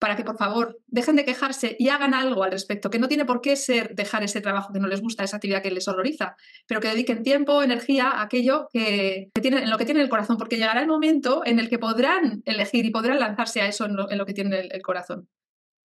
para 0.00 0.16
que 0.16 0.24
por 0.24 0.36
favor 0.36 0.80
dejen 0.88 1.14
de 1.14 1.24
quejarse 1.24 1.76
y 1.78 1.90
hagan 1.90 2.14
algo 2.14 2.42
al 2.42 2.50
respecto, 2.50 2.90
que 2.90 2.98
no 2.98 3.06
tiene 3.06 3.26
por 3.26 3.40
qué 3.40 3.54
ser 3.54 3.94
dejar 3.94 4.24
ese 4.24 4.40
trabajo 4.40 4.72
que 4.72 4.80
no 4.80 4.88
les 4.88 5.02
gusta, 5.02 5.22
esa 5.22 5.36
actividad 5.36 5.62
que 5.62 5.70
les 5.70 5.86
horroriza, 5.86 6.36
pero 6.66 6.80
que 6.80 6.88
dediquen 6.88 7.22
tiempo, 7.22 7.62
energía 7.62 8.08
a 8.08 8.22
aquello 8.22 8.68
que, 8.72 9.30
tienen, 9.40 9.64
en 9.64 9.70
lo 9.70 9.78
que 9.78 9.84
tienen 9.84 10.02
el 10.02 10.08
corazón, 10.08 10.38
porque 10.38 10.56
llegará 10.56 10.80
el 10.80 10.88
momento 10.88 11.42
en 11.44 11.60
el 11.60 11.68
que 11.68 11.78
podrán 11.78 12.42
elegir 12.46 12.86
y 12.86 12.90
podrán 12.90 13.20
lanzarse 13.20 13.60
a 13.60 13.68
eso 13.68 13.84
en 13.84 13.94
lo, 13.94 14.10
en 14.10 14.18
lo 14.18 14.26
que 14.26 14.32
tienen 14.34 14.68
el 14.70 14.82
corazón. 14.82 15.28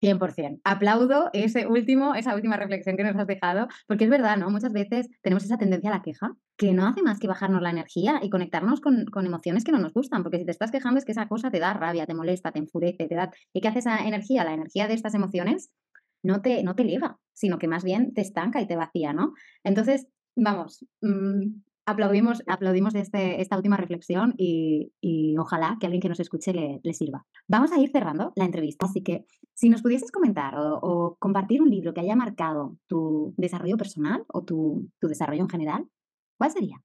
100%. 0.02 0.60
Aplaudo 0.64 1.30
ese 1.32 1.66
último, 1.66 2.14
esa 2.14 2.34
última 2.34 2.56
reflexión 2.56 2.96
que 2.96 3.04
nos 3.04 3.16
has 3.16 3.26
dejado, 3.26 3.68
porque 3.86 4.04
es 4.04 4.10
verdad, 4.10 4.36
¿no? 4.36 4.50
Muchas 4.50 4.72
veces 4.72 5.08
tenemos 5.22 5.44
esa 5.44 5.58
tendencia 5.58 5.90
a 5.90 5.94
la 5.94 6.02
queja, 6.02 6.36
que 6.56 6.72
no 6.72 6.86
hace 6.86 7.02
más 7.02 7.18
que 7.18 7.28
bajarnos 7.28 7.62
la 7.62 7.70
energía 7.70 8.20
y 8.22 8.28
conectarnos 8.28 8.80
con, 8.80 9.06
con, 9.06 9.26
emociones 9.26 9.64
que 9.64 9.72
no 9.72 9.78
nos 9.78 9.92
gustan, 9.94 10.22
porque 10.22 10.38
si 10.38 10.44
te 10.44 10.50
estás 10.50 10.70
quejando 10.70 10.98
es 10.98 11.04
que 11.04 11.12
esa 11.12 11.28
cosa 11.28 11.50
te 11.50 11.60
da 11.60 11.72
rabia, 11.72 12.06
te 12.06 12.14
molesta, 12.14 12.52
te 12.52 12.58
enfurece, 12.58 13.06
te 13.06 13.14
da... 13.14 13.30
¿Y 13.52 13.60
qué 13.60 13.68
hace 13.68 13.78
esa 13.78 14.04
energía? 14.04 14.44
La 14.44 14.54
energía 14.54 14.88
de 14.88 14.94
estas 14.94 15.14
emociones 15.14 15.70
no 16.22 16.42
te, 16.42 16.62
no 16.62 16.74
te 16.74 16.82
eleva, 16.82 17.18
sino 17.32 17.58
que 17.58 17.68
más 17.68 17.84
bien 17.84 18.12
te 18.12 18.20
estanca 18.20 18.60
y 18.60 18.66
te 18.66 18.76
vacía, 18.76 19.12
¿no? 19.12 19.34
Entonces, 19.64 20.06
vamos, 20.34 20.84
mmm, 21.00 21.62
aplaudimos, 21.86 22.42
aplaudimos 22.46 22.94
este, 22.94 23.40
esta 23.40 23.56
última 23.56 23.76
reflexión 23.76 24.34
y, 24.36 24.92
y, 25.00 25.36
ojalá 25.38 25.76
que 25.80 25.86
alguien 25.86 26.00
que 26.00 26.08
nos 26.08 26.20
escuche 26.20 26.52
le, 26.52 26.80
le, 26.82 26.94
sirva. 26.94 27.26
Vamos 27.48 27.72
a 27.72 27.78
ir 27.78 27.90
cerrando 27.90 28.32
la 28.36 28.44
entrevista, 28.44 28.86
así 28.86 29.02
que 29.02 29.26
si 29.54 29.68
nos 29.68 29.82
pudieses 29.82 30.10
comentar 30.10 30.56
o, 30.56 30.78
o 30.80 31.16
compartir 31.18 31.62
un 31.62 31.70
libro 31.70 31.92
que 31.92 32.00
haya 32.00 32.16
marcado 32.16 32.76
tu 32.86 33.34
desarrollo 33.36 33.76
personal 33.76 34.24
o 34.28 34.44
tu, 34.44 34.88
tu 35.00 35.08
desarrollo 35.08 35.42
en 35.42 35.48
general, 35.48 35.86
¿cuál 36.38 36.50
sería? 36.50 36.82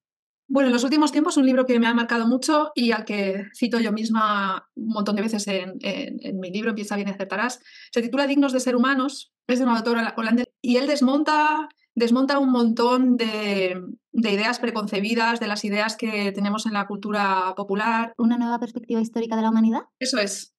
Bueno, 0.49 0.67
en 0.67 0.73
los 0.73 0.85
últimos 0.85 1.11
tiempos 1.11 1.35
un 1.35 1.45
libro 1.45 1.65
que 1.65 1.77
me 1.77 1.87
ha 1.87 1.93
marcado 1.93 2.25
mucho 2.25 2.71
y 2.73 2.91
al 2.91 3.03
que 3.03 3.45
cito 3.53 3.79
yo 3.79 3.91
misma 3.91 4.69
un 4.75 4.93
montón 4.93 5.17
de 5.17 5.21
veces 5.21 5.45
en, 5.47 5.73
en, 5.81 6.19
en 6.21 6.39
mi 6.39 6.51
libro 6.51 6.69
Empieza 6.69 6.95
bien 6.95 7.09
acertarás, 7.09 7.59
se 7.91 8.01
titula 8.01 8.27
Dignos 8.27 8.53
de 8.53 8.61
ser 8.61 8.75
humanos, 8.75 9.33
es 9.47 9.59
de 9.59 9.65
un 9.65 9.71
autor 9.71 9.97
holandés 10.15 10.47
y 10.61 10.77
él 10.77 10.87
desmonta 10.87 11.67
desmonta 11.97 12.37
un 12.37 12.51
montón 12.51 13.17
de, 13.17 13.81
de, 14.11 14.31
ideas 14.31 14.59
preconcebidas, 14.59 15.39
de 15.39 15.47
las 15.47 15.65
ideas 15.65 15.97
que 15.97 16.31
tenemos 16.31 16.67
en 16.67 16.73
la 16.73 16.85
cultura 16.85 17.55
popular. 17.55 18.13
¿Una 18.19 18.37
nueva 18.37 18.59
perspectiva 18.59 19.01
histórica 19.01 19.35
de 19.35 19.41
la 19.41 19.49
humanidad? 19.49 19.81
Eso 19.99 20.19
es. 20.19 20.53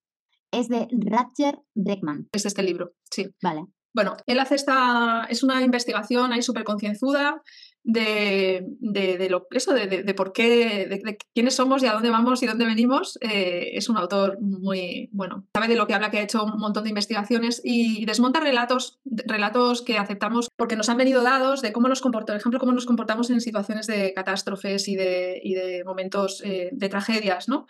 Es 0.50 0.68
de 0.68 0.88
Rutger 0.90 1.60
Bregman. 1.74 2.28
Es 2.32 2.44
este 2.44 2.64
libro, 2.64 2.94
sí. 3.08 3.32
Vale. 3.40 3.66
Bueno, 3.94 4.16
él 4.26 4.40
hace 4.40 4.56
esta, 4.56 5.26
es 5.30 5.44
una 5.44 5.62
investigación 5.62 6.32
ahí 6.32 6.42
súper 6.42 6.64
concienzuda 6.64 7.40
de, 7.88 8.66
de, 8.80 9.16
de, 9.16 9.30
lo, 9.30 9.46
eso, 9.50 9.72
de, 9.72 9.86
de 9.86 10.14
por 10.14 10.34
qué, 10.34 10.86
de, 10.86 11.18
quiénes 11.34 11.54
somos 11.54 11.82
y 11.82 11.86
a 11.86 11.94
dónde 11.94 12.10
vamos 12.10 12.42
y 12.42 12.46
dónde 12.46 12.66
venimos. 12.66 13.18
Eh, 13.22 13.70
es 13.72 13.88
un 13.88 13.96
autor 13.96 14.38
muy, 14.42 15.08
bueno, 15.10 15.46
sabe 15.54 15.68
de 15.68 15.74
lo 15.74 15.86
que 15.86 15.94
habla, 15.94 16.10
que 16.10 16.18
ha 16.18 16.22
hecho 16.22 16.44
un 16.44 16.60
montón 16.60 16.84
de 16.84 16.90
investigaciones 16.90 17.62
y 17.64 18.04
desmonta 18.04 18.40
relatos, 18.40 19.00
relatos 19.06 19.80
que 19.80 19.96
aceptamos 19.96 20.50
porque 20.54 20.76
nos 20.76 20.90
han 20.90 20.98
venido 20.98 21.22
dados 21.22 21.62
de 21.62 21.72
cómo 21.72 21.88
nos 21.88 22.02
comportamos, 22.02 22.26
por 22.28 22.36
ejemplo, 22.42 22.60
cómo 22.60 22.72
nos 22.72 22.84
comportamos 22.84 23.30
en 23.30 23.40
situaciones 23.40 23.86
de 23.86 24.12
catástrofes 24.12 24.86
y 24.86 24.94
de, 24.94 25.40
y 25.42 25.82
momentos 25.84 26.42
eh, 26.44 26.68
de 26.72 26.88
tragedias, 26.90 27.48
¿no? 27.48 27.66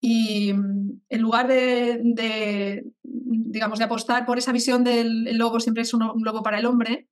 Y 0.00 0.50
en 0.50 1.20
lugar 1.20 1.48
de, 1.48 2.00
de, 2.04 2.84
digamos, 3.02 3.80
de 3.80 3.86
apostar 3.86 4.24
por 4.24 4.38
esa 4.38 4.52
visión 4.52 4.84
del 4.84 5.36
lobo 5.36 5.58
siempre 5.58 5.82
es 5.82 5.92
un, 5.92 6.04
un 6.04 6.22
lobo 6.22 6.44
para 6.44 6.60
el 6.60 6.66
hombre, 6.66 7.07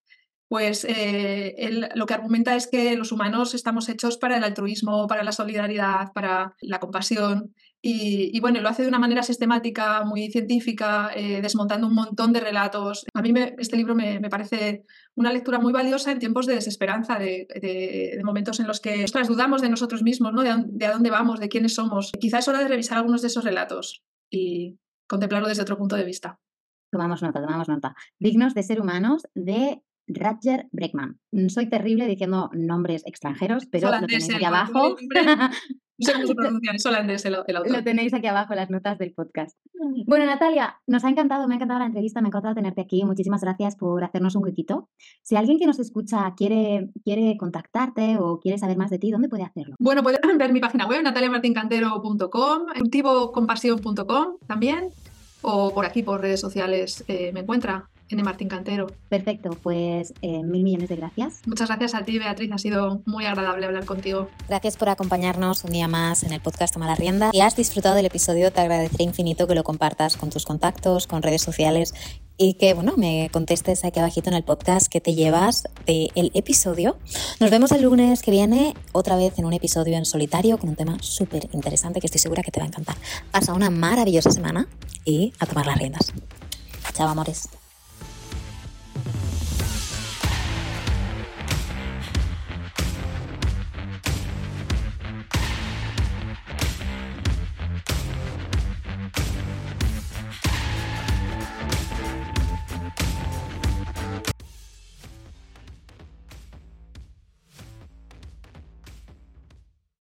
pues 0.48 0.84
eh, 0.84 1.54
él 1.58 1.88
lo 1.94 2.06
que 2.06 2.14
argumenta 2.14 2.54
es 2.54 2.68
que 2.68 2.96
los 2.96 3.10
humanos 3.10 3.54
estamos 3.54 3.88
hechos 3.88 4.16
para 4.16 4.36
el 4.36 4.44
altruismo, 4.44 5.06
para 5.06 5.24
la 5.24 5.32
solidaridad, 5.32 6.12
para 6.12 6.54
la 6.60 6.78
compasión. 6.78 7.54
Y, 7.88 8.40
bueno, 8.40 8.60
lo 8.60 8.68
hace 8.68 8.82
de 8.82 8.88
una 8.88 8.98
manera 8.98 9.22
sistemática, 9.22 10.02
muy 10.02 10.28
científica, 10.28 11.10
eh, 11.14 11.40
desmontando 11.40 11.86
un 11.86 11.94
montón 11.94 12.32
de 12.32 12.40
relatos. 12.40 13.06
A 13.14 13.22
mí 13.22 13.32
me, 13.32 13.54
este 13.58 13.76
libro 13.76 13.94
me, 13.94 14.20
parece 14.28 14.82
una 15.14 15.32
lectura 15.32 15.60
muy 15.60 15.72
valiosa 15.72 16.10
en 16.10 16.18
tiempos 16.18 16.46
de 16.46 16.54
desesperanza, 16.54 17.16
de, 17.16 18.18
momentos 18.24 18.58
en 18.58 18.66
los 18.66 18.80
que 18.80 19.02
nosotras 19.02 19.28
dudamos 19.28 19.62
de 19.62 19.68
nosotros 19.68 20.02
mismos, 20.02 20.32
¿no? 20.32 20.42
de, 20.42 20.64
de 20.66 20.86
a 20.86 20.94
dónde 20.94 21.10
vamos, 21.10 21.38
de 21.38 21.48
quiénes 21.48 21.74
somos. 21.74 22.10
Quizá 22.18 22.38
es 22.40 22.48
hora 22.48 22.58
de 22.58 22.66
revisar 22.66 22.98
algunos 22.98 23.22
de 23.22 23.28
esos 23.28 23.44
relatos 23.44 24.02
y 24.30 24.80
contemplarlo 25.06 25.46
desde 25.46 25.62
otro 25.62 25.78
punto 25.78 25.94
de 25.94 26.04
vista. 26.04 26.40
Tomamos 26.90 27.22
nota, 27.22 27.40
tomamos 27.40 27.68
nota. 27.68 27.94
Dignos 28.18 28.54
de 28.54 28.64
ser 28.64 28.80
humanos 28.80 29.28
de 29.34 29.80
Rutger 30.06 30.68
Bregman. 30.72 31.18
Mm, 31.32 31.48
soy 31.48 31.68
terrible 31.68 32.06
diciendo 32.06 32.50
nombres 32.52 33.02
extranjeros, 33.06 33.66
pero 33.66 33.90
lo 33.90 34.06
tenéis 34.06 34.34
aquí 34.34 34.44
abajo. 34.44 34.96
No 35.98 36.06
sé 36.06 36.12
cómo 36.12 36.26
se 36.26 36.34
pronuncia, 36.34 36.72
es 36.74 36.84
holandés 36.84 37.24
el, 37.24 37.36
el, 37.46 37.56
autor. 37.56 37.72
Lo 37.72 37.82
tenéis 37.82 38.12
aquí 38.12 38.26
abajo 38.26 38.52
en 38.52 38.58
las 38.58 38.68
notas 38.68 38.98
del 38.98 39.14
podcast. 39.14 39.56
Bueno, 40.06 40.26
Natalia, 40.26 40.76
nos 40.86 41.04
ha 41.04 41.08
encantado, 41.08 41.48
me 41.48 41.54
ha 41.54 41.56
encantado 41.56 41.80
la 41.80 41.86
entrevista, 41.86 42.20
me 42.20 42.26
ha 42.26 42.28
encantado 42.28 42.54
tenerte 42.54 42.82
aquí. 42.82 43.02
Muchísimas 43.04 43.40
gracias 43.40 43.76
por 43.76 44.04
hacernos 44.04 44.34
un 44.36 44.44
huequito. 44.44 44.90
Si 45.22 45.36
alguien 45.36 45.58
que 45.58 45.66
nos 45.66 45.78
escucha 45.78 46.34
quiere, 46.36 46.90
quiere 47.02 47.36
contactarte 47.38 48.18
o 48.18 48.40
quiere 48.40 48.58
saber 48.58 48.76
más 48.76 48.90
de 48.90 48.98
ti, 48.98 49.10
¿dónde 49.10 49.30
puede 49.30 49.44
hacerlo? 49.44 49.74
Bueno, 49.78 50.02
pueden 50.02 50.20
ver 50.36 50.52
mi 50.52 50.60
página 50.60 50.86
web, 50.86 51.02
nataliamartincantero.com, 51.02 52.66
cultivocompasión.com 52.78 54.36
también, 54.46 54.90
o 55.40 55.72
por 55.72 55.86
aquí, 55.86 56.02
por 56.02 56.20
redes 56.20 56.40
sociales, 56.40 57.04
eh, 57.08 57.30
me 57.32 57.40
encuentra. 57.40 57.88
N. 58.08 58.22
Martín 58.22 58.48
Cantero. 58.48 58.86
Perfecto, 59.08 59.50
pues 59.62 60.14
eh, 60.22 60.42
mil 60.42 60.62
millones 60.62 60.88
de 60.88 60.96
gracias. 60.96 61.42
Muchas 61.46 61.68
gracias 61.68 61.94
a 61.94 62.04
ti, 62.04 62.18
Beatriz. 62.18 62.50
Ha 62.52 62.58
sido 62.58 63.02
muy 63.06 63.24
agradable 63.24 63.66
hablar 63.66 63.84
contigo. 63.84 64.28
Gracias 64.48 64.76
por 64.76 64.88
acompañarnos 64.88 65.64
un 65.64 65.72
día 65.72 65.88
más 65.88 66.22
en 66.22 66.32
el 66.32 66.40
podcast 66.40 66.74
Toma 66.74 66.86
la 66.86 66.94
Rienda. 66.94 67.30
Si 67.32 67.40
has 67.40 67.56
disfrutado 67.56 67.94
del 67.94 68.06
episodio, 68.06 68.52
te 68.52 68.60
agradeceré 68.60 69.04
infinito 69.04 69.46
que 69.46 69.54
lo 69.54 69.64
compartas 69.64 70.16
con 70.16 70.30
tus 70.30 70.44
contactos, 70.44 71.06
con 71.06 71.22
redes 71.22 71.42
sociales 71.42 71.94
y 72.38 72.54
que 72.54 72.74
bueno, 72.74 72.94
me 72.96 73.30
contestes 73.32 73.84
aquí 73.84 73.98
abajito 73.98 74.28
en 74.28 74.36
el 74.36 74.44
podcast 74.44 74.88
que 74.88 75.00
te 75.00 75.14
llevas 75.14 75.64
del 75.86 76.30
episodio. 76.34 76.98
Nos 77.40 77.50
vemos 77.50 77.72
el 77.72 77.82
lunes 77.82 78.22
que 78.22 78.30
viene, 78.30 78.74
otra 78.92 79.16
vez 79.16 79.38
en 79.38 79.46
un 79.46 79.52
episodio 79.52 79.96
en 79.96 80.04
solitario 80.04 80.58
con 80.58 80.70
un 80.70 80.76
tema 80.76 80.98
súper 81.00 81.48
interesante 81.52 82.00
que 82.00 82.06
estoy 82.06 82.20
segura 82.20 82.42
que 82.42 82.50
te 82.50 82.60
va 82.60 82.64
a 82.64 82.68
encantar. 82.68 82.96
Pasa 83.30 83.54
una 83.54 83.70
maravillosa 83.70 84.30
semana 84.30 84.68
y 85.04 85.32
a 85.38 85.46
tomar 85.46 85.66
las 85.66 85.78
riendas. 85.78 86.12
Chao, 86.92 87.08
amores. 87.08 87.48